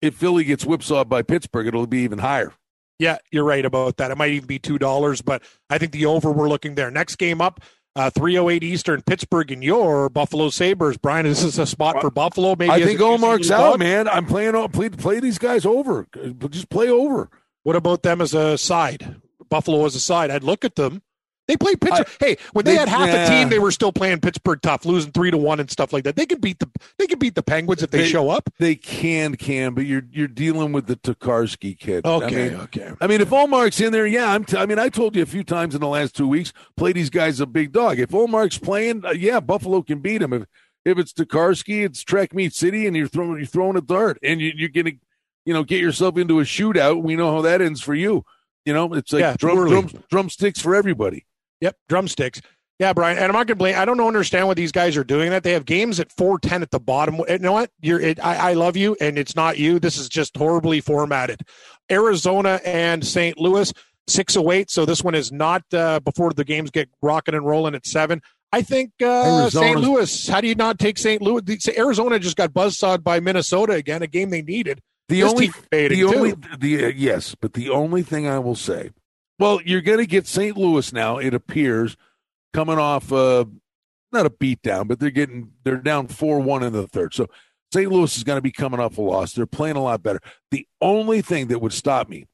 if 0.02 0.16
Philly 0.16 0.44
gets 0.44 0.66
whipsawed 0.66 1.10
by 1.10 1.22
Pittsburgh, 1.22 1.68
it'll 1.68 1.88
be 1.88 2.00
even 2.00 2.20
higher. 2.20 2.54
Yeah, 3.00 3.18
you're 3.32 3.44
right 3.44 3.66
about 3.66 3.98
that. 3.98 4.12
It 4.12 4.18
might 4.18 4.32
even 4.32 4.48
be 4.48 4.60
two 4.60 4.78
dollars, 4.78 5.22
but 5.22 5.42
I 5.70 5.78
think 5.78 5.92
the 5.92 6.06
over. 6.06 6.32
We're 6.32 6.50
looking 6.50 6.76
there. 6.76 6.92
Next 6.92 7.16
game 7.16 7.42
up. 7.42 7.62
Uh, 7.96 8.10
308 8.10 8.64
Eastern, 8.64 9.04
Pittsburgh, 9.04 9.52
and 9.52 9.64
your 9.64 10.10
Buffalo 10.10 10.50
Sabres. 10.50 10.98
Brian, 10.98 11.26
this 11.26 11.44
is 11.44 11.60
a 11.60 11.66
spot 11.68 12.02
for 12.02 12.10
Buffalo. 12.10 12.56
Maybe 12.58 12.72
I 12.72 12.84
think 12.84 13.00
a 13.00 13.04
out, 13.52 13.78
man. 13.78 14.08
I'm 14.08 14.26
playing 14.26 14.56
on 14.56 14.72
play 14.72 14.90
play 14.90 15.20
these 15.20 15.38
guys 15.38 15.64
over. 15.64 16.08
Just 16.50 16.70
play 16.70 16.90
over. 16.90 17.30
What 17.62 17.76
about 17.76 18.02
them 18.02 18.20
as 18.20 18.34
a 18.34 18.58
side? 18.58 19.22
Buffalo 19.48 19.86
as 19.86 19.94
a 19.96 20.00
side. 20.00 20.32
I'd 20.32 20.44
look 20.44 20.66
at 20.66 20.76
them. 20.76 21.04
They 21.48 21.58
played 21.58 21.82
Pittsburgh. 21.82 22.08
hey, 22.22 22.38
when 22.54 22.64
they, 22.64 22.72
they- 22.72 22.78
had 22.78 22.88
half 22.88 23.08
yeah. 23.08 23.26
a 23.26 23.30
team, 23.30 23.50
they 23.50 23.60
were 23.60 23.72
still 23.72 23.92
playing 23.92 24.22
Pittsburgh 24.22 24.62
tough, 24.62 24.86
losing 24.86 25.12
three 25.12 25.30
to 25.30 25.38
one 25.38 25.60
and 25.60 25.70
stuff 25.70 25.92
like 25.92 26.06
that. 26.06 26.16
They 26.16 26.26
could 26.26 26.40
beat 26.40 26.60
the 26.60 26.70
they 26.98 27.06
could 27.06 27.20
beat 27.20 27.36
the 27.36 27.44
Penguins 27.44 27.84
if 27.84 27.92
they, 27.92 28.00
They- 28.00 28.08
show 28.08 28.30
up. 28.30 28.50
They 28.60 28.76
can, 28.76 29.36
can, 29.36 29.74
but 29.74 29.86
you're 29.86 30.04
you're 30.12 30.28
dealing 30.30 30.72
with 30.72 30.88
the 30.88 30.96
Tokarski 30.96 31.78
kid. 31.78 32.06
Okay, 32.06 32.46
I 32.46 32.50
mean, 32.50 32.60
okay. 32.62 32.92
I 33.02 33.08
mean, 33.08 33.20
if 33.20 33.30
Ullmark's 33.30 33.82
in 33.82 33.92
there, 33.92 34.08
yeah. 34.08 34.32
I'm. 34.32 34.46
T- 34.46 34.58
I 34.58 34.66
mean, 34.66 34.80
I 34.80 34.88
told 34.90 35.16
you 35.16 35.22
a 35.24 35.26
few 35.26 35.44
times 35.44 35.76
in 35.76 35.82
the 35.82 35.88
last 35.88 36.16
two 36.16 36.28
weeks, 36.28 36.54
play 36.78 36.94
these 36.94 37.10
guys 37.10 37.40
a 37.42 37.46
big 37.46 37.74
dog. 37.74 38.00
If 38.00 38.10
Ullmark's 38.12 38.58
playing, 38.58 39.04
uh, 39.06 39.12
yeah, 39.12 39.40
Buffalo 39.42 39.82
can 39.82 40.00
beat 40.00 40.22
him. 40.22 40.32
If 40.32 40.44
if 40.86 40.98
it's 40.98 41.12
Tokarski, 41.12 41.86
it's 41.86 42.04
Track 42.04 42.34
Meat 42.34 42.54
City, 42.54 42.88
and 42.88 42.96
you're 42.96 43.08
throwing 43.08 43.38
you're 43.38 43.46
throwing 43.46 43.76
a 43.76 43.82
dart, 43.82 44.18
and 44.24 44.40
you, 44.40 44.54
you're 44.56 44.70
gonna, 44.70 44.92
you 45.46 45.54
know, 45.54 45.64
get 45.64 45.82
yourself 45.82 46.18
into 46.18 46.40
a 46.40 46.44
shootout. 46.44 47.04
We 47.04 47.18
know 47.18 47.34
how 47.36 47.42
that 47.42 47.62
ends 47.62 47.82
for 47.82 47.94
you. 47.94 48.24
You 48.66 48.74
know, 48.74 48.94
it's 48.94 49.12
like 49.12 49.20
Yeah, 49.20 49.36
drum, 49.38 49.68
drum, 49.68 49.90
drumsticks 50.10 50.62
for 50.62 50.74
everybody. 50.74 51.26
Yep, 51.62 51.76
drumsticks. 51.88 52.42
Yeah, 52.80 52.92
Brian, 52.92 53.18
and 53.18 53.26
I'm 53.26 53.32
not 53.34 53.48
going 53.48 53.48
to 53.48 53.56
blame. 53.56 53.76
I 53.78 53.86
don't 53.86 54.00
understand 54.02 54.48
what 54.48 54.58
these 54.58 54.72
guys 54.72 54.98
are 54.98 55.04
doing. 55.04 55.30
That 55.30 55.44
they 55.44 55.52
have 55.54 55.64
games 55.66 56.00
at 56.00 56.10
4:10 56.10 56.64
at 56.64 56.72
the 56.72 56.80
bottom. 56.80 57.22
You 57.30 57.38
know 57.40 57.54
what? 57.54 57.70
You're. 57.82 58.00
It, 58.00 58.20
I, 58.24 58.50
I 58.50 58.54
love 58.54 58.76
you, 58.76 58.98
and 59.00 59.18
it's 59.18 59.36
not 59.36 59.58
you. 59.58 59.80
This 59.80 59.98
is 59.98 60.10
just 60.10 60.36
horribly 60.36 60.82
formatted. 60.82 61.42
Arizona 61.92 62.60
and 62.66 63.06
St. 63.06 63.38
Louis 63.38 63.72
608. 64.08 64.72
So 64.72 64.86
this 64.86 65.04
one 65.04 65.16
is 65.16 65.32
not 65.32 65.64
uh, 65.74 66.00
before 66.00 66.34
the 66.34 66.44
games 66.44 66.72
get 66.72 66.90
rocking 67.02 67.36
and 67.36 67.46
rolling 67.46 67.76
at 67.76 67.86
seven. 67.86 68.22
I 68.52 68.62
think 68.62 68.92
uh, 69.02 69.50
St. 69.50 69.80
Louis. 69.80 70.28
How 70.28 70.42
do 70.42 70.48
you 70.48 70.56
not 70.56 70.78
take 70.80 70.98
St. 70.98 71.22
Louis? 71.22 71.42
Arizona 71.78 72.20
just 72.20 72.38
got 72.38 72.54
buzzsawed 72.54 73.04
by 73.04 73.20
Minnesota 73.20 73.74
again, 73.74 74.02
a 74.02 74.08
game 74.08 74.30
they 74.30 74.42
needed. 74.42 74.82
The 75.10 75.22
This 75.22 75.32
only 75.32 75.52
the 75.72 75.90
too. 75.90 76.08
only 76.16 76.34
the 76.58 76.86
uh, 76.86 76.88
yes, 76.90 77.36
but 77.36 77.54
the 77.54 77.70
only 77.70 78.04
thing 78.04 78.28
I 78.28 78.40
will 78.40 78.56
say, 78.56 78.92
well, 79.44 79.60
you're 79.66 79.82
going 79.82 79.98
to 79.98 80.06
get 80.06 80.26
St. 80.26 80.56
Louis 80.56 80.94
now. 80.94 81.18
It 81.18 81.34
appears 81.34 81.98
coming 82.54 82.78
off 82.78 83.12
uh 83.12 83.44
not 84.14 84.26
a 84.26 84.30
beatdown, 84.30 84.88
but 84.88 85.02
they're 85.02 85.10
getting 85.10 85.52
they're 85.66 85.76
down 85.76 86.08
four 86.08 86.40
one 86.40 86.64
in 86.64 86.72
the 86.72 86.88
third. 86.88 87.14
So 87.14 87.28
St. 87.74 87.92
Louis 87.92 88.16
is 88.16 88.24
going 88.24 88.38
to 88.38 88.42
be 88.42 88.54
coming 88.54 88.80
off 88.80 88.98
a 88.98 89.02
loss. 89.02 89.34
They're 89.34 89.46
playing 89.46 89.76
a 89.76 89.84
lot 89.84 90.02
better. 90.02 90.22
The 90.52 90.66
only 90.80 91.22
thing 91.22 91.48
that 91.48 91.60
would 91.60 91.74
stop 91.74 92.08
me 92.08 92.26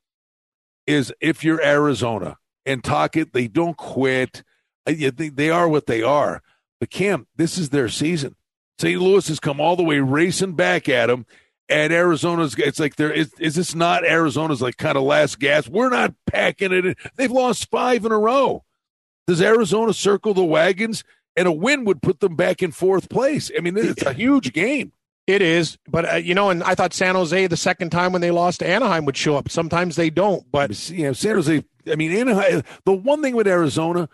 is 0.86 1.12
if 1.20 1.44
you're 1.44 1.64
Arizona 1.64 2.38
and 2.64 2.84
talk 2.84 3.18
it, 3.18 3.34
they 3.34 3.48
don't 3.48 3.76
quit. 3.76 4.44
I 4.86 4.94
think 4.94 5.36
they 5.36 5.50
are 5.50 5.68
what 5.68 5.88
they 5.88 6.04
are. 6.04 6.44
But 6.80 6.92
Cam, 6.92 7.26
this 7.36 7.58
is 7.58 7.72
their 7.72 7.90
season. 7.90 8.36
St. 8.78 9.02
Louis 9.02 9.28
has 9.30 9.40
come 9.40 9.60
all 9.60 9.76
the 9.76 9.84
way 9.84 10.00
racing 10.00 10.54
back 10.54 10.88
at 10.88 11.08
them 11.08 11.26
and 11.70 11.94
Arizona's 11.94 12.56
it's 12.58 12.80
like 12.80 12.96
there 12.96 13.12
is 13.12 13.32
is 13.40 13.56
this 13.56 13.76
not 13.76 14.04
Arizona's 14.04 14.62
like 14.62 14.78
kind 14.78 14.98
of 14.98 15.04
last 15.04 15.40
gas? 15.40 15.68
We're 15.70 15.90
not 15.90 16.14
packing 16.26 16.72
it 16.72 16.86
in. 16.86 16.96
They've 17.16 17.32
lost 17.32 17.70
five 17.70 18.06
in 18.06 18.12
a 18.12 18.18
row. 18.18 18.64
Does 19.28 19.42
Arizona 19.42 19.94
circle 19.94 20.34
the 20.34 20.44
wagons? 20.44 21.04
And 21.36 21.48
a 21.48 21.52
win 21.52 21.86
would 21.86 22.02
put 22.02 22.20
them 22.20 22.36
back 22.36 22.62
in 22.62 22.72
fourth 22.72 23.08
place. 23.08 23.50
I 23.56 23.62
mean, 23.62 23.78
it's 23.78 24.02
a 24.02 24.12
huge 24.14 24.52
game. 24.52 24.92
It 25.26 25.44
is, 25.44 25.78
but 25.88 26.12
uh, 26.12 26.16
you 26.16 26.34
know, 26.34 26.50
and 26.50 26.64
I 26.64 26.74
thought 26.74 26.92
San 26.92 27.14
Jose 27.14 27.46
the 27.46 27.56
second 27.56 27.92
time 27.92 28.12
when 28.12 28.22
they 28.22 28.32
lost 28.32 28.62
to 28.62 28.68
Anaheim 28.68 29.06
would 29.06 29.16
show 29.16 29.36
up. 29.36 29.48
Sometimes 29.48 29.96
they 29.96 30.10
don't, 30.10 30.52
but 30.52 30.90
you 30.90 31.04
know, 31.04 31.14
San 31.14 31.36
Jose. 31.36 31.64
I 31.90 31.96
mean, 31.96 32.12
Anaheim. 32.12 32.64
The 32.84 32.94
one 32.94 33.22
thing 33.22 33.36
with 33.36 33.48
Arizona, 33.48 34.10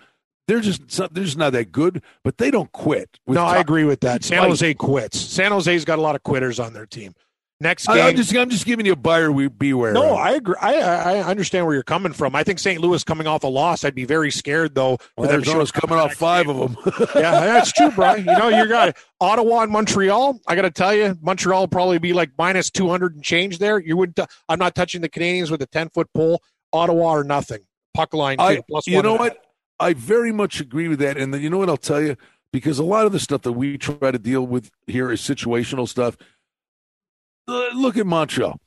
they're 0.49 0.59
just 0.59 0.85
they're 1.13 1.23
just 1.23 1.37
not 1.37 1.53
that 1.53 1.71
good, 1.71 2.03
but 2.25 2.37
they 2.37 2.51
don't 2.51 2.69
quit. 2.73 3.17
No, 3.27 3.35
top, 3.35 3.55
I 3.55 3.59
agree 3.59 3.85
with 3.85 4.01
that. 4.01 4.25
San 4.25 4.43
Jose 4.43 4.73
quits. 4.73 5.17
San 5.17 5.51
Jose's 5.51 5.85
got 5.85 5.99
a 5.99 6.01
lot 6.01 6.15
of 6.15 6.23
quitters 6.23 6.59
on 6.59 6.73
their 6.73 6.85
team. 6.85 7.15
Next 7.61 7.87
game, 7.87 7.95
I, 7.95 8.09
am 8.09 8.15
just 8.17 8.35
I'm 8.35 8.49
just 8.49 8.65
giving 8.65 8.85
you 8.85 8.91
a 8.91 8.97
buyer 8.97 9.31
we 9.31 9.47
beware. 9.47 9.93
No. 9.93 10.15
I 10.15 10.31
agree. 10.31 10.55
I 10.59 10.73
I 10.73 11.23
understand 11.23 11.65
where 11.65 11.73
you're 11.73 11.83
coming 11.83 12.11
from. 12.11 12.35
I 12.35 12.43
think 12.43 12.59
St. 12.59 12.81
Louis 12.81 13.01
coming 13.05 13.27
off 13.27 13.45
a 13.45 13.47
loss, 13.47 13.85
I'd 13.85 13.95
be 13.95 14.03
very 14.03 14.29
scared 14.29 14.75
though. 14.75 14.97
Well, 15.15 15.31
Arizona's 15.31 15.71
coming 15.71 15.97
off 15.97 16.13
five 16.15 16.47
game. 16.47 16.59
of 16.59 16.75
them. 16.75 16.93
yeah, 17.15 17.39
that's 17.39 17.71
true, 17.71 17.91
Brian. 17.91 18.25
You 18.25 18.37
know, 18.37 18.49
you 18.49 18.67
got 18.67 18.89
it. 18.89 18.97
Ottawa 19.21 19.61
and 19.61 19.71
Montreal. 19.71 20.37
I 20.47 20.55
got 20.55 20.63
to 20.63 20.71
tell 20.71 20.93
you, 20.93 21.17
Montreal 21.21 21.61
will 21.61 21.67
probably 21.69 21.97
be 21.97 22.11
like 22.11 22.31
minus 22.37 22.69
two 22.69 22.89
hundred 22.89 23.15
and 23.15 23.23
change 23.23 23.59
there. 23.59 23.79
You 23.79 23.95
wouldn't. 23.95 24.17
T- 24.17 24.25
I'm 24.49 24.59
not 24.59 24.75
touching 24.75 24.99
the 24.99 25.09
Canadiens 25.09 25.49
with 25.49 25.61
a 25.61 25.67
ten 25.67 25.87
foot 25.89 26.09
pole. 26.13 26.41
Ottawa 26.73 27.11
or 27.11 27.23
nothing. 27.23 27.61
Puck 27.93 28.13
line. 28.13 28.37
Too, 28.37 28.43
I, 28.43 28.61
you 28.85 29.01
know 29.01 29.15
what? 29.15 29.37
I 29.79 29.93
very 29.93 30.33
much 30.33 30.59
agree 30.59 30.89
with 30.89 30.99
that. 30.99 31.17
And 31.17 31.33
then 31.33 31.41
you 31.41 31.49
know 31.49 31.57
what 31.57 31.69
I'll 31.69 31.77
tell 31.77 32.01
you 32.01 32.17
because 32.51 32.79
a 32.79 32.83
lot 32.83 33.05
of 33.05 33.11
the 33.11 33.19
stuff 33.19 33.41
that 33.41 33.51
we 33.53 33.77
try 33.77 34.11
to 34.11 34.19
deal 34.19 34.45
with 34.45 34.71
here 34.87 35.11
is 35.11 35.21
situational 35.21 35.87
stuff 35.87 36.17
look 37.47 37.97
at 37.97 38.05
Montreal. 38.05 38.59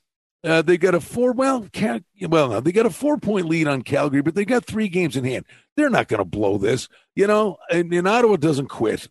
Uh, 0.45 0.63
they 0.63 0.79
got 0.79 0.95
a 0.95 1.01
four 1.01 1.33
well, 1.33 1.67
Cal, 1.73 2.01
well, 2.29 2.61
they 2.61 2.71
got 2.71 2.87
a 2.87 2.91
four 2.91 3.19
point 3.19 3.47
lead 3.47 3.67
on 3.67 3.83
Calgary, 3.83 4.23
but 4.23 4.35
they 4.35 4.45
got 4.45 4.65
three 4.65 4.89
games 4.89 5.17
in 5.17 5.25
hand. 5.25 5.45
They're 5.77 5.91
not 5.91 6.09
going 6.09 6.19
to 6.19 6.25
blow 6.25 6.59
this, 6.59 6.89
you 7.17 7.27
know. 7.27 7.57
And, 7.71 7.93
and 7.93 8.07
Ottawa 8.07 8.37
doesn't 8.37 8.69
quit. 8.69 9.09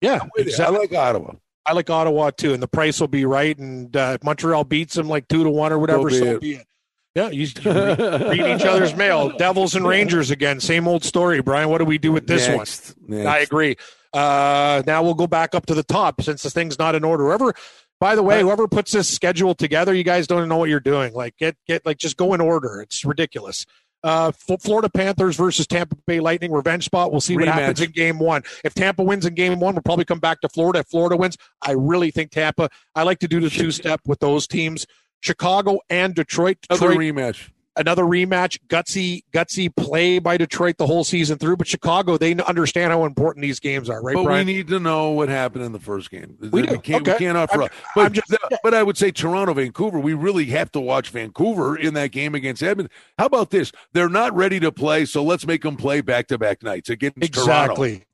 Yeah, 0.00 0.20
exactly. 0.36 0.76
I 0.76 0.78
like 0.78 0.92
Ottawa. 0.92 1.32
I 1.66 1.72
like 1.72 1.90
Ottawa 1.90 2.30
too, 2.30 2.54
and 2.54 2.62
the 2.62 2.68
price 2.68 3.00
will 3.00 3.08
be 3.08 3.24
right. 3.24 3.56
And 3.58 3.96
uh, 3.96 4.18
Montreal 4.22 4.64
beats 4.64 4.94
them 4.94 5.08
like 5.08 5.26
two 5.28 5.42
to 5.42 5.50
one 5.50 5.72
or 5.72 5.78
whatever, 5.78 6.08
so, 6.10 6.16
be, 6.16 6.18
so 6.18 6.24
it. 6.24 6.40
be 6.40 6.54
it. 6.54 6.66
Yeah, 7.14 7.28
you 7.28 7.46
read 7.64 8.60
each 8.60 8.66
other's 8.66 8.96
mail. 8.96 9.28
Devils 9.38 9.74
and 9.74 9.86
Rangers 9.86 10.30
again, 10.30 10.60
same 10.60 10.88
old 10.88 11.04
story. 11.04 11.42
Brian, 11.42 11.68
what 11.68 11.78
do 11.78 11.84
we 11.84 11.98
do 11.98 12.10
with 12.10 12.26
this 12.26 12.48
Next. 12.48 12.96
one? 12.96 13.18
Next. 13.18 13.28
I 13.28 13.38
agree. 13.40 13.76
Uh, 14.12 14.82
now 14.86 15.02
we'll 15.02 15.14
go 15.14 15.26
back 15.26 15.54
up 15.54 15.66
to 15.66 15.74
the 15.74 15.82
top 15.82 16.20
since 16.22 16.42
the 16.42 16.50
thing's 16.50 16.78
not 16.78 16.94
in 16.94 17.04
order. 17.04 17.24
Whoever 17.24 17.54
by 18.02 18.16
the 18.16 18.22
way, 18.24 18.40
whoever 18.40 18.66
puts 18.66 18.90
this 18.90 19.08
schedule 19.08 19.54
together, 19.54 19.94
you 19.94 20.02
guys 20.02 20.26
don't 20.26 20.48
know 20.48 20.56
what 20.56 20.68
you're 20.68 20.80
doing. 20.80 21.14
Like 21.14 21.36
get 21.36 21.56
get 21.68 21.86
like 21.86 21.98
just 21.98 22.16
go 22.16 22.34
in 22.34 22.40
order. 22.40 22.80
It's 22.80 23.04
ridiculous. 23.04 23.64
Uh, 24.02 24.32
Florida 24.32 24.90
Panthers 24.90 25.36
versus 25.36 25.68
Tampa 25.68 25.94
Bay 26.08 26.18
Lightning 26.18 26.50
revenge 26.50 26.84
spot. 26.84 27.12
We'll 27.12 27.20
see 27.20 27.36
what 27.36 27.44
Rematch. 27.44 27.52
happens 27.52 27.80
in 27.80 27.92
game 27.92 28.18
one. 28.18 28.42
If 28.64 28.74
Tampa 28.74 29.04
wins 29.04 29.24
in 29.24 29.34
game 29.34 29.60
one, 29.60 29.74
we'll 29.74 29.82
probably 29.82 30.04
come 30.04 30.18
back 30.18 30.40
to 30.40 30.48
Florida. 30.48 30.80
If 30.80 30.88
Florida 30.88 31.16
wins, 31.16 31.38
I 31.64 31.72
really 31.72 32.10
think 32.10 32.32
Tampa. 32.32 32.70
I 32.96 33.04
like 33.04 33.20
to 33.20 33.28
do 33.28 33.38
the 33.38 33.50
two 33.50 33.70
step 33.70 34.00
with 34.04 34.18
those 34.18 34.48
teams. 34.48 34.84
Chicago 35.20 35.78
and 35.88 36.12
Detroit. 36.12 36.58
Detroit 36.68 36.96
Another 36.96 37.00
rematch 37.00 37.50
another 37.76 38.04
rematch, 38.04 38.58
gutsy, 38.68 39.22
gutsy 39.32 39.74
play 39.74 40.18
by 40.18 40.36
Detroit 40.36 40.76
the 40.78 40.86
whole 40.86 41.04
season 41.04 41.38
through. 41.38 41.56
But 41.56 41.66
Chicago, 41.66 42.16
they 42.16 42.34
understand 42.34 42.92
how 42.92 43.04
important 43.04 43.42
these 43.42 43.60
games 43.60 43.88
are, 43.88 44.02
right? 44.02 44.14
But 44.14 44.24
Brian? 44.24 44.46
we 44.46 44.52
need 44.54 44.68
to 44.68 44.80
know 44.80 45.10
what 45.10 45.28
happened 45.28 45.64
in 45.64 45.72
the 45.72 45.78
first 45.78 46.10
game. 46.10 46.36
We, 46.40 46.62
do. 46.62 46.78
can't, 46.78 47.02
okay. 47.02 47.12
we 47.12 47.18
can't 47.18 47.38
offer. 47.38 47.68
But, 47.94 48.12
just, 48.12 48.34
but 48.62 48.74
I 48.74 48.82
would 48.82 48.96
say 48.96 49.10
Toronto, 49.10 49.54
Vancouver. 49.54 49.98
We 49.98 50.14
really 50.14 50.46
have 50.46 50.70
to 50.72 50.80
watch 50.80 51.10
Vancouver 51.10 51.76
in 51.76 51.94
that 51.94 52.12
game 52.12 52.34
against 52.34 52.62
Edmonton. 52.62 52.94
How 53.18 53.26
about 53.26 53.50
this? 53.50 53.72
They're 53.92 54.08
not 54.08 54.34
ready 54.34 54.60
to 54.60 54.72
play, 54.72 55.04
so 55.04 55.22
let's 55.22 55.46
make 55.46 55.62
them 55.62 55.76
play 55.76 56.00
back 56.00 56.28
to 56.28 56.38
back 56.38 56.62
nights 56.62 56.90
against 56.90 57.18
exactly. 57.22 57.90
Toronto. 57.90 58.06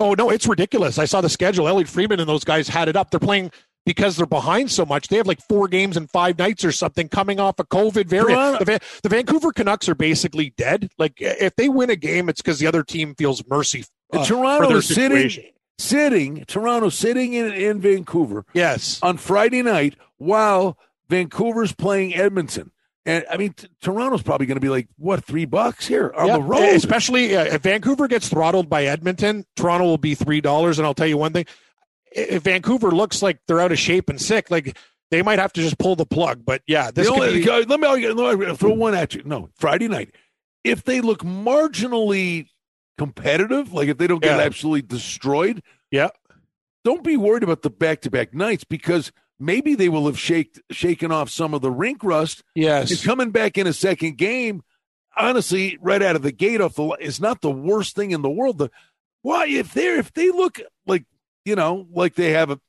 Oh 0.00 0.14
no, 0.14 0.30
it's 0.30 0.46
ridiculous. 0.46 0.96
I 0.96 1.06
saw 1.06 1.20
the 1.20 1.28
schedule. 1.28 1.66
Elliotte 1.66 1.88
Friedman 1.88 2.20
and 2.20 2.28
those 2.28 2.44
guys 2.44 2.68
had 2.68 2.88
it 2.88 2.94
up. 2.94 3.10
They're 3.10 3.18
playing 3.18 3.50
because 3.88 4.18
they're 4.18 4.26
behind 4.26 4.70
so 4.70 4.84
much. 4.84 5.08
They 5.08 5.16
have 5.16 5.26
like 5.26 5.40
four 5.40 5.66
games 5.66 5.96
in 5.96 6.08
five 6.08 6.36
nights 6.36 6.62
or 6.62 6.72
something 6.72 7.08
coming 7.08 7.40
off 7.40 7.58
a 7.58 7.64
COVID 7.64 8.04
variant. 8.04 8.58
The, 8.58 8.64
Va- 8.66 8.80
the, 9.02 9.08
Vancouver 9.08 9.50
Canucks 9.50 9.88
are 9.88 9.94
basically 9.94 10.50
dead. 10.58 10.90
Like 10.98 11.14
if 11.16 11.56
they 11.56 11.70
win 11.70 11.88
a 11.88 11.96
game, 11.96 12.28
it's 12.28 12.42
because 12.42 12.58
the 12.58 12.66
other 12.66 12.82
team 12.82 13.14
feels 13.14 13.42
mercy. 13.48 13.86
Uh, 14.12 14.26
Toronto 14.26 14.76
is 14.76 14.88
sitting, 14.88 15.30
sitting. 15.78 16.44
Toronto 16.44 16.90
sitting 16.90 17.32
in 17.32 17.50
in 17.50 17.80
Vancouver. 17.80 18.44
Yes, 18.52 19.00
on 19.02 19.16
Friday 19.16 19.62
night 19.62 19.96
while 20.18 20.76
Vancouver's 21.08 21.72
playing 21.72 22.14
Edmonton. 22.14 22.70
And 23.06 23.24
I 23.30 23.38
mean, 23.38 23.54
t- 23.54 23.68
Toronto's 23.80 24.22
probably 24.22 24.44
going 24.44 24.56
to 24.56 24.60
be 24.60 24.68
like 24.68 24.88
what 24.98 25.24
three 25.24 25.46
bucks 25.46 25.86
here 25.86 26.12
on 26.14 26.26
the 26.26 26.42
road. 26.42 26.74
Especially 26.74 27.34
uh, 27.34 27.44
if 27.44 27.62
Vancouver 27.62 28.06
gets 28.06 28.28
throttled 28.28 28.68
by 28.68 28.84
Edmonton, 28.84 29.46
Toronto 29.56 29.86
will 29.86 29.96
be 29.96 30.14
three 30.14 30.42
dollars. 30.42 30.78
And 30.78 30.84
I'll 30.84 30.92
tell 30.92 31.06
you 31.06 31.16
one 31.16 31.32
thing: 31.32 31.46
if 32.12 32.42
Vancouver 32.42 32.90
looks 32.90 33.22
like 33.22 33.40
they're 33.46 33.60
out 33.60 33.72
of 33.72 33.78
shape 33.78 34.08
and 34.08 34.20
sick, 34.20 34.50
like 34.50 34.76
they 35.10 35.22
might 35.22 35.38
have 35.38 35.52
to 35.54 35.62
just 35.62 35.78
pull 35.78 35.96
the 35.96 36.06
plug. 36.06 36.44
But 36.44 36.62
yeah, 36.66 36.90
this 36.90 37.08
only, 37.08 37.42
be... 37.42 37.46
let, 37.46 37.68
me, 37.68 38.12
let 38.12 38.38
me 38.38 38.54
throw 38.54 38.72
one 38.72 38.94
at 38.94 39.14
you. 39.14 39.22
No, 39.24 39.50
Friday 39.54 39.88
night. 39.88 40.14
If 40.64 40.84
they 40.84 41.00
look 41.00 41.20
marginally 41.20 42.48
competitive, 42.98 43.72
like 43.72 43.88
if 43.88 43.96
they 43.96 44.06
don't 44.06 44.22
get 44.22 44.36
yeah. 44.36 44.44
absolutely 44.44 44.82
destroyed, 44.82 45.62
yeah, 45.90 46.08
don't 46.84 47.04
be 47.04 47.16
worried 47.16 47.42
about 47.42 47.62
the 47.62 47.70
back-to-back 47.70 48.34
nights 48.34 48.64
because 48.64 49.12
maybe 49.38 49.74
they 49.74 49.88
will 49.88 50.06
have 50.06 50.18
shaked, 50.18 50.60
shaken 50.70 51.12
off 51.12 51.30
some 51.30 51.54
of 51.54 51.62
the 51.62 51.70
rink 51.70 52.02
rust. 52.02 52.42
Yes, 52.54 52.90
and 52.90 53.02
coming 53.02 53.30
back 53.30 53.56
in 53.56 53.66
a 53.66 53.72
second 53.72 54.18
game, 54.18 54.62
honestly, 55.16 55.78
right 55.80 56.02
out 56.02 56.16
of 56.16 56.22
the 56.22 56.32
gate 56.32 56.60
off 56.60 56.74
the 56.74 56.88
is 57.00 57.20
not 57.20 57.40
the 57.40 57.50
worst 57.50 57.94
thing 57.94 58.10
in 58.10 58.22
the 58.22 58.30
world. 58.30 58.58
The 58.58 58.70
why 59.22 59.46
if 59.46 59.72
they 59.74 59.86
if 59.96 60.12
they 60.12 60.30
look 60.30 60.60
you 61.48 61.56
know, 61.56 61.86
like 61.90 62.14
they 62.14 62.32
have 62.32 62.50
a, 62.50 62.60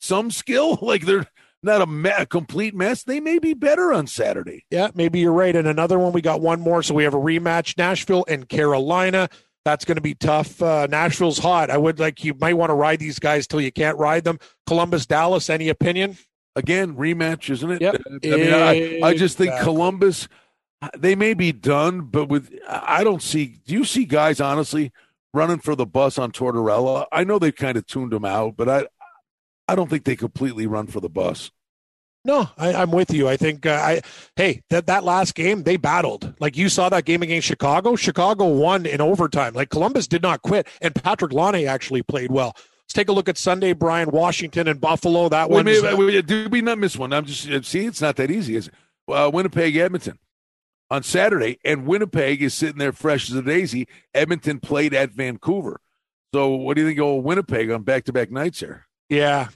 some 0.00 0.30
skill, 0.30 0.78
like 0.82 1.04
they're 1.04 1.26
not 1.62 1.82
a, 1.82 1.86
me- 1.86 2.10
a, 2.16 2.24
complete 2.24 2.74
mess. 2.74 3.02
They 3.02 3.20
may 3.20 3.38
be 3.38 3.52
better 3.52 3.92
on 3.92 4.06
Saturday. 4.06 4.64
Yeah, 4.70 4.90
maybe 4.94 5.18
you're 5.18 5.32
right. 5.32 5.54
And 5.54 5.68
another 5.68 5.98
one, 5.98 6.12
we 6.12 6.22
got 6.22 6.40
one 6.40 6.60
more. 6.60 6.82
So 6.82 6.94
we 6.94 7.04
have 7.04 7.14
a 7.14 7.18
rematch 7.18 7.76
Nashville 7.76 8.24
and 8.28 8.48
Carolina. 8.48 9.28
That's 9.64 9.84
going 9.84 9.96
to 9.96 10.02
be 10.02 10.14
tough. 10.14 10.60
Uh, 10.60 10.86
Nashville's 10.88 11.38
hot. 11.38 11.70
I 11.70 11.76
would 11.76 12.00
like 12.00 12.24
you 12.24 12.34
might 12.34 12.54
want 12.54 12.70
to 12.70 12.74
ride 12.74 12.98
these 12.98 13.18
guys 13.18 13.46
till 13.46 13.60
you 13.60 13.70
can't 13.70 13.98
ride 13.98 14.24
them. 14.24 14.38
Columbus, 14.66 15.06
Dallas. 15.06 15.50
Any 15.50 15.68
opinion? 15.68 16.16
Again, 16.56 16.96
rematch, 16.96 17.48
isn't 17.48 17.70
it? 17.70 17.80
Yep. 17.80 18.02
I 18.06 18.26
mean, 18.26 18.52
I, 18.52 19.00
I 19.02 19.16
just 19.16 19.38
think 19.38 19.52
Columbus. 19.60 20.28
They 20.98 21.14
may 21.14 21.34
be 21.34 21.52
done, 21.52 22.02
but 22.02 22.28
with 22.28 22.52
I 22.68 23.04
don't 23.04 23.22
see. 23.22 23.58
Do 23.64 23.72
you 23.72 23.84
see 23.84 24.04
guys 24.04 24.40
honestly 24.40 24.90
running 25.32 25.58
for 25.58 25.74
the 25.74 25.86
bus 25.86 26.18
on 26.18 26.32
Tortorella. 26.32 27.06
I 27.12 27.24
know 27.24 27.38
they've 27.38 27.54
kind 27.54 27.76
of 27.76 27.86
tuned 27.86 28.12
him 28.12 28.24
out, 28.24 28.56
but 28.56 28.68
I 28.68 28.86
I 29.68 29.74
don't 29.74 29.88
think 29.88 30.04
they 30.04 30.16
completely 30.16 30.66
run 30.66 30.86
for 30.86 31.00
the 31.00 31.08
bus. 31.08 31.50
No, 32.24 32.48
I, 32.56 32.82
am 32.82 32.92
with 32.92 33.12
you. 33.12 33.28
I 33.28 33.36
think 33.36 33.66
uh, 33.66 33.72
I 33.72 34.02
hey 34.36 34.62
that 34.70 34.86
that 34.86 35.02
last 35.02 35.34
game 35.34 35.64
they 35.64 35.76
battled. 35.76 36.34
Like 36.38 36.56
you 36.56 36.68
saw 36.68 36.88
that 36.88 37.04
game 37.04 37.22
against 37.22 37.48
Chicago. 37.48 37.96
Chicago 37.96 38.46
won 38.46 38.86
in 38.86 39.00
overtime. 39.00 39.54
Like 39.54 39.70
Columbus 39.70 40.06
did 40.06 40.22
not 40.22 40.42
quit, 40.42 40.68
and 40.80 40.94
Patrick 40.94 41.32
Laine 41.32 41.66
actually 41.66 42.02
played 42.02 42.30
well. 42.30 42.54
Let's 42.56 42.94
take 42.94 43.08
a 43.08 43.12
look 43.12 43.28
at 43.28 43.38
Sunday, 43.38 43.72
Brian 43.72 44.10
Washington 44.10 44.68
and 44.68 44.80
Buffalo. 44.80 45.28
That 45.28 45.50
one. 45.50 45.64
Did 45.64 46.52
we 46.52 46.60
not 46.60 46.78
miss 46.78 46.96
one? 46.96 47.12
I'm 47.12 47.24
just 47.24 47.64
see. 47.64 47.86
It's 47.86 48.00
not 48.00 48.16
that 48.16 48.30
easy. 48.30 48.54
Is 48.54 48.70
uh, 49.08 49.30
Winnipeg, 49.32 49.74
Edmonton 49.76 50.18
on 50.92 51.02
Saturday, 51.02 51.58
and 51.64 51.86
Winnipeg 51.86 52.42
is 52.42 52.52
sitting 52.52 52.76
there 52.76 52.92
fresh 52.92 53.30
as 53.30 53.36
a 53.36 53.42
daisy. 53.42 53.88
Edmonton 54.12 54.60
played 54.60 54.92
at 54.92 55.12
Vancouver. 55.12 55.80
So, 56.34 56.50
what 56.50 56.76
do 56.76 56.82
you 56.82 56.88
think 56.88 57.00
of 57.00 57.24
Winnipeg 57.24 57.70
on 57.70 57.82
back 57.82 58.04
to 58.04 58.12
back 58.12 58.30
nights 58.30 58.60
here? 58.60 58.86
Yeah, 59.08 59.48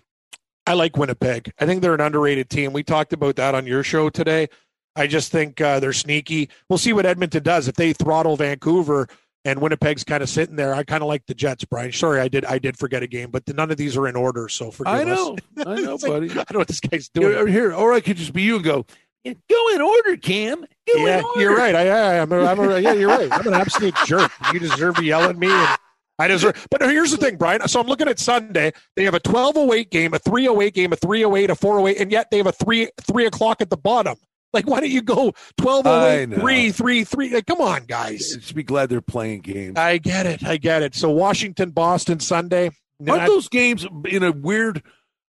I 0.67 0.73
like 0.73 0.97
Winnipeg. 0.97 1.53
I 1.61 1.67
think 1.67 1.83
they're 1.83 1.95
an 1.95 2.01
underrated 2.01 2.49
team. 2.49 2.73
We 2.73 2.83
talked 2.83 3.13
about 3.13 3.37
that 3.37 3.55
on 3.55 3.67
your 3.67 3.83
show 3.83 4.09
today. 4.09 4.49
I 4.97 5.07
just 5.07 5.31
think 5.31 5.61
uh, 5.61 5.79
they're 5.79 5.93
sneaky. 5.93 6.49
We'll 6.71 6.79
see 6.79 6.95
what 6.95 7.05
Edmonton 7.05 7.43
does 7.43 7.69
if 7.69 7.75
they 7.75 7.93
throttle 7.93 8.37
Vancouver 8.37 9.07
and 9.45 9.61
Winnipeg's 9.61 10.05
kind 10.05 10.23
of 10.23 10.31
sitting 10.31 10.57
there. 10.57 10.75
I 10.75 10.85
kind 10.85 11.03
of 11.03 11.09
like 11.09 11.27
the 11.27 11.35
Jets, 11.35 11.67
Brian. 11.67 11.93
Sorry, 11.93 12.19
I 12.19 12.29
did 12.29 12.47
I 12.47 12.59
did 12.59 12.79
forget 12.79 13.03
a 13.03 13.07
game, 13.07 13.31
but 13.31 13.47
none 13.55 13.71
of 13.71 13.77
these 13.77 13.95
are 13.97 14.09
in 14.09 14.17
order. 14.17 14.49
So 14.49 14.71
forgive 14.71 14.95
I 14.95 15.05
know, 15.05 15.37
us. 15.59 15.67
I 15.67 15.75
know, 15.83 15.99
buddy. 15.99 16.31
Like, 16.31 16.51
I 16.51 16.55
know 16.55 16.61
what 16.61 16.69
this 16.69 16.81
guy's 16.81 17.11
doing. 17.11 17.33
Here, 17.33 17.47
here, 17.47 17.75
or 17.75 17.93
I 17.93 18.01
could 18.01 18.17
just 18.17 18.33
be 18.33 18.43
you 18.43 18.57
and 18.57 18.65
go. 18.65 18.87
Go 19.35 19.75
in 19.75 19.81
order, 19.81 20.17
Cam. 20.17 20.61
Go 20.61 21.05
yeah, 21.05 21.23
you're 21.37 21.57
right. 21.57 21.75
I, 21.75 22.17
am 22.17 22.33
a, 22.33 22.45
I'm 22.45 22.59
a, 22.61 22.79
yeah, 22.79 22.93
you're 22.93 23.09
right. 23.09 23.29
I'm 23.33 23.47
an 23.47 23.55
absolute 23.55 23.95
jerk. 24.07 24.31
You 24.53 24.61
deserve 24.61 24.97
to 24.97 25.05
yell 25.05 25.25
at 25.25 25.37
me. 25.37 25.49
And 25.49 25.79
I 26.19 26.29
deserve. 26.29 26.67
But 26.71 26.83
here's 26.83 27.11
the 27.11 27.17
thing, 27.17 27.37
Brian. 27.37 27.67
So 27.69 27.81
I'm 27.81 27.87
looking 27.87 28.09
at 28.09 28.19
Sunday. 28.19 28.73
They 28.95 29.05
have 29.05 29.15
a 29.15 29.21
12:08 29.21 29.91
game, 29.91 30.15
a 30.15 30.19
3:08 30.19 30.75
game, 30.75 30.93
a 30.93 30.97
3:08, 30.97 31.51
a 31.51 31.55
4:08, 31.55 32.01
and 32.01 32.13
yet 32.13 32.31
they 32.31 32.39
have 32.39 32.47
a 32.47 32.53
three 32.53 32.89
three 33.03 33.27
o'clock 33.27 33.61
at 33.61 33.71
the 33.71 33.77
bottom. 33.77 34.17
Like, 34.53 34.67
why 34.67 34.81
don't 34.81 34.91
you 34.91 35.03
go 35.03 35.33
12:08, 35.61 36.41
3, 36.41 36.71
3, 36.71 37.05
3? 37.05 37.35
Like, 37.35 37.47
come 37.47 37.61
on, 37.61 37.85
guys. 37.85 38.37
Just 38.37 38.55
be 38.55 38.63
glad 38.63 38.89
they're 38.89 39.03
playing 39.03 39.41
games. 39.41 39.77
I 39.77 39.99
get 39.99 40.25
it. 40.25 40.45
I 40.45 40.57
get 40.57 40.83
it. 40.83 40.95
So 40.95 41.11
Washington, 41.11 41.71
Boston, 41.71 42.21
Sunday. 42.21 42.71
Aren't 43.07 43.23
I, 43.23 43.27
those 43.27 43.49
games 43.49 43.87
in 44.07 44.23
a 44.23 44.33
weird 44.33 44.83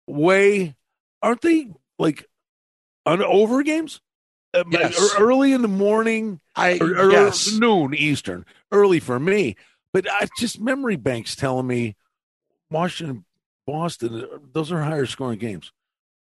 way? 0.07 0.75
Aren't 1.23 1.43
they 1.43 1.71
like 1.99 2.30
on 3.07 3.23
over 3.23 3.63
games? 3.63 4.01
Uh, 4.53 4.65
yes. 4.71 5.15
early 5.19 5.53
in 5.53 5.63
the 5.63 5.69
morning, 5.69 6.41
I 6.57 6.79
or, 6.81 7.13
yes. 7.13 7.53
noon 7.53 7.95
Eastern, 7.95 8.45
early 8.73 8.99
for 8.99 9.21
me. 9.21 9.55
But 9.93 10.11
I 10.11 10.29
just 10.39 10.61
memory 10.61 10.97
banks 10.97 11.37
telling 11.37 11.69
me 11.69 11.97
Washington 12.71 13.25
Boston, 13.67 14.27
those 14.53 14.73
are 14.73 14.83
higher 14.83 15.07
scoring 15.07 15.39
games. 15.39 15.73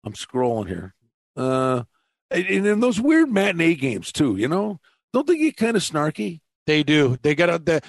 I'm 0.04 0.12
scrolling 0.12 0.68
here. 0.68 0.94
Uh, 1.36 1.84
and, 2.30 2.46
in 2.46 2.80
those 2.80 3.00
weird 3.00 3.30
matinee 3.30 3.74
games 3.74 4.12
too, 4.12 4.36
you 4.36 4.46
know, 4.46 4.78
don't 5.12 5.26
they 5.26 5.36
get 5.36 5.56
kind 5.56 5.76
of 5.76 5.82
snarky? 5.82 6.40
They 6.66 6.84
do. 6.84 7.18
They 7.22 7.34
got 7.34 7.50
a, 7.50 7.58
the 7.58 7.82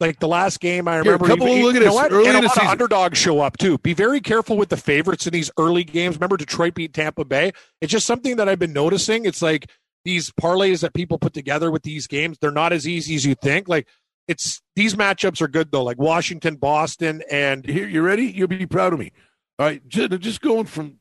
like 0.00 0.18
the 0.20 0.28
last 0.28 0.60
game. 0.60 0.88
I 0.88 0.94
Here, 0.94 1.02
remember. 1.04 1.26
couple 1.26 1.48
even- 1.48 1.58
of- 1.58 1.64
look 1.64 1.76
at 1.76 1.82
you 1.82 1.86
know 1.88 2.02
this, 2.02 2.12
early 2.12 2.28
and 2.28 2.36
in 2.36 2.36
a 2.36 2.40
the 2.42 2.46
lot 2.48 2.56
of 2.56 2.62
season. 2.62 2.68
underdogs 2.68 3.18
show 3.18 3.40
up 3.40 3.56
too. 3.58 3.78
Be 3.78 3.94
very 3.94 4.20
careful 4.20 4.56
with 4.56 4.68
the 4.68 4.76
favorites 4.76 5.26
in 5.26 5.32
these 5.32 5.50
early 5.58 5.84
games. 5.84 6.16
Remember, 6.16 6.36
Detroit 6.36 6.74
beat 6.74 6.92
Tampa 6.92 7.24
Bay. 7.24 7.52
It's 7.80 7.92
just 7.92 8.06
something 8.06 8.36
that 8.36 8.48
I've 8.48 8.58
been 8.58 8.72
noticing. 8.72 9.24
It's 9.24 9.40
like 9.42 9.70
these 10.04 10.30
parlays 10.30 10.80
that 10.82 10.94
people 10.94 11.18
put 11.18 11.32
together 11.32 11.70
with 11.70 11.82
these 11.82 12.06
games. 12.06 12.38
They're 12.40 12.50
not 12.50 12.72
as 12.72 12.86
easy 12.86 13.14
as 13.16 13.24
you 13.24 13.34
think. 13.34 13.68
Like 13.68 13.88
it's 14.28 14.60
these 14.74 14.94
matchups 14.94 15.40
are 15.40 15.48
good 15.48 15.70
though. 15.72 15.84
Like 15.84 15.98
Washington, 15.98 16.56
Boston, 16.56 17.22
and 17.30 17.64
Here, 17.64 17.88
you 17.88 18.02
ready? 18.02 18.26
You'll 18.26 18.48
be 18.48 18.66
proud 18.66 18.92
of 18.92 18.98
me. 18.98 19.12
All 19.58 19.66
right, 19.66 19.86
just, 19.88 20.10
just 20.20 20.40
going 20.42 20.66
from, 20.66 20.96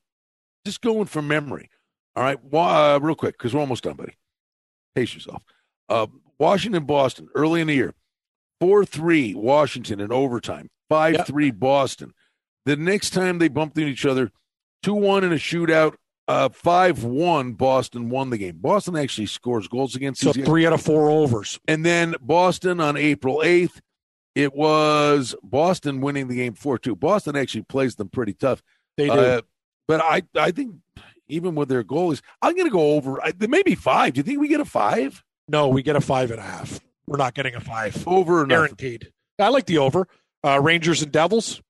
just 0.66 0.80
going 0.82 1.06
from 1.08 1.28
memory. 1.28 1.70
All 2.16 2.24
right, 2.24 2.38
uh, 2.54 2.98
real 3.02 3.16
quick 3.16 3.38
because 3.38 3.54
we're 3.54 3.60
almost 3.60 3.84
done, 3.84 3.96
buddy. 3.98 4.14
Pace 4.96 5.14
yourself. 5.14 5.44
Uh, 5.90 6.08
Washington, 6.40 6.86
Boston, 6.86 7.28
early 7.36 7.60
in 7.60 7.68
the 7.68 7.74
year, 7.74 7.94
four 8.66 8.84
three 8.84 9.36
Washington 9.36 10.00
in 10.00 10.12
overtime, 10.12 10.70
five 10.90 11.28
three 11.28 11.52
Boston. 11.52 12.14
The 12.66 12.76
next 12.76 13.12
time 13.12 13.38
they 13.38 13.48
bumped 13.48 13.78
into 13.78 13.92
each 13.92 14.08
other, 14.08 14.32
two 14.82 14.96
one 14.96 15.24
in 15.24 15.32
a 15.32 15.36
shootout. 15.36 15.96
Uh, 16.28 16.50
five 16.50 17.04
one 17.04 17.54
Boston 17.54 18.10
won 18.10 18.32
the 18.32 18.38
game. 18.40 18.58
Boston 18.58 18.96
actually 18.96 19.28
scores 19.28 19.68
goals 19.68 19.96
against 19.96 20.22
so 20.22 20.34
guys. 20.34 20.44
three 20.44 20.66
out 20.66 20.74
of 20.74 20.82
four 20.82 21.12
overs. 21.12 21.60
And 21.68 21.86
then 21.86 22.16
Boston 22.20 22.80
on 22.80 22.98
April 22.98 23.44
8th, 23.46 23.80
it 24.34 24.56
was 24.56 25.36
Boston 25.44 26.02
winning 26.02 26.28
the 26.28 26.36
game 26.36 26.56
4 26.56 26.80
2. 26.80 26.96
Boston 26.96 27.36
actually 27.36 27.62
plays 27.62 27.96
them 27.96 28.10
pretty 28.10 28.34
tough. 28.34 28.64
They 28.98 29.06
do. 29.06 29.14
Uh, 29.14 29.42
but 29.88 30.02
I, 30.02 30.24
I 30.36 30.50
think 30.50 30.78
even 31.28 31.54
with 31.54 31.70
their 31.70 31.84
goalies, 31.84 32.22
I'm 32.42 32.56
going 32.56 32.66
to 32.66 32.74
go 32.74 32.94
over. 32.94 33.24
I, 33.24 33.32
maybe 33.48 33.76
five. 33.76 34.14
Do 34.14 34.20
you 34.20 34.24
think 34.24 34.40
we 34.40 34.48
get 34.48 34.60
a 34.60 34.66
five? 34.66 35.24
no, 35.48 35.68
we 35.68 35.84
get 35.84 35.96
a 35.96 36.02
five 36.02 36.32
and 36.32 36.40
a 36.40 36.44
half. 36.44 36.80
We're 37.08 37.18
not 37.18 37.34
getting 37.36 37.56
a 37.56 37.60
five. 37.60 38.08
Over 38.08 38.42
or 38.42 38.48
nothing? 38.48 38.48
Guaranteed. 38.78 39.12
I 39.40 39.50
like 39.50 39.66
the 39.66 39.78
over. 39.80 40.08
Uh, 40.44 40.60
Rangers 40.62 41.02
and 41.02 41.12
Devils. 41.12 41.62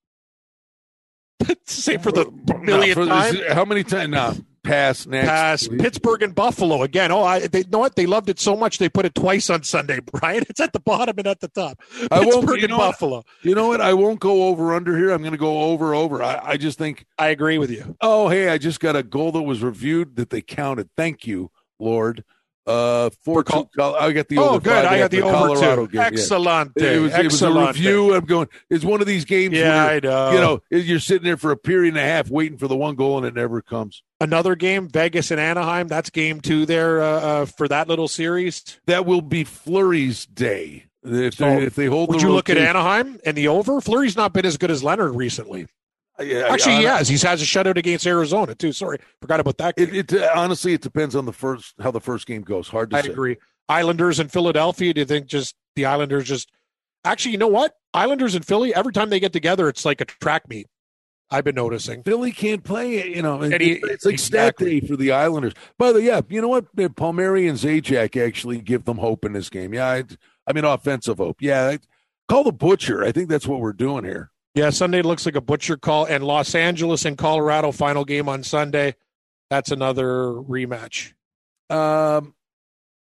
Same 1.66 2.00
for 2.00 2.12
the 2.12 2.30
millionth 2.62 2.98
No, 2.98 3.06
time. 3.06 3.36
How 3.50 3.64
many 3.64 3.84
times? 3.84 4.10
No, 4.10 4.34
pass 4.64 5.06
next. 5.06 5.28
Pass 5.28 5.68
please. 5.68 5.82
Pittsburgh 5.82 6.22
and 6.22 6.34
Buffalo 6.34 6.82
again. 6.82 7.12
Oh, 7.12 7.22
I 7.22 7.46
they 7.46 7.60
you 7.60 7.64
know 7.70 7.78
what 7.80 7.94
they 7.96 8.06
loved 8.06 8.30
it 8.30 8.40
so 8.40 8.56
much 8.56 8.78
they 8.78 8.88
put 8.88 9.04
it 9.04 9.14
twice 9.14 9.50
on 9.50 9.62
Sunday. 9.62 10.00
Brian, 10.12 10.44
it's 10.48 10.60
at 10.60 10.72
the 10.72 10.80
bottom 10.80 11.14
and 11.18 11.26
at 11.26 11.40
the 11.40 11.48
top. 11.48 11.78
I 12.10 12.20
won't- 12.20 12.32
Pittsburgh 12.34 12.58
you 12.58 12.64
and 12.64 12.70
know 12.70 12.78
what? 12.78 12.92
Buffalo. 12.92 13.24
You 13.42 13.54
know 13.54 13.68
what? 13.68 13.80
I 13.82 13.92
won't 13.92 14.20
go 14.20 14.44
over 14.48 14.74
under 14.74 14.96
here. 14.96 15.10
I'm 15.10 15.20
going 15.20 15.32
to 15.32 15.38
go 15.38 15.64
over 15.64 15.94
over. 15.94 16.22
I, 16.22 16.40
I 16.42 16.56
just 16.56 16.78
think, 16.78 17.04
I 17.18 17.28
agree 17.28 17.58
with 17.58 17.70
you. 17.70 17.96
oh, 18.00 18.28
hey, 18.28 18.48
I 18.48 18.56
just 18.58 18.80
got 18.80 18.96
a 18.96 19.02
goal 19.02 19.32
that 19.32 19.42
was 19.42 19.62
reviewed 19.62 20.16
that 20.16 20.30
they 20.30 20.40
counted. 20.40 20.88
Thank 20.96 21.26
you, 21.26 21.50
Lord. 21.78 22.24
Uh, 22.66 23.10
four 23.24 23.44
For 23.44 23.44
Col- 23.44 23.70
two. 23.74 23.82
I 23.82 24.12
got 24.12 24.28
the 24.28 24.38
Oh, 24.38 24.48
over. 24.50 24.60
good. 24.60 24.84
I 24.84 24.98
got 24.98 25.10
the 25.12 25.22
over 25.22 25.32
Colorado 25.32 25.86
too. 25.86 25.92
game, 25.92 26.00
yeah. 26.00 26.06
Excellent. 26.08 26.72
It 26.76 26.82
was, 26.82 26.92
it 26.92 27.00
was 27.00 27.12
a 27.12 27.18
Excellent. 27.24 27.76
review. 27.76 28.14
I'm 28.14 28.24
going. 28.24 28.48
It's 28.70 28.84
one 28.84 29.00
of 29.00 29.06
these 29.06 29.24
games 29.24 29.54
Yeah, 29.56 29.84
where 29.84 29.94
I 29.94 30.00
know. 30.00 30.32
you 30.32 30.38
know 30.38 30.60
you're 30.70 30.98
sitting 30.98 31.24
there 31.24 31.36
for 31.36 31.52
a 31.52 31.56
period 31.56 31.94
and 31.94 31.98
a 31.98 32.06
half 32.06 32.28
waiting 32.28 32.58
for 32.58 32.66
the 32.66 32.76
one 32.76 32.96
goal 32.96 33.18
and 33.18 33.26
it 33.26 33.34
never 33.34 33.62
comes. 33.62 34.02
Another 34.20 34.56
game, 34.56 34.88
Vegas 34.88 35.30
and 35.30 35.38
Anaheim. 35.38 35.86
That's 35.88 36.10
game 36.10 36.40
two 36.40 36.66
there 36.66 37.02
uh, 37.02 37.06
uh, 37.20 37.44
for 37.46 37.68
that 37.68 37.86
little 37.86 38.08
series. 38.08 38.64
That 38.86 39.06
will 39.06 39.20
be 39.22 39.44
Fleury's 39.44 40.26
day 40.26 40.86
if 41.04 41.36
they 41.36 41.44
Oh, 41.46 41.58
if 41.60 41.74
they 41.76 41.86
hold. 41.86 42.08
Would 42.08 42.18
the 42.20 42.24
you 42.26 42.32
look 42.32 42.50
at. 42.50 42.56
Anaheim 42.58 43.20
and 43.24 43.36
the 43.36 43.46
over? 43.48 43.80
Fleury's 43.80 44.16
not 44.16 44.32
been 44.32 44.44
as 44.46 44.56
good 44.56 44.70
as 44.72 44.82
Leonard 44.82 45.14
recently. 45.14 45.66
Yeah, 46.20 46.46
Actually, 46.48 46.76
I- 46.76 46.78
he 46.78 46.84
has. 46.84 47.08
He 47.08 47.14
has 47.18 47.42
a 47.42 47.44
shutout 47.44 47.76
against 47.76 48.06
Arizona 48.06 48.54
too. 48.54 48.72
Sorry, 48.72 48.98
forgot 49.20 49.40
about 49.40 49.58
that. 49.58 49.76
Game. 49.76 49.88
It, 49.94 50.12
it 50.12 50.22
uh, 50.22 50.30
honestly 50.34 50.72
it 50.72 50.80
depends 50.80 51.14
on 51.14 51.26
the 51.26 51.32
first 51.32 51.74
how 51.80 51.90
the 51.90 52.00
first 52.00 52.26
game 52.26 52.42
goes. 52.42 52.68
Hard 52.68 52.90
to 52.90 52.96
say 52.96 53.00
I 53.00 53.02
say. 53.02 53.12
agree. 53.12 53.36
Islanders 53.68 54.18
and 54.18 54.30
Philadelphia. 54.30 54.94
Do 54.94 55.00
you 55.00 55.04
think 55.04 55.26
just 55.26 55.54
the 55.74 55.84
Islanders 55.86 56.24
just 56.24 56.50
actually? 57.04 57.32
You 57.32 57.38
know 57.38 57.48
what? 57.48 57.74
Islanders 57.92 58.34
and 58.34 58.44
Philly. 58.46 58.74
Every 58.74 58.92
time 58.92 59.10
they 59.10 59.20
get 59.20 59.32
together, 59.32 59.68
it's 59.68 59.84
like 59.84 60.00
a 60.00 60.04
track 60.04 60.48
meet. 60.48 60.68
I've 61.28 61.42
been 61.42 61.56
noticing. 61.56 62.04
Philly 62.04 62.30
can't 62.30 62.62
play, 62.62 63.08
you 63.12 63.20
know. 63.20 63.40
And 63.42 63.60
he- 63.60 63.80
it's 63.82 64.04
like 64.04 64.14
exactly. 64.14 64.78
stat 64.78 64.82
day 64.82 64.86
for 64.86 64.96
the 64.96 65.10
Islanders. 65.10 65.54
By 65.76 65.90
the 65.92 65.98
way, 65.98 66.06
yeah, 66.06 66.20
you 66.28 66.40
know 66.40 66.46
what? 66.48 66.66
Uh, 66.78 66.88
Palmieri 66.88 67.48
and 67.48 67.58
Zajac 67.58 68.16
actually 68.24 68.60
give 68.60 68.84
them 68.84 68.98
hope 68.98 69.24
in 69.24 69.32
this 69.32 69.50
game. 69.50 69.74
Yeah, 69.74 69.88
I, 69.88 70.04
I 70.46 70.52
mean 70.52 70.64
offensive 70.64 71.18
hope. 71.18 71.38
Yeah, 71.40 71.66
I- 71.66 71.78
call 72.28 72.44
the 72.44 72.52
butcher. 72.52 73.02
I 73.04 73.10
think 73.10 73.28
that's 73.28 73.46
what 73.48 73.58
we're 73.60 73.72
doing 73.72 74.04
here. 74.04 74.30
Yeah, 74.56 74.70
Sunday 74.70 75.02
looks 75.02 75.26
like 75.26 75.36
a 75.36 75.42
butcher 75.42 75.76
call, 75.76 76.06
and 76.06 76.24
Los 76.24 76.54
Angeles 76.54 77.04
and 77.04 77.18
Colorado 77.18 77.72
final 77.72 78.06
game 78.06 78.26
on 78.26 78.42
Sunday. 78.42 78.94
That's 79.50 79.70
another 79.70 80.28
rematch. 80.32 81.12
Um, 81.68 82.34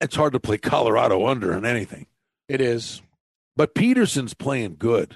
it's 0.01 0.17
hard 0.17 0.33
to 0.33 0.39
play 0.41 0.57
Colorado 0.57 1.25
under 1.27 1.53
on 1.53 1.65
anything, 1.65 2.07
It 2.49 2.59
is. 2.59 3.01
but 3.55 3.73
Petersen's 3.73 4.33
playing 4.33 4.75
good. 4.77 5.15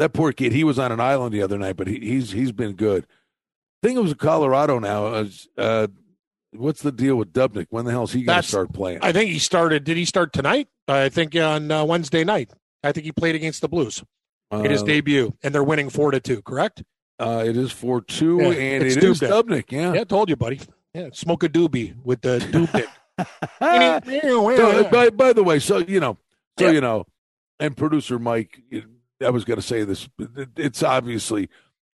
That 0.00 0.12
poor 0.12 0.32
kid. 0.32 0.50
He 0.52 0.64
was 0.64 0.80
on 0.80 0.90
an 0.90 0.98
island 0.98 1.32
the 1.32 1.42
other 1.42 1.58
night, 1.58 1.76
but 1.76 1.86
he, 1.86 2.00
he's 2.00 2.32
he's 2.32 2.50
been 2.52 2.72
good. 2.72 3.06
Thing 3.84 3.96
it 3.96 4.02
was 4.02 4.14
Colorado 4.14 4.80
now 4.80 5.14
is 5.14 5.46
uh, 5.56 5.86
what's 6.52 6.82
the 6.82 6.90
deal 6.92 7.14
with 7.14 7.32
Dubnyk? 7.32 7.66
When 7.70 7.84
the 7.84 7.92
hell 7.92 8.02
is 8.04 8.12
he 8.12 8.24
going 8.24 8.42
to 8.42 8.48
start 8.48 8.72
playing? 8.72 8.98
I 9.02 9.12
think 9.12 9.30
he 9.30 9.38
started. 9.38 9.84
Did 9.84 9.96
he 9.96 10.04
start 10.04 10.32
tonight? 10.32 10.66
I 10.88 11.08
think 11.08 11.36
on 11.36 11.70
uh, 11.70 11.84
Wednesday 11.84 12.24
night. 12.24 12.50
I 12.82 12.90
think 12.90 13.06
he 13.06 13.12
played 13.12 13.36
against 13.36 13.60
the 13.60 13.68
Blues 13.68 14.02
in 14.52 14.70
his 14.70 14.82
Uh, 14.82 14.86
debut, 14.86 15.34
and 15.42 15.54
they're 15.54 15.64
winning 15.64 15.90
four 15.90 16.10
to 16.10 16.20
two. 16.20 16.42
Correct? 16.42 16.82
Uh, 17.18 17.42
it 17.46 17.56
is 17.56 17.72
four 17.72 18.00
two, 18.00 18.38
Yeah, 18.40 18.48
and 18.52 18.84
it's 18.84 18.96
it 18.96 19.04
is 19.04 19.20
Dubnyk. 19.20 19.28
Dubnyk. 19.30 19.72
Yeah. 19.72 19.94
Yeah, 19.94 20.00
I 20.02 20.04
told 20.04 20.28
you, 20.30 20.36
buddy. 20.36 20.60
Yeah, 20.94 21.08
smoke 21.12 21.42
a 21.44 21.48
doobie 21.48 21.94
with 22.04 22.20
the. 22.22 22.88
Ah, 23.60 24.00
so, 24.04 24.84
by, 24.90 25.10
by 25.24 25.32
the 25.32 25.42
way, 25.42 25.58
so 25.58 25.78
you 25.78 25.98
know, 25.98 26.16
so 26.58 26.66
Yeah. 26.66 26.70
you 26.72 26.80
know, 26.80 27.04
and 27.58 27.76
producer 27.76 28.16
Mike, 28.20 28.60
I 29.24 29.30
was 29.30 29.44
going 29.44 29.58
to 29.58 29.66
say 29.66 29.82
this. 29.82 30.08
it- 30.36 30.48
It's 30.56 30.82
obviously. 30.84 31.48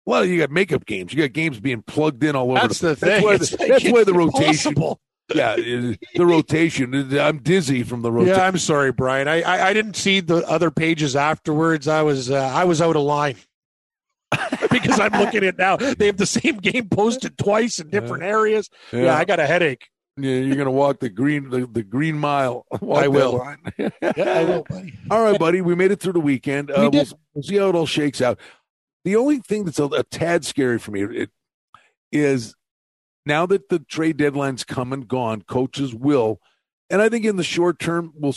Well, 0.05 0.25
you 0.25 0.37
got 0.39 0.51
makeup 0.51 0.85
games. 0.85 1.13
You 1.13 1.21
got 1.23 1.31
games 1.31 1.61
being 1.61 1.81
plugged 1.81 2.21
in 2.25 2.35
all 2.35 2.51
over. 2.51 2.59
That's 2.59 2.79
the 2.79 2.93
thing. 2.97 3.09
That's 3.09 3.23
why 3.23 3.37
the, 3.37 3.57
like, 3.57 3.69
that's 3.69 3.89
why 3.93 4.03
the 4.03 4.13
rotation. 4.13 4.71
impossible. 4.73 4.99
Yeah, 5.33 5.55
the 5.55 6.25
rotation. 6.25 7.17
I'm 7.19 7.39
dizzy 7.39 7.83
from 7.83 8.01
the 8.01 8.11
rotation. 8.11 8.37
Yeah, 8.37 8.45
I'm 8.45 8.57
sorry, 8.57 8.91
Brian. 8.91 9.27
I, 9.27 9.41
I 9.41 9.67
I 9.69 9.73
didn't 9.73 9.95
see 9.95 10.19
the 10.19 10.47
other 10.47 10.71
pages 10.71 11.15
afterwards. 11.15 11.87
I 11.87 12.01
was 12.01 12.29
uh, 12.29 12.35
I 12.37 12.63
was 12.65 12.81
out 12.81 12.95
of 12.95 13.03
line 13.03 13.35
because 14.71 14.99
I'm 14.99 15.13
looking 15.13 15.43
at 15.43 15.57
now. 15.57 15.77
They 15.77 16.07
have 16.07 16.17
the 16.17 16.25
same 16.25 16.57
game 16.57 16.89
posted 16.89 17.37
twice 17.37 17.79
in 17.79 17.89
different 17.89 18.23
areas. 18.23 18.69
Yeah, 18.91 19.15
I 19.15 19.25
got 19.25 19.39
a 19.39 19.45
headache. 19.45 19.89
Yeah, 20.15 20.35
you're 20.35 20.55
going 20.55 20.65
to 20.65 20.71
walk 20.71 20.99
the 20.99 21.09
green 21.09 21.49
the, 21.49 21.65
the 21.65 21.81
green 21.81 22.17
mile. 22.17 22.65
Walk 22.81 23.03
I 23.03 23.07
will. 23.07 23.55
Yeah, 23.77 23.89
I 24.17 24.43
will, 24.43 24.63
buddy. 24.69 24.93
All 25.09 25.23
right, 25.23 25.39
buddy. 25.39 25.61
We 25.61 25.73
made 25.73 25.91
it 25.91 25.99
through 25.99 26.13
the 26.13 26.19
weekend. 26.19 26.69
Uh, 26.69 26.75
We 26.75 26.81
we'll, 26.81 26.91
did. 26.91 27.13
we'll 27.33 27.43
see 27.43 27.55
how 27.55 27.69
it 27.69 27.75
all 27.75 27.87
shakes 27.87 28.21
out. 28.21 28.39
The 29.05 29.15
only 29.15 29.39
thing 29.39 29.65
that's 29.65 29.79
a, 29.79 29.85
a 29.85 30.03
tad 30.03 30.45
scary 30.45 30.77
for 30.77 30.91
me 30.91 31.03
it, 31.03 31.29
is 32.11 32.53
now 33.25 33.45
that 33.45 33.69
the 33.69 33.79
trade 33.79 34.17
deadline's 34.17 34.63
come 34.63 34.91
and 34.93 35.07
gone, 35.07 35.41
coaches 35.43 35.93
will, 35.93 36.39
and 36.89 37.01
I 37.01 37.09
think 37.09 37.25
in 37.25 37.37
the 37.37 37.43
short 37.43 37.79
term, 37.79 38.11
we'll 38.15 38.35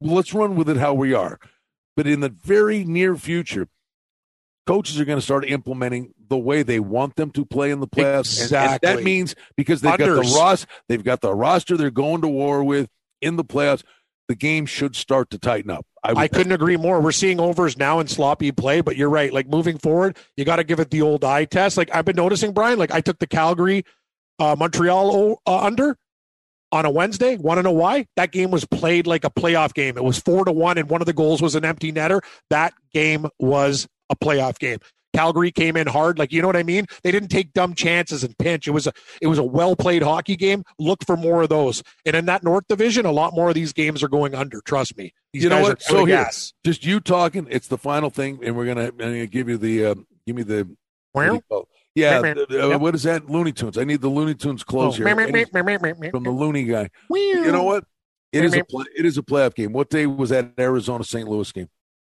let's 0.00 0.34
run 0.34 0.54
with 0.56 0.68
it 0.68 0.76
how 0.76 0.94
we 0.94 1.14
are. 1.14 1.38
But 1.96 2.06
in 2.06 2.20
the 2.20 2.28
very 2.28 2.84
near 2.84 3.16
future, 3.16 3.68
coaches 4.66 5.00
are 5.00 5.04
going 5.04 5.18
to 5.18 5.24
start 5.24 5.44
implementing 5.48 6.12
the 6.28 6.36
way 6.38 6.62
they 6.62 6.78
want 6.78 7.16
them 7.16 7.30
to 7.32 7.44
play 7.44 7.70
in 7.70 7.80
the 7.80 7.88
playoffs. 7.88 8.40
And- 8.42 8.52
And, 8.52 8.64
Exactly. 8.74 8.88
that 8.96 9.02
means 9.02 9.34
because 9.56 9.80
they've 9.80 9.96
got 9.98 10.04
the 10.06 10.20
Ross, 10.36 10.66
they've 10.88 11.02
got 11.02 11.20
the 11.22 11.34
roster 11.34 11.76
they're 11.76 11.90
going 11.90 12.20
to 12.20 12.28
war 12.28 12.62
with 12.62 12.88
in 13.20 13.36
the 13.36 13.44
playoffs. 13.44 13.82
The 14.28 14.34
game 14.34 14.66
should 14.66 14.94
start 14.94 15.30
to 15.30 15.38
tighten 15.38 15.70
up. 15.70 15.86
I, 16.04 16.12
I 16.12 16.28
couldn't 16.28 16.52
agree 16.52 16.76
more. 16.76 17.00
We're 17.00 17.12
seeing 17.12 17.40
overs 17.40 17.78
now 17.78 17.98
in 17.98 18.08
sloppy 18.08 18.52
play, 18.52 18.82
but 18.82 18.94
you're 18.94 19.08
right. 19.08 19.32
Like 19.32 19.48
moving 19.48 19.78
forward, 19.78 20.18
you 20.36 20.44
got 20.44 20.56
to 20.56 20.64
give 20.64 20.80
it 20.80 20.90
the 20.90 21.00
old 21.00 21.24
eye 21.24 21.46
test. 21.46 21.78
Like 21.78 21.88
I've 21.94 22.04
been 22.04 22.16
noticing, 22.16 22.52
Brian. 22.52 22.78
Like 22.78 22.92
I 22.92 23.00
took 23.00 23.18
the 23.20 23.26
Calgary, 23.26 23.84
uh, 24.38 24.56
Montreal 24.58 25.10
o- 25.14 25.38
uh, 25.46 25.60
under 25.60 25.96
on 26.72 26.84
a 26.84 26.90
Wednesday. 26.90 27.36
Want 27.36 27.58
to 27.58 27.62
know 27.62 27.72
why? 27.72 28.06
That 28.16 28.32
game 28.32 28.50
was 28.50 28.64
played 28.64 29.06
like 29.06 29.24
a 29.24 29.30
playoff 29.30 29.74
game. 29.74 29.96
It 29.96 30.04
was 30.04 30.18
four 30.18 30.44
to 30.44 30.52
one, 30.52 30.78
and 30.78 30.88
one 30.88 31.00
of 31.00 31.06
the 31.06 31.12
goals 31.12 31.40
was 31.42 31.54
an 31.54 31.64
empty 31.64 31.92
netter. 31.92 32.20
That 32.50 32.74
game 32.92 33.26
was 33.38 33.86
a 34.10 34.16
playoff 34.16 34.58
game. 34.58 34.78
Calgary 35.14 35.50
came 35.50 35.74
in 35.76 35.86
hard, 35.86 36.18
like 36.18 36.32
you 36.32 36.42
know 36.42 36.46
what 36.48 36.54
I 36.56 36.62
mean. 36.62 36.84
They 37.02 37.10
didn't 37.10 37.30
take 37.30 37.54
dumb 37.54 37.74
chances 37.74 38.22
and 38.22 38.36
pinch. 38.36 38.68
It 38.68 38.72
was 38.72 38.86
a 38.86 38.92
it 39.22 39.26
was 39.26 39.38
a 39.38 39.42
well 39.42 39.74
played 39.74 40.02
hockey 40.02 40.36
game. 40.36 40.62
Look 40.78 41.02
for 41.06 41.16
more 41.16 41.40
of 41.42 41.48
those. 41.48 41.82
And 42.04 42.14
in 42.14 42.26
that 42.26 42.44
North 42.44 42.64
Division, 42.68 43.06
a 43.06 43.10
lot 43.10 43.32
more 43.34 43.48
of 43.48 43.54
these 43.54 43.72
games 43.72 44.02
are 44.02 44.08
going 44.08 44.34
under. 44.34 44.60
Trust 44.60 44.98
me. 44.98 45.14
These 45.32 45.44
You 45.44 45.48
know 45.48 45.56
guys 45.56 45.68
what? 45.68 45.78
Are 45.78 45.80
So 45.80 46.04
here- 46.04 46.16
gas. 46.18 46.52
just 46.64 46.84
you 46.84 47.00
talking. 47.00 47.46
It's 47.50 47.68
the 47.68 47.78
final 47.78 48.10
thing, 48.10 48.40
and 48.44 48.54
we're 48.54 48.66
gonna, 48.66 48.88
I'm 48.88 48.96
gonna 48.98 49.26
give 49.26 49.48
you 49.48 49.56
the 49.56 49.86
um, 49.86 50.06
give 50.26 50.36
me 50.36 50.42
the 50.42 50.68
what 51.12 51.42
do 51.98 52.04
you 52.04 52.10
call 52.10 52.24
it? 52.24 52.26
yeah. 52.26 52.34
Meow, 52.48 52.56
meow. 52.58 52.62
the- 52.62 52.68
Yep. 52.72 52.80
What 52.80 52.94
is 52.94 53.02
that? 53.04 53.30
Looney 53.30 53.52
Tunes. 53.52 53.78
I 53.78 53.84
need 53.84 54.00
the 54.00 54.08
Looney 54.08 54.34
Tunes 54.34 54.62
Oh, 54.66 54.70
close 54.70 54.96
here 54.96 55.04
meow, 55.06 55.14
meow, 55.14 55.24
Any- 55.24 55.32
meow, 55.52 55.62
meow, 55.62 55.78
meow, 55.82 55.94
meow. 55.98 56.10
from 56.10 56.22
the 56.24 56.30
Looney 56.30 56.64
guy. 56.64 56.88
You 57.10 57.52
know 57.52 57.64
what? 57.64 57.84
It 58.32 58.44
is 58.44 58.54
a 58.54 58.64
play, 58.64 58.84
it 58.96 59.06
is 59.06 59.16
a 59.18 59.22
playoff 59.22 59.54
game. 59.54 59.72
What 59.72 59.88
day 59.90 60.06
was 60.06 60.30
that 60.30 60.52
Arizona 60.58 61.02
St. 61.04 61.26
Louis 61.26 61.50
game? 61.50 61.68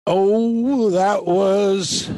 Oh, 0.08 0.90
that 0.90 1.26
was 1.26 2.10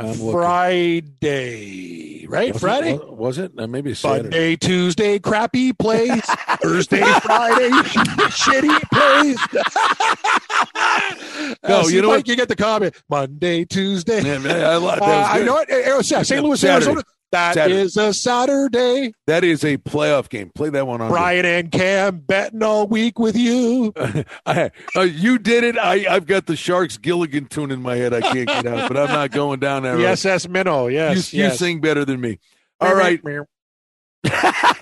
I'm 0.00 0.06
looking. 0.12 0.32
Friday, 0.32 2.26
right? 2.26 2.52
Was 2.52 2.60
Friday. 2.62 2.94
It, 2.94 3.12
was 3.12 3.38
it? 3.38 3.52
Uh, 3.58 3.66
maybe 3.66 3.94
Saturday. 3.94 4.22
Monday, 4.22 4.56
Tuesday, 4.56 5.18
crappy 5.18 5.72
plays. 5.72 6.22
Thursday, 6.62 7.02
Friday, 7.22 7.70
shitty 8.30 8.80
plays. 8.92 9.38
No, 11.68 11.80
Uh, 11.80 11.86
you 11.88 12.00
know 12.02 12.08
Mike, 12.08 12.18
what? 12.18 12.28
You 12.28 12.36
get 12.36 12.48
the 12.48 12.56
comment. 12.56 12.94
Monday, 13.08 13.64
Tuesday. 13.64 14.22
Man, 14.22 14.42
man, 14.42 14.56
I, 14.64 14.78
that 14.78 15.02
Uh, 15.02 15.28
I 15.30 15.42
know 15.42 15.58
it. 15.58 15.68
yeah, 16.10 16.22
St. 16.22 16.42
Louis, 16.42 16.60
Saturday. 16.60 16.86
Arizona. 16.86 17.02
That 17.32 17.70
is 17.70 17.94
Saturday. 17.94 18.08
a 18.10 18.12
Saturday. 18.14 19.12
That 19.26 19.44
is 19.44 19.64
a 19.64 19.76
playoff 19.78 20.28
game. 20.28 20.50
Play 20.54 20.70
that 20.70 20.86
one 20.86 21.00
on. 21.00 21.10
Brian 21.10 21.44
and 21.44 21.70
Cam 21.70 22.18
betting 22.18 22.62
all 22.62 22.86
week 22.88 23.18
with 23.20 23.36
you. 23.36 23.92
I, 24.46 24.70
uh, 24.96 25.02
you 25.02 25.38
did 25.38 25.62
it. 25.62 25.78
I, 25.78 26.06
I've 26.12 26.26
got 26.26 26.46
the 26.46 26.56
Sharks 26.56 26.96
Gilligan 26.96 27.46
tune 27.46 27.70
in 27.70 27.82
my 27.82 27.94
head. 27.96 28.12
I 28.12 28.20
can't 28.20 28.48
get 28.48 28.66
out, 28.66 28.88
but 28.88 28.96
I'm 28.96 29.08
not 29.10 29.30
going 29.30 29.60
down 29.60 29.84
that 29.84 29.90
road. 29.96 30.02
SS 30.04 30.48
Minnow. 30.48 30.88
Yes. 30.88 31.32
you, 31.32 31.44
you 31.44 31.50
sing 31.50 31.80
better 31.80 32.04
than 32.04 32.20
me. 32.20 32.40
All 32.80 32.94
right. 32.94 33.22
that, 34.24 34.76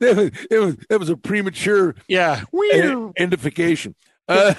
was, 0.00 0.30
it 0.50 0.58
was 0.58 0.76
that 0.90 0.98
was 1.00 1.08
a 1.08 1.16
premature 1.16 1.94
Yeah. 2.08 2.42
e- 2.52 3.10
identification. 3.16 3.94
Uh, 4.28 4.54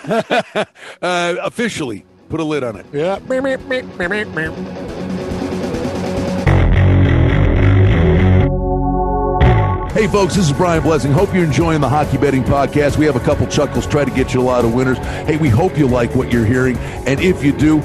uh, 1.01 1.35
officially, 1.41 2.05
put 2.29 2.39
a 2.39 2.43
lid 2.43 2.63
on 2.63 2.77
it. 2.77 2.85
Yeah. 2.93 3.19
Hey, 9.97 10.05
folks, 10.05 10.35
this 10.35 10.45
is 10.45 10.53
Brian 10.53 10.83
Blessing. 10.83 11.11
Hope 11.11 11.33
you're 11.33 11.43
enjoying 11.43 11.81
the 11.81 11.89
Hockey 11.89 12.19
Betting 12.19 12.43
Podcast. 12.43 12.97
We 12.97 13.07
have 13.07 13.15
a 13.15 13.19
couple 13.19 13.47
chuckles, 13.47 13.87
try 13.87 14.05
to 14.05 14.11
get 14.11 14.31
you 14.31 14.39
a 14.39 14.43
lot 14.43 14.63
of 14.63 14.71
winners. 14.71 14.99
Hey, 14.99 15.37
we 15.37 15.49
hope 15.49 15.75
you 15.75 15.87
like 15.87 16.13
what 16.13 16.31
you're 16.31 16.45
hearing. 16.45 16.77
And 17.07 17.19
if 17.19 17.43
you 17.43 17.51
do, 17.51 17.79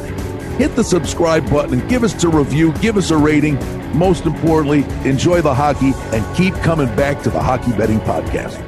hit 0.58 0.76
the 0.76 0.84
subscribe 0.84 1.48
button 1.48 1.88
give 1.88 2.04
us 2.04 2.22
a 2.22 2.28
review, 2.28 2.74
give 2.82 2.98
us 2.98 3.10
a 3.10 3.16
rating. 3.16 3.54
Most 3.96 4.26
importantly, 4.26 4.84
enjoy 5.08 5.40
the 5.40 5.54
hockey 5.54 5.94
and 6.14 6.36
keep 6.36 6.52
coming 6.56 6.94
back 6.96 7.22
to 7.22 7.30
the 7.30 7.40
Hockey 7.40 7.72
Betting 7.72 8.00
Podcast. 8.00 8.60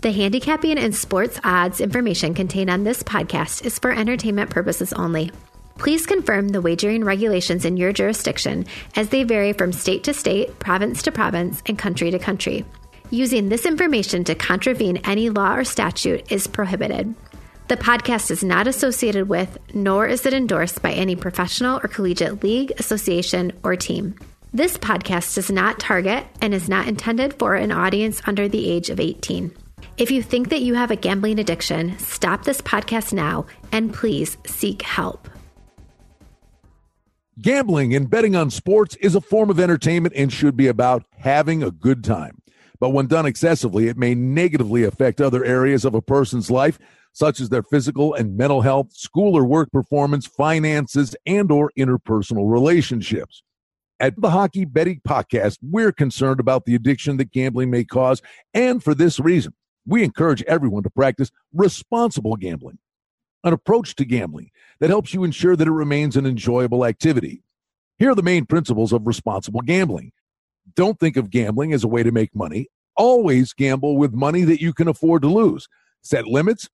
The 0.00 0.10
handicapping 0.10 0.78
and 0.78 0.94
sports 0.94 1.38
odds 1.44 1.82
information 1.82 2.32
contained 2.32 2.70
on 2.70 2.84
this 2.84 3.02
podcast 3.02 3.62
is 3.66 3.78
for 3.78 3.92
entertainment 3.92 4.48
purposes 4.48 4.94
only. 4.94 5.30
Please 5.82 6.06
confirm 6.06 6.50
the 6.50 6.60
wagering 6.60 7.02
regulations 7.02 7.64
in 7.64 7.76
your 7.76 7.92
jurisdiction 7.92 8.66
as 8.94 9.08
they 9.08 9.24
vary 9.24 9.52
from 9.52 9.72
state 9.72 10.04
to 10.04 10.14
state, 10.14 10.56
province 10.60 11.02
to 11.02 11.10
province, 11.10 11.60
and 11.66 11.76
country 11.76 12.08
to 12.12 12.20
country. 12.20 12.64
Using 13.10 13.48
this 13.48 13.66
information 13.66 14.22
to 14.22 14.36
contravene 14.36 14.98
any 14.98 15.28
law 15.28 15.56
or 15.56 15.64
statute 15.64 16.30
is 16.30 16.46
prohibited. 16.46 17.12
The 17.66 17.76
podcast 17.76 18.30
is 18.30 18.44
not 18.44 18.68
associated 18.68 19.28
with, 19.28 19.58
nor 19.74 20.06
is 20.06 20.24
it 20.24 20.32
endorsed 20.32 20.82
by 20.82 20.92
any 20.92 21.16
professional 21.16 21.80
or 21.82 21.88
collegiate 21.88 22.44
league, 22.44 22.70
association, 22.78 23.50
or 23.64 23.74
team. 23.74 24.14
This 24.54 24.78
podcast 24.78 25.34
does 25.34 25.50
not 25.50 25.80
target 25.80 26.24
and 26.40 26.54
is 26.54 26.68
not 26.68 26.86
intended 26.86 27.34
for 27.40 27.56
an 27.56 27.72
audience 27.72 28.22
under 28.24 28.48
the 28.48 28.70
age 28.70 28.88
of 28.88 29.00
18. 29.00 29.52
If 29.96 30.12
you 30.12 30.22
think 30.22 30.50
that 30.50 30.62
you 30.62 30.74
have 30.74 30.92
a 30.92 30.96
gambling 30.96 31.40
addiction, 31.40 31.98
stop 31.98 32.44
this 32.44 32.60
podcast 32.60 33.12
now 33.12 33.46
and 33.72 33.92
please 33.92 34.36
seek 34.46 34.82
help. 34.82 35.28
Gambling 37.42 37.92
and 37.92 38.08
betting 38.08 38.36
on 38.36 38.50
sports 38.50 38.94
is 39.00 39.16
a 39.16 39.20
form 39.20 39.50
of 39.50 39.58
entertainment 39.58 40.14
and 40.16 40.32
should 40.32 40.56
be 40.56 40.68
about 40.68 41.02
having 41.18 41.60
a 41.60 41.72
good 41.72 42.04
time. 42.04 42.40
But 42.78 42.90
when 42.90 43.08
done 43.08 43.26
excessively, 43.26 43.88
it 43.88 43.96
may 43.98 44.14
negatively 44.14 44.84
affect 44.84 45.20
other 45.20 45.44
areas 45.44 45.84
of 45.84 45.92
a 45.92 46.00
person's 46.00 46.52
life, 46.52 46.78
such 47.12 47.40
as 47.40 47.48
their 47.48 47.64
physical 47.64 48.14
and 48.14 48.36
mental 48.36 48.60
health, 48.60 48.92
school 48.92 49.36
or 49.36 49.44
work 49.44 49.72
performance, 49.72 50.24
finances, 50.24 51.16
and 51.26 51.50
or 51.50 51.72
interpersonal 51.76 52.48
relationships. 52.48 53.42
At 53.98 54.20
the 54.20 54.30
Hockey 54.30 54.64
Betting 54.64 55.00
Podcast, 55.06 55.58
we're 55.62 55.92
concerned 55.92 56.38
about 56.38 56.64
the 56.64 56.76
addiction 56.76 57.16
that 57.16 57.32
gambling 57.32 57.70
may 57.70 57.82
cause, 57.82 58.22
and 58.54 58.84
for 58.84 58.94
this 58.94 59.18
reason, 59.18 59.52
we 59.84 60.04
encourage 60.04 60.44
everyone 60.44 60.84
to 60.84 60.90
practice 60.90 61.32
responsible 61.52 62.36
gambling 62.36 62.78
an 63.44 63.52
approach 63.52 63.94
to 63.96 64.04
gambling 64.04 64.50
that 64.80 64.90
helps 64.90 65.14
you 65.14 65.24
ensure 65.24 65.56
that 65.56 65.68
it 65.68 65.72
remains 65.72 66.16
an 66.16 66.26
enjoyable 66.26 66.84
activity. 66.84 67.42
Here 67.98 68.10
are 68.10 68.14
the 68.14 68.22
main 68.22 68.46
principles 68.46 68.92
of 68.92 69.06
responsible 69.06 69.60
gambling. 69.60 70.12
Don't 70.74 70.98
think 70.98 71.16
of 71.16 71.30
gambling 71.30 71.72
as 71.72 71.84
a 71.84 71.88
way 71.88 72.02
to 72.02 72.12
make 72.12 72.34
money. 72.34 72.68
Always 72.96 73.52
gamble 73.52 73.96
with 73.96 74.12
money 74.12 74.42
that 74.42 74.60
you 74.60 74.72
can 74.72 74.88
afford 74.88 75.22
to 75.22 75.28
lose. 75.28 75.68
Set 76.02 76.26
limits 76.26 76.68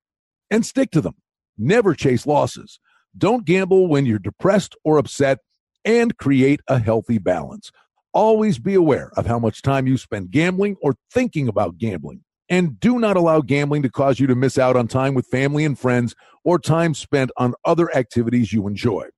and 0.50 0.64
stick 0.64 0.90
to 0.92 1.00
them. 1.00 1.14
Never 1.56 1.94
chase 1.94 2.26
losses. 2.26 2.80
Don't 3.16 3.44
gamble 3.44 3.88
when 3.88 4.06
you're 4.06 4.18
depressed 4.18 4.76
or 4.84 4.98
upset 4.98 5.38
and 5.84 6.16
create 6.16 6.60
a 6.68 6.78
healthy 6.78 7.18
balance. 7.18 7.70
Always 8.12 8.58
be 8.58 8.74
aware 8.74 9.10
of 9.16 9.26
how 9.26 9.38
much 9.38 9.62
time 9.62 9.86
you 9.86 9.96
spend 9.96 10.30
gambling 10.30 10.76
or 10.80 10.94
thinking 11.12 11.48
about 11.48 11.78
gambling. 11.78 12.24
And 12.48 12.80
do 12.80 12.98
not 12.98 13.16
allow 13.16 13.40
gambling 13.40 13.82
to 13.82 13.90
cause 13.90 14.18
you 14.18 14.26
to 14.26 14.34
miss 14.34 14.58
out 14.58 14.76
on 14.76 14.88
time 14.88 15.14
with 15.14 15.26
family 15.26 15.64
and 15.64 15.78
friends 15.78 16.14
or 16.44 16.58
time 16.58 16.94
spent 16.94 17.30
on 17.36 17.54
other 17.64 17.94
activities 17.94 18.52
you 18.52 18.66
enjoy. 18.66 19.08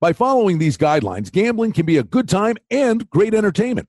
By 0.00 0.12
following 0.12 0.58
these 0.58 0.78
guidelines, 0.78 1.32
gambling 1.32 1.72
can 1.72 1.84
be 1.84 1.96
a 1.96 2.04
good 2.04 2.28
time 2.28 2.56
and 2.70 3.10
great 3.10 3.34
entertainment. 3.34 3.88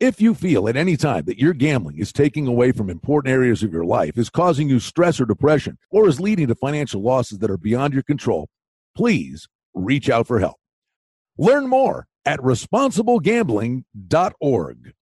If 0.00 0.20
you 0.20 0.34
feel 0.34 0.68
at 0.68 0.76
any 0.76 0.96
time 0.96 1.24
that 1.26 1.38
your 1.38 1.52
gambling 1.52 1.98
is 1.98 2.12
taking 2.12 2.46
away 2.46 2.72
from 2.72 2.90
important 2.90 3.32
areas 3.32 3.62
of 3.62 3.72
your 3.72 3.84
life, 3.84 4.18
is 4.18 4.30
causing 4.30 4.68
you 4.68 4.80
stress 4.80 5.20
or 5.20 5.26
depression, 5.26 5.78
or 5.90 6.08
is 6.08 6.18
leading 6.18 6.48
to 6.48 6.54
financial 6.54 7.02
losses 7.02 7.38
that 7.38 7.50
are 7.50 7.58
beyond 7.58 7.94
your 7.94 8.02
control, 8.02 8.48
please 8.96 9.46
reach 9.74 10.10
out 10.10 10.26
for 10.26 10.40
help. 10.40 10.56
Learn 11.36 11.68
more 11.68 12.06
at 12.24 12.40
responsiblegambling.org. 12.40 14.92